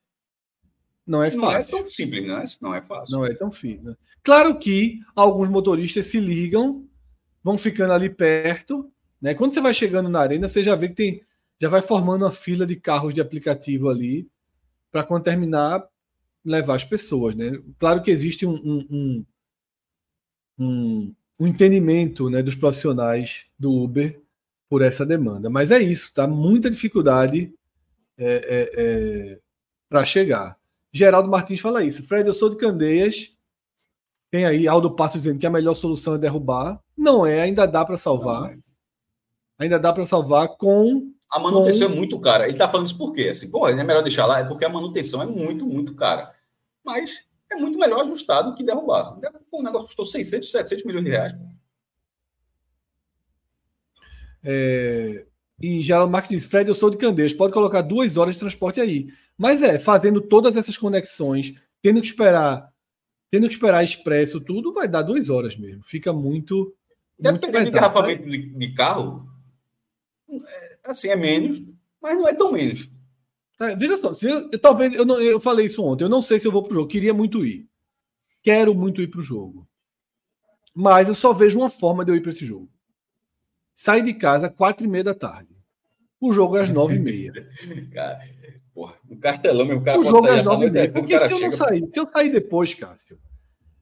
Não 1.06 1.22
é 1.22 1.30
fácil. 1.30 1.72
Não 1.72 1.78
é 1.78 1.82
tão 1.82 1.90
simples, 1.90 2.26
não 2.26 2.36
é, 2.36 2.44
não 2.60 2.74
é 2.74 2.82
fácil. 2.82 3.16
Não 3.16 3.24
é 3.24 3.34
tão 3.34 3.50
fácil. 3.50 3.82
Né? 3.82 3.94
Claro 4.22 4.58
que 4.58 5.00
alguns 5.14 5.48
motoristas 5.48 6.08
se 6.08 6.20
ligam, 6.20 6.84
vão 7.42 7.56
ficando 7.56 7.94
ali 7.94 8.10
perto. 8.10 8.90
Né? 9.22 9.32
Quando 9.32 9.54
você 9.54 9.62
vai 9.62 9.72
chegando 9.72 10.10
na 10.10 10.20
arena, 10.20 10.46
você 10.46 10.62
já 10.62 10.74
vê 10.76 10.88
que 10.88 10.94
tem. 10.94 11.22
Já 11.58 11.70
vai 11.70 11.80
formando 11.80 12.26
uma 12.26 12.30
fila 12.30 12.66
de 12.66 12.76
carros 12.76 13.14
de 13.14 13.20
aplicativo 13.22 13.88
ali 13.88 14.28
para 14.96 15.04
quando 15.04 15.24
terminar 15.24 15.86
levar 16.42 16.74
as 16.74 16.84
pessoas, 16.84 17.34
né? 17.34 17.52
Claro 17.78 18.00
que 18.00 18.10
existe 18.10 18.46
um, 18.46 18.54
um, 18.54 19.26
um, 20.58 21.14
um, 21.38 21.46
entendimento 21.46 22.30
né, 22.30 22.42
dos 22.42 22.54
profissionais 22.54 23.44
do 23.58 23.70
Uber 23.70 24.18
por 24.70 24.80
essa 24.80 25.04
demanda, 25.04 25.50
mas 25.50 25.70
é 25.70 25.78
isso, 25.82 26.14
tá? 26.14 26.26
Muita 26.26 26.70
dificuldade 26.70 27.52
é, 28.16 28.26
é, 28.26 28.70
é, 28.74 29.40
para 29.86 30.02
chegar. 30.02 30.58
Geraldo 30.90 31.28
Martins 31.28 31.60
fala 31.60 31.84
isso. 31.84 32.02
Fred, 32.02 32.26
eu 32.26 32.32
sou 32.32 32.48
de 32.48 32.56
Candeias. 32.56 33.36
Tem 34.30 34.46
aí 34.46 34.66
Aldo 34.66 34.96
Passo 34.96 35.18
dizendo 35.18 35.38
que 35.38 35.46
a 35.46 35.50
melhor 35.50 35.74
solução 35.74 36.14
é 36.14 36.18
derrubar. 36.18 36.80
Não 36.96 37.26
é, 37.26 37.42
ainda 37.42 37.66
dá 37.66 37.84
para 37.84 37.98
salvar. 37.98 38.54
É. 38.54 38.58
Ainda 39.58 39.78
dá 39.78 39.92
para 39.92 40.06
salvar 40.06 40.56
com 40.56 41.12
a 41.30 41.38
manutenção 41.38 41.90
é 41.90 41.94
muito 41.94 42.18
cara. 42.20 42.44
Ele 42.44 42.52
está 42.52 42.68
falando 42.68 42.86
isso 42.86 42.98
por 42.98 43.12
quê? 43.12 43.28
Assim, 43.30 43.50
pô, 43.50 43.68
é 43.68 43.74
melhor 43.74 44.02
deixar 44.02 44.26
lá, 44.26 44.40
é 44.40 44.44
porque 44.44 44.64
a 44.64 44.68
manutenção 44.68 45.22
é 45.22 45.26
muito, 45.26 45.66
muito 45.66 45.94
cara 45.94 46.34
mas 46.86 47.26
é 47.50 47.56
muito 47.56 47.78
melhor 47.78 48.00
ajustado 48.02 48.54
que 48.54 48.62
derrubado. 48.62 49.20
O 49.50 49.62
negócio 49.62 49.86
custou 49.86 50.06
600, 50.06 50.48
700 50.48 50.84
milhões 50.84 51.04
de 51.04 51.10
reais. 51.10 51.32
É... 54.44 55.26
E 55.60 55.82
Geraldo 55.82 56.12
Marques 56.12 56.30
diz: 56.30 56.44
Fred, 56.44 56.68
eu 56.68 56.74
sou 56.74 56.90
de 56.90 56.96
Candeias, 56.96 57.32
pode 57.32 57.52
colocar 57.52 57.82
duas 57.82 58.16
horas 58.16 58.34
de 58.34 58.40
transporte 58.40 58.80
aí. 58.80 59.08
Mas 59.36 59.62
é, 59.62 59.78
fazendo 59.78 60.20
todas 60.20 60.56
essas 60.56 60.78
conexões, 60.78 61.54
tendo 61.82 62.00
que 62.00 62.06
esperar, 62.06 62.72
tendo 63.30 63.48
que 63.48 63.54
esperar 63.54 63.82
expresso, 63.82 64.40
tudo, 64.40 64.72
vai 64.72 64.86
dar 64.86 65.02
duas 65.02 65.28
horas 65.28 65.56
mesmo. 65.56 65.82
Fica 65.84 66.12
muito. 66.12 66.74
Dependendo 67.18 67.64
de 67.64 67.70
engarrafamento 67.70 68.28
né? 68.28 68.38
de, 68.38 68.74
carro, 68.74 69.26
assim, 70.86 71.08
é 71.08 71.16
menos, 71.16 71.62
mas 72.00 72.16
não 72.16 72.28
é 72.28 72.34
tão 72.34 72.52
menos. 72.52 72.90
É, 73.60 73.74
veja 73.74 73.96
só, 73.96 74.12
eu, 74.22 74.50
talvez 74.58 74.94
eu, 74.94 75.04
não, 75.04 75.20
eu 75.20 75.40
falei 75.40 75.66
isso 75.66 75.82
ontem. 75.82 76.04
Eu 76.04 76.08
não 76.08 76.20
sei 76.20 76.38
se 76.38 76.46
eu 76.46 76.52
vou 76.52 76.62
pro 76.62 76.74
jogo. 76.74 76.88
Queria 76.88 77.14
muito 77.14 77.44
ir. 77.44 77.66
Quero 78.42 78.74
muito 78.74 79.00
ir 79.00 79.08
pro 79.08 79.22
jogo. 79.22 79.66
Mas 80.74 81.08
eu 81.08 81.14
só 81.14 81.32
vejo 81.32 81.58
uma 81.58 81.70
forma 81.70 82.04
de 82.04 82.12
eu 82.12 82.16
ir 82.16 82.20
para 82.20 82.30
esse 82.30 82.44
jogo. 82.44 82.70
Sai 83.74 84.02
de 84.02 84.12
casa 84.12 84.50
quatro 84.50 84.84
e 84.84 84.88
meia 84.88 85.04
da 85.04 85.14
tarde. 85.14 85.56
O 86.20 86.32
jogo 86.32 86.56
é 86.56 86.62
às 86.62 86.68
nove 86.68 86.96
e 86.96 86.98
meia. 86.98 87.32
cara, 87.92 88.20
porra, 88.74 88.94
um 89.08 89.18
castelão 89.18 89.66
mesmo. 89.66 89.80
O, 89.80 89.84
cara 89.84 89.98
o 89.98 90.04
jogo 90.04 90.26
é 90.26 90.30
sair 90.30 90.38
às 90.38 90.44
nove 90.44 90.66
e 90.66 90.70
meia. 90.70 90.90
o 90.90 90.92
Porque 90.92 91.18
se 91.18 91.32
eu 91.32 91.40
não 91.40 91.52
sair, 91.52 91.88
se 91.90 91.98
eu 91.98 92.08
sair 92.08 92.30
depois, 92.30 92.74
Cássio, 92.74 93.18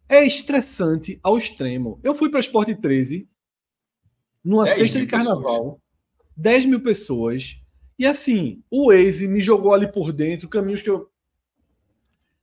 é 0.09 0.24
estressante 0.24 1.18
ao 1.22 1.36
extremo. 1.36 1.99
Eu 2.03 2.14
fui 2.14 2.30
para 2.30 2.40
Sport 2.40 2.68
13 2.80 3.28
numa 4.45 4.64
10 4.64 4.76
sexta 4.76 4.99
mil 4.99 5.07
de 5.07 5.11
carnaval, 5.11 5.80
10 6.37 6.66
mil 6.66 6.80
pessoas. 6.80 7.61
E 7.99 8.07
assim, 8.07 8.62
o 8.70 8.89
Waze 8.89 9.28
me 9.28 9.41
jogou 9.41 9.72
ali 9.72 9.91
por 9.91 10.12
dentro, 10.12 10.49
caminhos 10.49 10.82
que 10.82 10.91
eu 10.91 11.11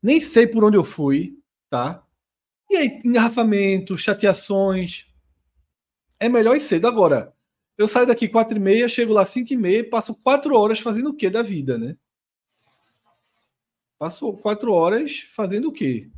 nem 0.01 0.19
sei 0.19 0.47
por 0.47 0.63
onde 0.63 0.77
eu 0.77 0.83
fui, 0.83 1.37
tá? 1.69 2.03
E 2.69 2.77
aí, 2.77 2.99
engarrafamento, 3.03 3.97
chateações. 3.97 5.05
É 6.17 6.29
melhor 6.29 6.55
ir 6.55 6.61
cedo. 6.61 6.87
Agora, 6.87 7.33
eu 7.77 7.87
saio 7.87 8.07
daqui 8.07 8.29
quatro 8.29 8.55
e 8.55 8.59
meia, 8.61 8.87
chego 8.87 9.11
lá 9.11 9.25
cinco 9.25 9.51
e 9.51 9.57
meia, 9.57 9.89
passo 9.89 10.15
quatro 10.15 10.57
horas 10.57 10.79
fazendo 10.79 11.09
o 11.09 11.13
que 11.13 11.29
da 11.29 11.41
vida, 11.41 11.77
né? 11.77 11.97
Passo 13.99 14.31
quatro 14.33 14.71
horas 14.71 15.27
fazendo 15.33 15.67
o 15.67 15.71
quê? 15.73 16.09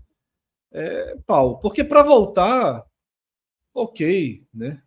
É, 0.71 1.17
pau. 1.25 1.59
Porque 1.59 1.83
para 1.83 2.03
voltar, 2.03 2.85
ok, 3.73 4.45
né? 4.53 4.82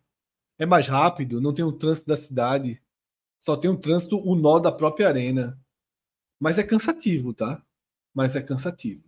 É 0.59 0.65
mais 0.65 0.87
rápido, 0.87 1.39
não 1.39 1.53
tem 1.53 1.63
o 1.63 1.71
trânsito 1.71 2.07
da 2.07 2.17
cidade, 2.17 2.81
só 3.39 3.55
tem 3.55 3.69
o 3.69 3.77
trânsito, 3.77 4.17
o 4.17 4.35
nó 4.35 4.59
da 4.59 4.71
própria 4.71 5.07
arena. 5.07 5.59
Mas 6.39 6.57
é 6.57 6.63
cansativo, 6.63 7.33
tá? 7.33 7.63
Mas 8.13 8.35
é 8.35 8.41
cansativo. 8.41 9.03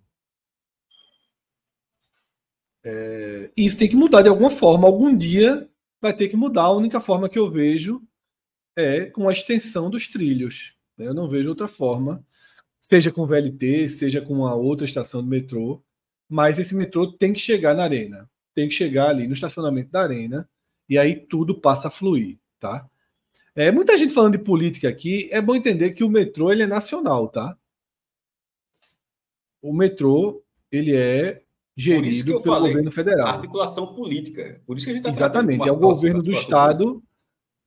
É, 2.86 3.52
isso 3.58 3.78
tem 3.78 3.90
que 3.90 3.96
mudar 3.96 4.22
de 4.22 4.30
alguma 4.30 4.50
forma. 4.50 4.88
Algum 4.88 5.16
dia 5.16 5.70
vai 6.02 6.16
ter 6.16 6.30
que 6.30 6.38
mudar. 6.38 6.64
A 6.64 6.72
única 6.72 7.00
forma 7.00 7.30
que 7.30 7.38
eu 7.38 7.50
vejo 7.50 8.02
é 8.76 9.06
com 9.08 9.28
a 9.28 9.34
extensão 9.34 9.90
dos 9.90 10.08
trilhos. 10.08 10.76
né? 10.98 11.08
Eu 11.08 11.14
não 11.14 11.30
vejo 11.30 11.50
outra 11.50 11.68
forma, 11.68 12.26
seja 12.80 13.12
com 13.12 13.26
VLT, 13.26 13.88
seja 13.90 14.22
com 14.22 14.34
uma 14.36 14.56
outra 14.56 14.86
estação 14.86 15.22
de 15.24 15.30
metrô. 15.30 15.84
Mas 16.30 16.60
esse 16.60 16.76
metrô 16.76 17.12
tem 17.12 17.34
que 17.34 17.40
chegar 17.40 17.76
na 17.76 17.84
arena, 17.84 18.30
tem 18.54 18.70
que 18.70 18.76
chegar 18.76 19.10
ali 19.10 19.28
no 19.28 19.34
estacionamento 19.34 19.92
da 19.92 20.02
arena 20.02 20.50
e 20.90 20.98
aí 20.98 21.16
tudo 21.16 21.60
passa 21.60 21.88
a 21.88 21.92
fluir, 21.92 22.40
tá? 22.60 22.90
É, 23.56 23.72
muita 23.72 23.98
gente 23.98 24.14
falando 24.14 24.38
de 24.38 24.44
política 24.44 24.90
aqui, 24.90 25.30
é 25.32 25.42
bom 25.42 25.56
entender 25.56 25.92
que 25.92 26.04
o 26.04 26.10
metrô 26.10 26.52
ele 26.52 26.64
é 26.64 26.68
nacional, 26.68 27.28
tá? 27.28 27.56
O 29.62 29.74
metrô 29.74 30.42
ele 30.72 30.96
é 30.96 31.44
gerido 31.76 32.42
pelo 32.42 32.56
falei, 32.56 32.72
governo 32.72 32.92
federal. 32.92 33.28
Articulação 33.28 33.94
política. 33.94 34.62
Por 34.66 34.78
isso 34.78 34.86
que 34.86 34.92
a 34.92 34.96
gente 34.96 35.08
está 35.08 35.26
Exatamente. 35.26 35.68
É 35.68 35.72
o 35.72 35.78
governo 35.78 36.22
do 36.22 36.32
estado 36.32 37.04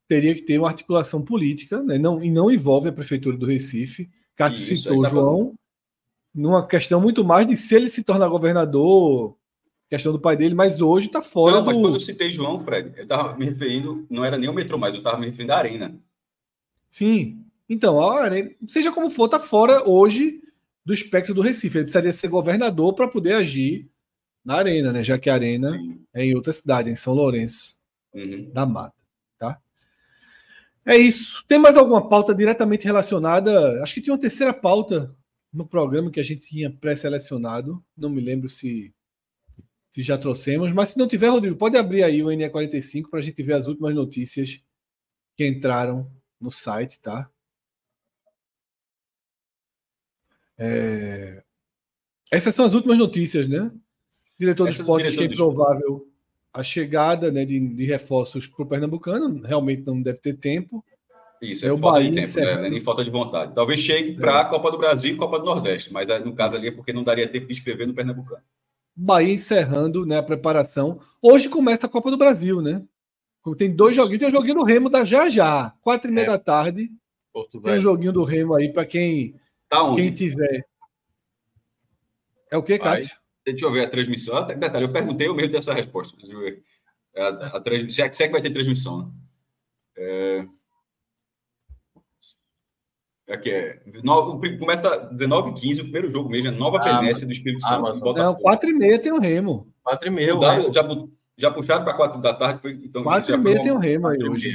teria 0.08 0.34
que 0.34 0.42
ter 0.42 0.58
uma 0.58 0.68
articulação 0.68 1.22
política, 1.22 1.82
né? 1.82 1.96
não, 1.96 2.22
e 2.22 2.30
não 2.30 2.50
envolve 2.50 2.88
a 2.88 2.92
prefeitura 2.92 3.36
do 3.36 3.46
Recife. 3.46 4.10
Cássio 4.34 4.60
Isso, 4.60 4.82
citou 4.82 4.98
o 4.98 5.04
aí 5.04 5.10
tá 5.10 5.16
João, 5.16 5.54
numa 6.34 6.66
questão 6.66 7.00
muito 7.00 7.24
mais 7.24 7.46
de 7.46 7.56
se 7.56 7.74
ele 7.74 7.88
se 7.88 8.02
tornar 8.02 8.28
governador, 8.28 9.36
questão 9.92 10.10
do 10.10 10.18
pai 10.18 10.38
dele, 10.38 10.54
mas 10.54 10.80
hoje 10.80 11.08
está 11.08 11.20
fora 11.20 11.56
Não, 11.56 11.64
mas 11.66 11.76
do. 11.76 11.82
quando 11.82 11.96
eu 11.96 12.00
citei 12.00 12.32
João, 12.32 12.64
Fred, 12.64 12.92
eu 12.96 13.02
estava 13.02 13.36
me 13.36 13.44
referindo, 13.44 14.06
não 14.08 14.24
era 14.24 14.38
nem 14.38 14.48
o 14.48 14.52
metrô, 14.54 14.78
mas 14.78 14.94
eu 14.94 14.98
estava 14.98 15.18
me 15.18 15.26
referindo 15.26 15.52
à 15.52 15.58
arena. 15.58 15.94
Sim. 16.88 17.44
Então, 17.68 18.00
a 18.00 18.22
arena, 18.22 18.50
seja 18.68 18.90
como 18.90 19.10
for, 19.10 19.26
está 19.26 19.38
fora 19.38 19.86
hoje 19.86 20.40
do 20.82 20.94
espectro 20.94 21.34
do 21.34 21.42
Recife. 21.42 21.76
Ele 21.76 21.84
precisaria 21.84 22.10
ser 22.10 22.28
governador 22.28 22.94
para 22.94 23.06
poder 23.06 23.34
agir 23.34 23.86
na 24.42 24.54
arena, 24.54 24.94
né? 24.94 25.04
Já 25.04 25.18
que 25.18 25.28
a 25.28 25.34
arena 25.34 25.68
Sim. 25.68 26.00
é 26.14 26.24
em 26.24 26.34
outra 26.34 26.54
cidade, 26.54 26.88
em 26.88 26.94
São 26.94 27.12
Lourenço. 27.12 27.76
Uhum. 28.14 28.50
da 28.50 28.66
mata, 28.66 28.94
tá? 29.38 29.58
É 30.86 30.96
isso. 30.96 31.44
Tem 31.46 31.58
mais 31.58 31.76
alguma 31.76 32.08
pauta 32.08 32.34
diretamente 32.34 32.84
relacionada? 32.84 33.82
Acho 33.82 33.94
que 33.94 34.02
tinha 34.02 34.12
uma 34.12 34.20
terceira 34.20 34.52
pauta 34.52 35.14
no 35.52 35.66
programa 35.66 36.10
que 36.10 36.20
a 36.20 36.22
gente 36.22 36.46
tinha 36.46 36.70
pré-selecionado. 36.70 37.82
Não 37.96 38.10
me 38.10 38.20
lembro 38.20 38.48
se 38.50 38.92
se 39.92 40.02
já 40.02 40.16
trouxemos, 40.16 40.72
mas 40.72 40.88
se 40.88 40.98
não 40.98 41.06
tiver, 41.06 41.28
Rodrigo, 41.28 41.54
pode 41.54 41.76
abrir 41.76 42.02
aí 42.02 42.22
o 42.22 42.28
NE45 42.28 43.10
para 43.10 43.18
a 43.18 43.22
gente 43.22 43.42
ver 43.42 43.52
as 43.52 43.66
últimas 43.66 43.94
notícias 43.94 44.62
que 45.36 45.46
entraram 45.46 46.10
no 46.40 46.50
site, 46.50 46.98
tá? 46.98 47.30
É, 50.56 51.42
Essas 52.30 52.54
são 52.54 52.64
as 52.64 52.72
últimas 52.72 52.96
notícias, 52.96 53.46
né? 53.46 53.70
Diretor 54.40 54.64
do 54.64 54.70
Essa 54.70 54.78
do 54.78 54.82
esporte 54.82 55.02
que 55.02 55.08
é 55.08 55.10
diretor 55.10 55.32
improvável 55.34 56.10
a 56.54 56.62
chegada 56.62 57.30
né, 57.30 57.44
de, 57.44 57.60
de 57.60 57.84
reforços 57.84 58.46
para 58.46 58.62
o 58.62 58.66
Pernambucano. 58.66 59.42
Realmente 59.42 59.86
não 59.86 60.00
deve 60.00 60.20
ter 60.20 60.38
tempo. 60.38 60.82
Isso, 61.42 61.66
É 61.66 61.68
é, 61.68 61.72
o 61.72 61.76
falta 61.76 61.98
Bahia 61.98 62.10
de 62.10 62.16
tempo, 62.16 62.40
né? 62.40 62.66
É 62.66 62.70
nem 62.70 62.80
falta 62.80 63.04
de 63.04 63.10
vontade. 63.10 63.54
Talvez 63.54 63.78
chegue 63.78 64.14
para 64.14 64.40
a 64.40 64.44
Copa 64.46 64.70
do 64.70 64.78
Brasil 64.78 65.12
e 65.12 65.18
Copa 65.18 65.38
do 65.38 65.44
Nordeste, 65.44 65.92
mas 65.92 66.08
no 66.24 66.34
caso 66.34 66.56
ali 66.56 66.68
é 66.68 66.72
porque 66.72 66.94
não 66.94 67.04
daria 67.04 67.28
tempo 67.28 67.46
de 67.46 67.52
escrever 67.52 67.86
no 67.86 67.92
Pernambucano. 67.92 68.42
Bahia 68.94 69.34
encerrando 69.34 70.04
né, 70.04 70.18
a 70.18 70.22
preparação. 70.22 71.00
Hoje 71.20 71.48
começa 71.48 71.86
a 71.86 71.88
Copa 71.88 72.10
do 72.10 72.16
Brasil, 72.18 72.60
né? 72.60 72.82
Tem 73.56 73.74
dois 73.74 73.96
joguinhos. 73.96 74.20
Tem 74.20 74.28
o 74.28 74.32
joguinho 74.32 74.54
do 74.56 74.62
Remo 74.64 74.88
da 74.88 75.02
já 75.04 75.28
já, 75.28 75.72
quatro 75.80 76.10
e 76.10 76.14
meia 76.14 76.24
É. 76.24 76.28
da 76.28 76.38
tarde. 76.38 76.90
Porto 77.32 77.60
Tem 77.60 77.78
um 77.78 77.80
joguinho 77.80 78.12
do 78.12 78.24
Remo 78.24 78.54
aí 78.54 78.72
para 78.72 78.84
quem, 78.84 79.34
Tá 79.68 79.82
onde? 79.82 80.02
quem 80.02 80.12
tiver. 80.12 80.66
É 82.50 82.56
o 82.56 82.62
que, 82.62 82.78
Cássio? 82.78 83.08
Deixa 83.44 83.64
eu 83.64 83.72
ver 83.72 83.86
a 83.86 83.88
transmissão. 83.88 84.36
Ah, 84.36 84.42
Detalhe, 84.42 84.84
eu 84.84 84.92
perguntei, 84.92 85.26
eu 85.26 85.34
mesmo 85.34 85.50
tenho 85.50 85.58
essa 85.58 85.72
resposta. 85.74 86.16
Deixa 86.18 86.32
eu 86.32 86.40
ver. 86.40 86.62
A, 87.16 87.56
a, 87.58 87.62
se, 87.88 88.02
é, 88.02 88.12
se 88.12 88.22
é 88.22 88.26
que 88.26 88.32
vai 88.32 88.42
ter 88.42 88.50
transmissão, 88.52 89.06
né? 89.06 89.12
É... 89.96 90.44
Aqui 93.32 93.50
é. 93.50 93.80
No, 94.04 94.14
o 94.34 94.38
pri- 94.40 94.58
começa 94.58 95.10
19h15, 95.12 95.78
o 95.80 95.82
primeiro 95.84 96.10
jogo 96.10 96.28
mesmo, 96.28 96.48
é 96.48 96.50
Nova 96.50 96.78
Ah, 96.80 97.00
Venécia 97.00 97.26
do 97.26 97.32
Espírito 97.32 97.62
Santo. 97.62 97.74
Amazon. 97.74 98.02
Botafogo. 98.04 98.32
Não, 98.34 98.40
quatro 98.42 98.68
e 98.68 98.72
meia 98.74 98.98
tem 99.00 99.10
o 99.12 99.18
Remo. 99.18 99.72
Quatro 99.82 100.08
e 100.08 100.10
meia. 100.10 100.34
Mudaram, 100.34 100.64
né? 100.64 100.72
já, 100.72 100.82
já 101.38 101.50
puxaram 101.50 101.84
para 101.84 101.94
4 101.94 102.20
da 102.20 102.34
tarde? 102.34 102.60
Foi, 102.60 102.72
então, 102.72 103.02
Quatro 103.02 103.28
já 103.28 103.34
e 103.34 103.42
foi 103.42 103.44
meia 103.44 103.56
uma- 103.56 103.62
tem 103.62 103.72
o 103.72 103.78
Remo 103.78 104.06
aí 104.08 104.22
hoje. 104.22 104.52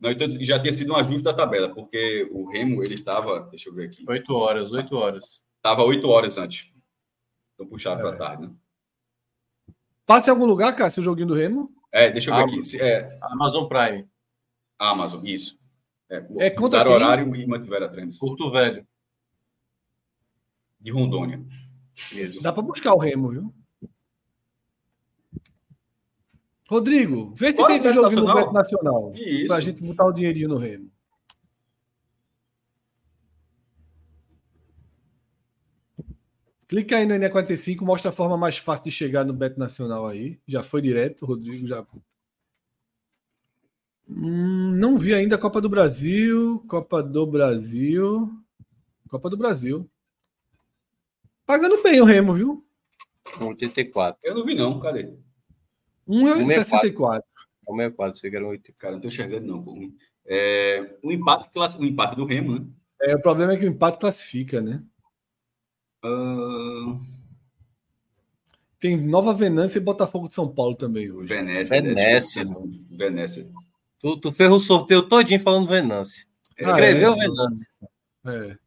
Não, 0.00 0.10
então 0.10 0.28
já 0.40 0.58
tinha 0.58 0.72
sido 0.72 0.92
um 0.92 0.96
ajuste 0.96 1.22
da 1.22 1.32
tabela, 1.32 1.68
porque 1.74 2.28
o 2.30 2.44
Remo, 2.50 2.82
ele 2.84 2.94
estava, 2.94 3.40
deixa 3.50 3.70
eu 3.70 3.74
ver 3.74 3.86
aqui, 3.86 4.04
Oito 4.06 4.34
horas, 4.34 4.70
oito 4.72 4.94
horas. 4.96 5.40
estava 5.56 5.82
8 5.82 6.06
horas 6.10 6.36
antes. 6.36 6.70
Então 7.54 7.66
puxaram 7.66 8.00
É. 8.00 8.02
para 8.02 8.16
tarde, 8.16 8.42
né? 8.48 8.52
Passa 10.04 10.28
em 10.28 10.32
algum 10.32 10.44
lugar, 10.44 10.74
Cássio, 10.76 11.00
o 11.00 11.04
joguinho 11.04 11.28
do 11.28 11.34
Remo? 11.34 11.70
É, 11.90 12.10
deixa 12.10 12.30
eu 12.30 12.34
ver 12.36 12.42
Ah, 12.42 12.44
aqui. 12.44 12.62
Se- 12.62 12.80
É, 12.82 13.18
Amazon 13.22 13.66
Prime, 13.66 14.06
Amazon, 14.78 15.24
isso. 15.24 15.58
É, 16.14 16.46
É 16.46 16.50
contra 16.50 16.88
horário 16.88 17.34
e 17.34 17.46
mantiveram 17.46 17.86
a 17.86 17.88
transmissão. 17.88 18.28
Porto 18.28 18.50
Velho. 18.50 18.86
De 20.80 20.90
Rondônia. 20.90 21.44
Isso. 22.12 22.42
Dá 22.42 22.52
para 22.52 22.62
buscar 22.62 22.94
o 22.94 22.98
Remo, 22.98 23.30
viu? 23.30 23.54
Rodrigo, 26.68 27.32
vê 27.34 27.50
se 27.50 27.56
Bora, 27.56 27.68
tem 27.68 27.76
esse 27.76 27.92
joguinho 27.92 28.20
no 28.20 28.26
Nacional. 28.26 28.36
Beto 28.36 28.52
Nacional. 28.52 29.12
Isso. 29.14 29.46
Pra 29.46 29.60
gente 29.60 29.82
botar 29.82 30.06
o 30.06 30.12
dinheirinho 30.12 30.48
no 30.48 30.56
Remo. 30.56 30.90
Clica 36.66 36.96
aí 36.96 37.06
no 37.06 37.14
NE45, 37.14 37.82
mostra 37.82 38.10
a 38.10 38.12
forma 38.12 38.36
mais 38.36 38.56
fácil 38.56 38.84
de 38.84 38.90
chegar 38.90 39.24
no 39.24 39.34
Beto 39.34 39.60
Nacional 39.60 40.06
aí. 40.06 40.40
Já 40.48 40.62
foi 40.62 40.80
direto, 40.80 41.26
Rodrigo 41.26 41.66
já. 41.66 41.86
Hum, 44.10 44.72
não 44.76 44.98
vi 44.98 45.14
ainda 45.14 45.36
a 45.36 45.38
Copa 45.38 45.60
do 45.60 45.68
Brasil. 45.68 46.64
Copa 46.68 47.02
do 47.02 47.26
Brasil. 47.26 48.30
Copa 49.08 49.30
do 49.30 49.36
Brasil. 49.36 49.88
Pagando 51.46 51.82
bem 51.82 52.00
o 52.00 52.04
Remo, 52.04 52.34
viu? 52.34 52.64
84. 53.40 54.18
Eu 54.22 54.34
não 54.34 54.44
vi, 54.44 54.54
não. 54.54 54.80
Cadê? 54.80 55.12
1,64. 56.08 57.22
É 57.66 57.70
o 57.70 57.76
64, 57.76 58.18
você 58.18 58.30
quer 58.30 58.42
um 58.42 58.48
80. 58.48 58.78
Cara, 58.78 58.94
não 58.94 59.00
tô 59.00 59.08
enxergando, 59.08 59.46
não. 59.46 59.92
É, 60.26 60.96
o, 61.02 61.10
empate, 61.12 61.48
o 61.78 61.84
empate 61.84 62.16
do 62.16 62.24
Remo, 62.24 62.58
né? 62.58 62.66
É, 63.00 63.14
o 63.14 63.20
problema 63.22 63.52
é 63.52 63.56
que 63.56 63.64
o 63.64 63.68
empate 63.68 63.98
classifica, 63.98 64.60
né? 64.60 64.82
Ah, 66.02 66.96
Tem 68.78 68.96
Nova 68.96 69.32
Venância 69.32 69.78
e 69.78 69.82
Botafogo 69.82 70.28
de 70.28 70.34
São 70.34 70.48
Paulo 70.48 70.74
também 70.74 71.10
hoje. 71.10 71.28
Venécia. 71.28 71.80
né? 71.80 71.88
Venécia. 71.88 72.44
Venécia. 72.90 73.50
Tu, 74.04 74.18
tu 74.18 74.30
fez 74.32 74.50
o 74.50 74.58
sorteio 74.58 75.00
todinho 75.08 75.40
falando 75.40 75.66
Venâncio. 75.66 76.26
Ah, 76.50 76.54
Escreveu 76.58 77.14
é? 77.14 77.16
Venâncio. 77.16 77.66
É. 78.26 78.58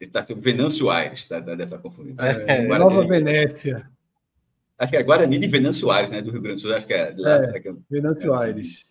Está 0.00 0.20
sendo 0.20 0.40
Venâncio 0.40 0.90
Aires, 0.90 1.28
tá, 1.28 1.36
tá, 1.36 1.50
deve 1.52 1.62
estar 1.62 1.78
confundindo. 1.78 2.20
É, 2.20 2.66
Guarani. 2.66 2.90
Nova 2.90 3.06
Venécia, 3.06 3.88
Acho 4.76 4.90
que 4.90 4.96
é 4.96 5.02
Guarani 5.04 5.38
de 5.38 5.46
Venâncio 5.46 5.88
Aires, 5.92 6.10
né? 6.10 6.20
Do 6.20 6.32
Rio 6.32 6.42
Grande 6.42 6.60
do 6.60 6.62
Sul. 6.62 6.74
Acho 6.74 6.88
que 6.88 6.92
é. 6.92 7.14
lá, 7.16 7.36
É. 7.36 7.60
que 7.60 7.68
é? 7.68 7.74
Venâncio 7.88 8.34
Aires. 8.34 8.84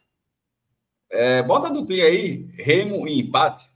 É, 1.09 1.43
bota 1.43 1.67
a 1.67 1.71
duplinha 1.71 2.05
aí, 2.05 2.47
Remo 2.53 3.05
e 3.05 3.19
empate. 3.19 3.69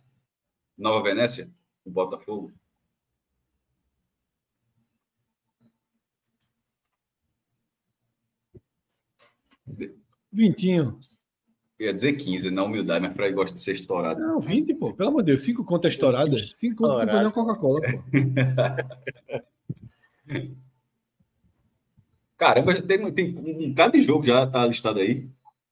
Nova 0.77 1.03
Venécia, 1.03 1.51
o 1.83 1.91
Botafogo. 1.91 2.53
Vintinho. 10.31 10.97
Eu 11.81 11.87
ia 11.87 11.93
dizer 11.95 12.13
15, 12.13 12.51
na 12.51 12.63
humildade, 12.63 13.03
mas 13.03 13.15
Fred 13.15 13.33
gosta 13.33 13.55
de 13.55 13.61
ser 13.63 13.71
estourado. 13.71 14.19
Não, 14.21 14.39
20, 14.39 14.75
pô. 14.75 14.93
Pelo 14.93 15.09
amor 15.09 15.23
de 15.23 15.31
Deus. 15.31 15.41
5 15.41 15.65
contas 15.65 15.93
estouradas. 15.93 16.51
5 16.55 16.75
contas 16.75 17.07
não 17.07 17.27
é 17.27 17.31
Coca-Cola, 17.31 17.81
pô. 17.81 17.87
Caramba, 22.37 22.75
já 22.75 22.83
tem, 22.83 23.11
tem 23.11 23.35
um 23.35 23.73
cada 23.73 23.99
jogo 23.99 24.23
já 24.23 24.45
tá 24.45 24.63
listado 24.67 24.99
aí. 24.99 25.27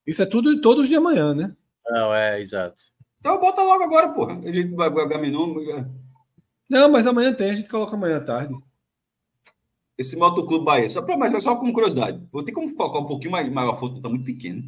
Isso 0.06 0.24
é 0.24 0.26
tudo 0.26 0.60
todos 0.62 0.88
de 0.88 0.96
amanhã, 0.96 1.36
né? 1.36 1.56
Não, 1.86 2.12
é, 2.12 2.42
exato. 2.42 2.86
Então 3.20 3.40
bota 3.40 3.62
logo 3.62 3.84
agora, 3.84 4.10
porra. 4.10 4.40
A 4.40 4.52
gente 4.52 4.74
vai 4.74 4.90
jogar 4.90 5.20
Minon. 5.20 5.54
Não, 6.68 6.90
mas 6.90 7.06
amanhã 7.06 7.32
tem, 7.32 7.52
a 7.52 7.54
gente 7.54 7.70
coloca 7.70 7.96
amanhã 7.96 8.18
à 8.18 8.22
tarde. 8.22 8.56
Esse 9.96 10.18
Motoclube 10.18 10.66
Bahia, 10.66 10.90
só, 10.90 11.04
pra, 11.04 11.16
mas 11.16 11.44
só 11.44 11.56
como 11.56 11.72
curiosidade. 11.72 12.28
Vou 12.32 12.42
ter 12.42 12.52
como 12.52 12.74
colocar 12.74 12.98
um 12.98 13.06
pouquinho 13.06 13.32
mais 13.32 13.48
maior 13.52 13.76
a 13.76 13.78
foto, 13.78 14.02
tá 14.02 14.10
muito 14.10 14.26
pequeno. 14.26 14.64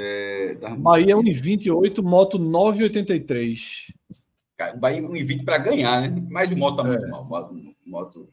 É, 0.00 0.54
tá 0.56 0.76
Bahia 0.76 1.16
1,28, 1.16 2.02
moto 2.02 2.38
9,83. 2.38 3.92
Cara, 4.56 4.76
o 4.76 4.78
Bahia 4.78 5.02
1,20 5.02 5.44
para 5.44 5.58
ganhar, 5.58 6.02
né? 6.10 6.26
Mas 6.30 6.50
o 6.52 6.56
moto 6.56 6.76
tá 6.76 6.84
muito 6.84 7.04
É. 7.04 7.08
mal. 7.08 7.24
Moto, 7.24 7.74
moto- 7.84 8.28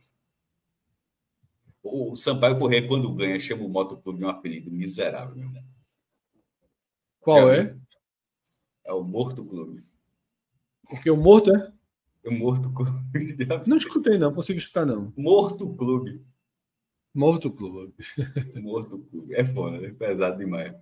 O 1.83 2.15
Sampaio 2.15 2.57
Correia, 2.59 2.87
quando 2.87 3.11
ganha, 3.13 3.39
chama 3.39 3.63
o 3.63 3.69
Motoclube 3.69 4.19
de 4.19 4.25
um 4.25 4.29
apelido 4.29 4.71
miserável. 4.71 5.35
Meu. 5.35 5.61
Qual 7.19 7.47
Já 7.47 7.55
é? 7.63 7.75
É 8.85 8.93
o 8.93 9.03
Morto 9.03 9.43
Clube. 9.45 9.81
Porque 10.87 11.09
o 11.09 11.17
morto 11.17 11.55
é? 11.55 11.71
É 12.23 12.29
o 12.29 12.33
Morto 12.33 12.71
Clube. 12.71 12.91
Não 13.67 13.77
escutei, 13.77 14.17
não. 14.19 14.33
Consigo 14.33 14.57
escutar, 14.59 14.85
não. 14.85 15.11
Morto 15.17 15.73
Clube. 15.75 16.23
Morto 17.13 17.51
Clube. 17.51 17.93
Morto 18.61 18.99
Clube. 18.99 19.33
É 19.33 19.43
foda, 19.43 19.85
é 19.85 19.91
pesado 19.91 20.37
demais. 20.37 20.75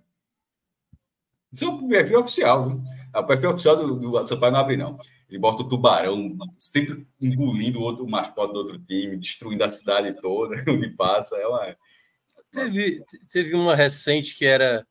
Isso 1.54 1.64
é 1.64 1.68
o 1.68 1.88
perfil 1.88 2.18
oficial. 2.18 2.68
Né? 2.68 2.82
Ah, 3.12 3.20
O 3.20 3.26
perfil 3.26 3.50
oficial 3.50 3.76
do, 3.76 3.94
do 3.94 4.24
Sampaio 4.26 4.52
não 4.52 4.58
abre, 4.58 4.76
não. 4.76 4.98
Ele 5.30 5.38
bota 5.38 5.62
o 5.62 5.68
tubarão, 5.68 6.36
sempre 6.58 7.06
engolindo 7.22 7.78
o, 7.78 7.82
outro, 7.82 8.04
o 8.04 8.10
mascote 8.10 8.52
do 8.52 8.58
outro 8.58 8.78
time, 8.80 9.16
destruindo 9.16 9.62
a 9.62 9.70
cidade 9.70 10.12
toda, 10.20 10.56
onde 10.68 10.90
passa. 10.90 11.36
É 11.36 11.46
uma. 11.46 11.76
Teve, 12.50 13.04
teve 13.30 13.54
uma 13.54 13.76
recente 13.76 14.34
que 14.34 14.44
era 14.44 14.84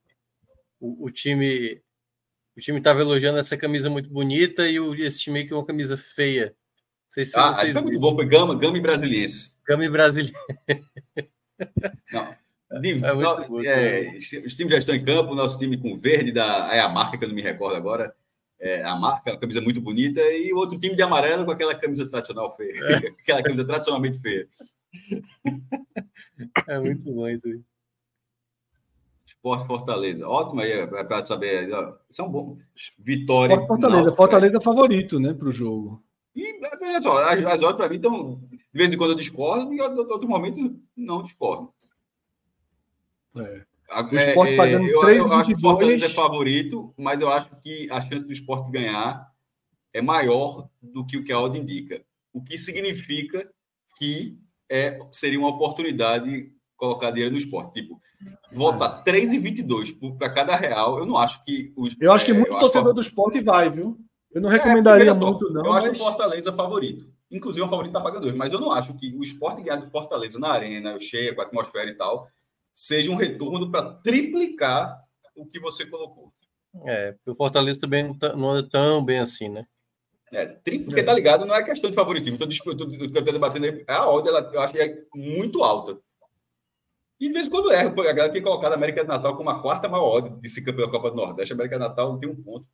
o, 0.80 1.04
o 1.04 1.10
time. 1.10 1.82
O 2.56 2.60
time 2.60 2.78
estava 2.78 3.00
elogiando 3.00 3.38
essa 3.38 3.56
camisa 3.56 3.90
muito 3.90 4.08
bonita 4.08 4.66
e 4.68 4.80
o, 4.80 4.94
esse 4.94 5.20
time 5.20 5.44
que 5.44 5.52
é 5.52 5.56
uma 5.56 5.66
camisa 5.66 5.96
feia. 5.96 6.46
Não 6.46 7.10
sei 7.10 7.24
se 7.26 7.38
Ah, 7.38 7.52
vocês 7.52 7.74
foi 7.74 7.82
muito 7.82 8.00
bom, 8.00 8.14
foi 8.14 8.26
Gama, 8.26 8.54
Gama 8.54 8.78
e 8.78 8.80
Brasiliense. 8.80 9.58
Gama 9.66 9.88
brasileiro. 9.90 10.38
Não. 12.10 12.43
De- 12.80 13.04
É 13.04 13.14
bom, 13.14 13.60
é, 13.62 14.08
os 14.18 14.54
times 14.56 14.72
já 14.72 14.78
estão 14.78 14.94
em 14.94 15.04
campo, 15.04 15.32
o 15.32 15.36
nosso 15.36 15.58
time 15.58 15.76
com 15.76 15.98
verde, 15.98 16.32
da, 16.32 16.68
é 16.74 16.80
a 16.80 16.88
marca 16.88 17.16
que 17.18 17.24
eu 17.24 17.28
não 17.28 17.34
me 17.34 17.42
recordo 17.42 17.76
agora. 17.76 18.14
É, 18.60 18.82
a 18.84 18.96
marca, 18.96 19.32
uma 19.32 19.38
camisa 19.38 19.60
muito 19.60 19.80
bonita, 19.80 20.20
e 20.20 20.52
o 20.52 20.56
outro 20.56 20.78
time 20.78 20.94
de 20.94 21.02
amarelo 21.02 21.44
com 21.44 21.50
aquela 21.50 21.74
camisa 21.74 22.06
tradicional 22.08 22.56
feia. 22.56 22.72
aquela 23.20 23.42
camisa 23.42 23.64
tradicionalmente 23.66 24.18
feia. 24.20 24.48
É 26.66 26.78
muito 26.80 27.04
bom 27.12 27.28
isso 27.28 27.46
aí. 27.46 27.60
Esporte 29.26 29.66
Fortaleza. 29.66 30.28
Ótimo 30.28 30.60
aí, 30.60 30.86
para 30.86 31.24
saber. 31.24 31.68
Isso 32.08 32.22
é 32.22 32.24
um 32.24 32.28
bom. 32.30 32.58
Vitória. 32.98 33.56
Fortaleza. 33.56 33.66
Fortaleza, 33.66 33.96
Náutico, 34.04 34.16
Fortaleza 34.16 34.58
é 34.58 34.60
favorito, 34.60 35.20
né, 35.20 35.32
pro 35.32 35.52
jogo. 35.52 36.02
E, 36.34 36.60
olha 36.82 37.02
só, 37.02 37.22
as, 37.28 37.38
as 37.44 37.62
odds 37.62 37.76
para 37.76 37.88
mim 37.88 37.96
estão. 37.96 38.40
De 38.50 38.58
vez 38.72 38.92
em 38.92 38.96
quando 38.96 39.10
eu 39.10 39.16
discordo, 39.16 39.72
e 39.72 39.76
em 39.76 39.80
outro 39.80 40.12
outro 40.12 40.28
momento 40.28 40.76
não 40.96 41.22
discordo. 41.22 41.72
É. 43.38 43.64
O 44.02 44.16
Sport 44.16 44.56
pagando 44.56 44.86
eu, 44.86 45.02
eu 45.02 45.32
acho 45.32 45.50
que 45.50 45.54
o 45.54 45.56
3,22. 45.56 45.60
Fortaleza 45.60 46.06
é 46.06 46.08
favorito, 46.08 46.94
mas 46.96 47.20
eu 47.20 47.30
acho 47.30 47.50
que 47.62 47.88
a 47.90 48.00
chance 48.00 48.24
do 48.24 48.32
esporte 48.32 48.70
ganhar 48.70 49.28
é 49.92 50.00
maior 50.00 50.68
do 50.82 51.04
que 51.06 51.16
o 51.16 51.24
que 51.24 51.32
a 51.32 51.38
odd 51.40 51.58
indica. 51.58 52.02
O 52.32 52.42
que 52.42 52.56
significa 52.56 53.48
que 53.98 54.38
é, 54.70 54.98
seria 55.12 55.38
uma 55.38 55.50
oportunidade 55.50 56.50
colocar 56.76 57.10
dinheiro 57.10 57.32
no 57.32 57.38
esporte. 57.38 57.80
Tipo, 57.82 58.00
votar 58.50 59.04
3,22 59.04 60.16
para 60.18 60.30
cada 60.30 60.56
real, 60.56 60.98
eu 60.98 61.06
não 61.06 61.16
acho 61.16 61.44
que. 61.44 61.72
Os, 61.76 61.94
Eu 62.00 62.12
acho 62.12 62.24
que 62.24 62.30
é, 62.32 62.34
muito 62.34 62.52
eu 62.52 62.58
torcedor 62.58 62.86
acho- 62.88 62.94
do 62.94 63.00
esporte 63.02 63.40
vai, 63.40 63.70
viu? 63.70 63.98
Eu 64.32 64.40
não 64.40 64.50
É, 64.50 64.54
recomendaria 64.56 65.14
só, 65.14 65.20
muito, 65.20 65.52
não. 65.52 65.64
Eu 65.64 65.72
acho 65.74 65.88
mas... 65.88 66.00
o 66.00 66.04
Fortaleza 66.04 66.52
favorito. 66.52 67.08
Inclusive, 67.30 67.64
o 67.64 67.70
favorito 67.70 67.90
está 67.96 68.00
pagando 68.00 68.36
mas 68.36 68.52
eu 68.52 68.60
não 68.60 68.72
acho 68.72 68.94
que 68.94 69.14
o 69.14 69.22
esporte 69.22 69.62
ganhar 69.62 69.76
do 69.76 69.90
Fortaleza 69.90 70.38
na 70.38 70.48
arena, 70.50 70.98
cheia, 71.00 71.34
com 71.34 71.40
a 71.40 71.44
atmosfera 71.44 71.90
e 71.90 71.94
tal, 71.94 72.28
seja 72.74 73.10
um 73.10 73.16
retorno 73.16 73.70
para 73.70 73.94
triplicar 73.94 75.00
o 75.36 75.46
que 75.46 75.60
você 75.60 75.86
colocou. 75.86 76.32
É, 76.84 77.12
porque 77.12 77.30
o 77.30 77.36
Fortaleza 77.36 77.78
também 77.78 78.02
não, 78.02 78.18
tá- 78.18 78.34
não 78.34 78.50
anda 78.50 78.68
tão 78.68 79.04
bem 79.04 79.20
assim, 79.20 79.48
né? 79.48 79.64
É, 80.32 80.46
tri- 80.46 80.80
porque 80.80 81.02
tá 81.04 81.12
ligado, 81.14 81.44
não 81.46 81.54
é 81.54 81.62
questão 81.62 81.88
de 81.88 81.94
favoritismo. 81.94 82.36
Tô, 82.36 82.46
tô- 82.48 82.76
tô- 82.76 83.04
estou 83.04 83.22
debatendo 83.22 83.66
aí, 83.66 83.84
a 83.86 84.10
odd, 84.10 84.28
ela, 84.28 84.50
eu 84.52 84.60
acho 84.60 84.72
que 84.72 84.80
é 84.80 85.02
muito 85.14 85.62
alta. 85.62 85.96
E 87.20 87.28
de 87.28 87.32
vez 87.32 87.46
em 87.46 87.50
quando 87.50 87.70
erra, 87.70 87.92
porque 87.92 88.10
a 88.10 88.12
galera 88.12 88.32
tem 88.32 88.42
colocado 88.42 88.72
a 88.72 88.74
América 88.74 89.04
do 89.04 89.08
Natal 89.08 89.36
como 89.36 89.48
a 89.48 89.62
quarta 89.62 89.88
maior 89.88 90.16
odd 90.16 90.40
de 90.40 90.48
ser 90.48 90.62
campeão 90.62 90.86
da 90.86 90.90
Copa 90.92 91.10
do 91.10 91.16
Nordeste. 91.16 91.52
A 91.52 91.54
América 91.54 91.78
do 91.78 91.82
Natal 91.88 92.18
tem 92.18 92.28
um 92.28 92.42
ponto. 92.42 92.66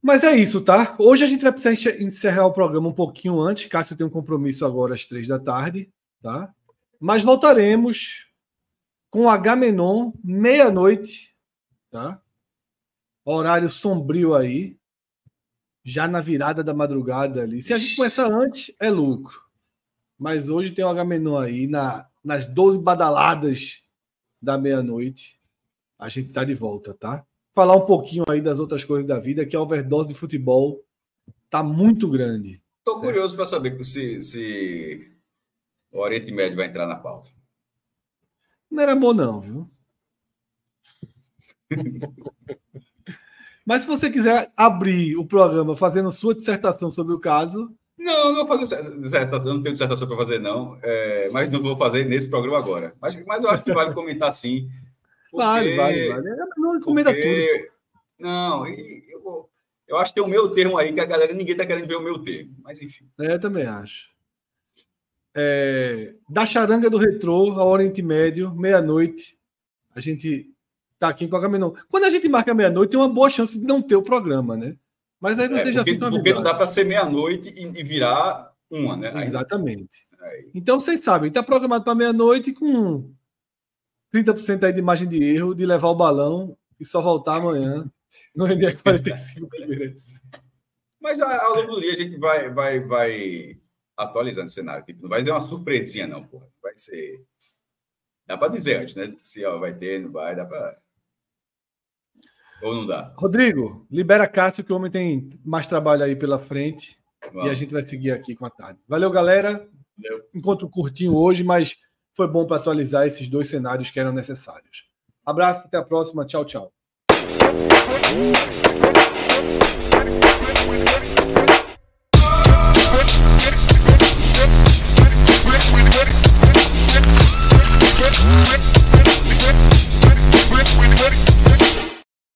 Mas 0.00 0.24
é 0.24 0.36
isso, 0.36 0.60
tá? 0.62 0.94
Hoje 0.98 1.24
a 1.24 1.26
gente 1.26 1.42
vai 1.42 1.52
precisar 1.52 2.00
encerrar 2.00 2.46
o 2.46 2.52
programa 2.52 2.88
um 2.88 2.92
pouquinho 2.94 3.40
antes. 3.40 3.66
Cássio 3.66 3.96
tem 3.96 4.06
um 4.06 4.10
compromisso 4.10 4.64
agora 4.64 4.94
às 4.94 5.04
três 5.04 5.28
da 5.28 5.38
tarde, 5.38 5.92
tá? 6.22 6.54
Mas 7.00 7.22
voltaremos 7.22 8.26
com 9.10 9.22
o 9.22 9.28
H-Menon, 9.28 10.12
meia-noite, 10.22 11.34
tá? 11.90 12.22
Horário 13.24 13.68
sombrio 13.68 14.34
aí. 14.34 14.78
Já 15.84 16.08
na 16.08 16.20
virada 16.20 16.64
da 16.64 16.74
madrugada 16.74 17.42
ali. 17.42 17.62
Se 17.62 17.72
a 17.72 17.78
gente 17.78 17.94
começar 17.96 18.30
antes, 18.30 18.74
é 18.80 18.90
lucro. 18.90 19.40
Mas 20.18 20.48
hoje 20.48 20.72
tem 20.72 20.84
o 20.84 20.88
H-Menon 20.88 21.38
aí 21.38 21.66
na, 21.68 22.08
nas 22.24 22.46
12 22.46 22.80
badaladas 22.80 23.84
da 24.42 24.58
meia-noite. 24.58 25.40
A 25.98 26.08
gente 26.08 26.32
tá 26.32 26.44
de 26.44 26.54
volta, 26.54 26.92
tá? 26.92 27.24
falar 27.56 27.74
um 27.74 27.86
pouquinho 27.86 28.22
aí 28.28 28.42
das 28.42 28.58
outras 28.58 28.84
coisas 28.84 29.06
da 29.06 29.18
vida, 29.18 29.46
que 29.46 29.56
a 29.56 29.60
overdose 29.62 30.08
de 30.08 30.14
futebol 30.14 30.84
tá 31.48 31.62
muito 31.62 32.06
grande. 32.06 32.62
Estou 32.80 32.96
Certo. 32.96 33.04
curioso 33.06 33.34
para 33.34 33.46
saber 33.46 33.82
se, 33.82 34.20
se 34.20 35.15
o 35.96 36.00
Oriente 36.02 36.30
Médio 36.32 36.56
vai 36.56 36.66
entrar 36.66 36.86
na 36.86 36.96
pauta. 36.96 37.28
Não 38.70 38.82
era 38.82 38.94
bom, 38.94 39.12
não, 39.14 39.40
viu? 39.40 39.70
Mas 43.64 43.82
se 43.82 43.88
você 43.88 44.10
quiser 44.10 44.52
abrir 44.56 45.16
o 45.16 45.26
programa 45.26 45.76
fazendo 45.76 46.12
sua 46.12 46.34
dissertação 46.34 46.90
sobre 46.90 47.12
o 47.14 47.18
caso, 47.18 47.74
Não, 47.98 48.32
não 48.32 48.46
vou 48.46 48.58
fazer 48.58 48.96
dissertação, 49.00 49.54
não 49.54 49.62
tenho 49.62 49.72
dissertação 49.72 50.06
para 50.06 50.16
fazer, 50.18 50.38
não. 50.38 50.78
É, 50.82 51.28
mas 51.30 51.50
não 51.50 51.60
vou 51.62 51.76
fazer 51.76 52.04
nesse 52.04 52.28
programa 52.28 52.58
agora. 52.58 52.94
Mas, 53.00 53.16
mas 53.24 53.42
eu 53.42 53.50
acho 53.50 53.64
que 53.64 53.72
vale 53.72 53.92
comentar 53.94 54.32
sim. 54.32 54.68
porque- 55.30 55.44
vale, 55.44 55.76
vale, 55.76 56.08
vale. 56.10 56.28
É, 56.28 56.36
Não 56.56 56.78
tudo. 56.80 56.84
porque- 56.94 57.70
Não, 58.18 58.66
e 58.68 59.02
eu, 59.10 59.50
eu 59.88 59.96
acho 59.98 60.12
que 60.14 60.20
tem 60.20 60.24
o 60.28 60.30
meu 60.30 60.50
termo 60.50 60.78
aí 60.78 60.92
que 60.92 61.00
a 61.00 61.04
galera, 61.04 61.32
ninguém 61.32 61.56
tá 61.56 61.66
querendo 61.66 61.88
ver 61.88 61.96
o 61.96 62.02
meu 62.02 62.18
termo. 62.22 62.54
Mas 62.62 62.80
enfim. 62.80 63.08
É, 63.18 63.36
também 63.38 63.66
acho. 63.66 64.10
É, 65.38 66.14
da 66.30 66.46
charanga 66.46 66.88
do 66.88 66.96
retrô 66.96 67.52
ao 67.60 67.68
Oriente 67.68 68.00
Médio, 68.00 68.54
meia-noite. 68.54 69.36
A 69.94 70.00
gente 70.00 70.50
tá 70.98 71.08
aqui 71.08 71.28
com 71.28 71.36
a 71.36 71.40
Caminhão. 71.42 71.74
Quando 71.90 72.04
a 72.04 72.10
gente 72.10 72.26
marca 72.28 72.54
meia-noite, 72.54 72.92
tem 72.92 73.00
uma 73.00 73.08
boa 73.08 73.28
chance 73.28 73.58
de 73.58 73.66
não 73.66 73.82
ter 73.82 73.96
o 73.96 74.02
programa, 74.02 74.56
né? 74.56 74.76
Mas 75.20 75.38
aí 75.38 75.46
você 75.48 75.68
É, 75.68 75.72
já 75.72 75.80
porque, 75.80 75.92
fica 75.92 76.08
porque 76.10 76.32
não 76.32 76.42
dá 76.42 76.54
para 76.54 76.66
ser 76.66 76.84
meia-noite 76.84 77.52
e, 77.54 77.64
e 77.64 77.82
virar 77.82 78.50
uma, 78.70 78.96
né? 78.96 79.12
Aí- 79.14 79.26
Exatamente. 79.26 80.06
aí- 80.20 80.50
Então 80.54 80.80
vocês 80.80 81.00
sabem, 81.00 81.28
está 81.28 81.42
programado 81.42 81.84
para 81.84 81.94
meia-noite 81.94 82.52
com 82.52 83.10
30% 84.10 84.64
aí 84.64 84.72
de 84.72 84.80
margem 84.82 85.08
de 85.08 85.22
erro 85.22 85.54
de 85.54 85.66
levar 85.66 85.88
o 85.88 85.94
balão 85.94 86.56
e 86.80 86.84
só 86.84 87.00
voltar 87.02 87.36
amanhã 87.36 87.90
no 88.34 88.46
ND 88.46 88.74
45 88.76 89.48
primeira 89.48 89.84
edição. 89.84 90.20
Mas 91.00 91.20
ao 91.20 91.56
longo 91.56 91.74
do 91.74 91.80
dia 91.80 91.92
a 91.92 91.96
gente 91.96 92.16
vai, 92.18 92.50
vai, 92.50 92.80
vai 92.80 93.58
atualizando 93.96 94.46
o 94.46 94.50
cenário. 94.50 94.84
Tipo, 94.84 95.02
não 95.02 95.08
vai 95.08 95.24
ser 95.24 95.30
uma 95.30 95.40
surpresinha, 95.40 96.06
não, 96.06 96.22
porra. 96.22 96.46
Vai 96.62 96.76
ser. 96.76 97.24
Dá 98.26 98.36
para 98.36 98.52
dizer 98.52 98.80
antes, 98.80 98.94
né? 98.94 99.14
Se 99.22 99.44
ó, 99.44 99.58
vai 99.58 99.74
ter, 99.74 100.00
não 100.00 100.10
vai, 100.10 100.34
dá 100.34 100.44
para. 100.44 100.78
Ou 102.62 102.74
não 102.74 102.86
dá? 102.86 103.14
Rodrigo, 103.16 103.86
libera 103.90 104.26
Cássio 104.26 104.64
que 104.64 104.72
o 104.72 104.76
homem 104.76 104.90
tem 104.90 105.30
mais 105.44 105.66
trabalho 105.66 106.02
aí 106.02 106.16
pela 106.16 106.38
frente 106.38 106.98
e 107.24 107.28
a 107.28 107.30
Vamos. 107.30 107.58
gente 107.58 107.72
vai 107.72 107.82
seguir 107.82 108.10
aqui 108.12 108.34
com 108.34 108.46
a 108.46 108.50
tarde. 108.50 108.80
Valeu, 108.88 109.10
galera. 109.10 109.68
Encontro 110.34 110.68
curtinho 110.68 111.14
hoje, 111.14 111.44
mas 111.44 111.76
foi 112.14 112.26
bom 112.26 112.46
para 112.46 112.56
atualizar 112.56 113.06
esses 113.06 113.28
dois 113.28 113.48
cenários 113.48 113.90
que 113.90 114.00
eram 114.00 114.12
necessários. 114.12 114.88
Abraço, 115.24 115.62
até 115.66 115.76
a 115.76 115.82
próxima. 115.82 116.24
Tchau, 116.24 116.44
tchau. 116.44 116.72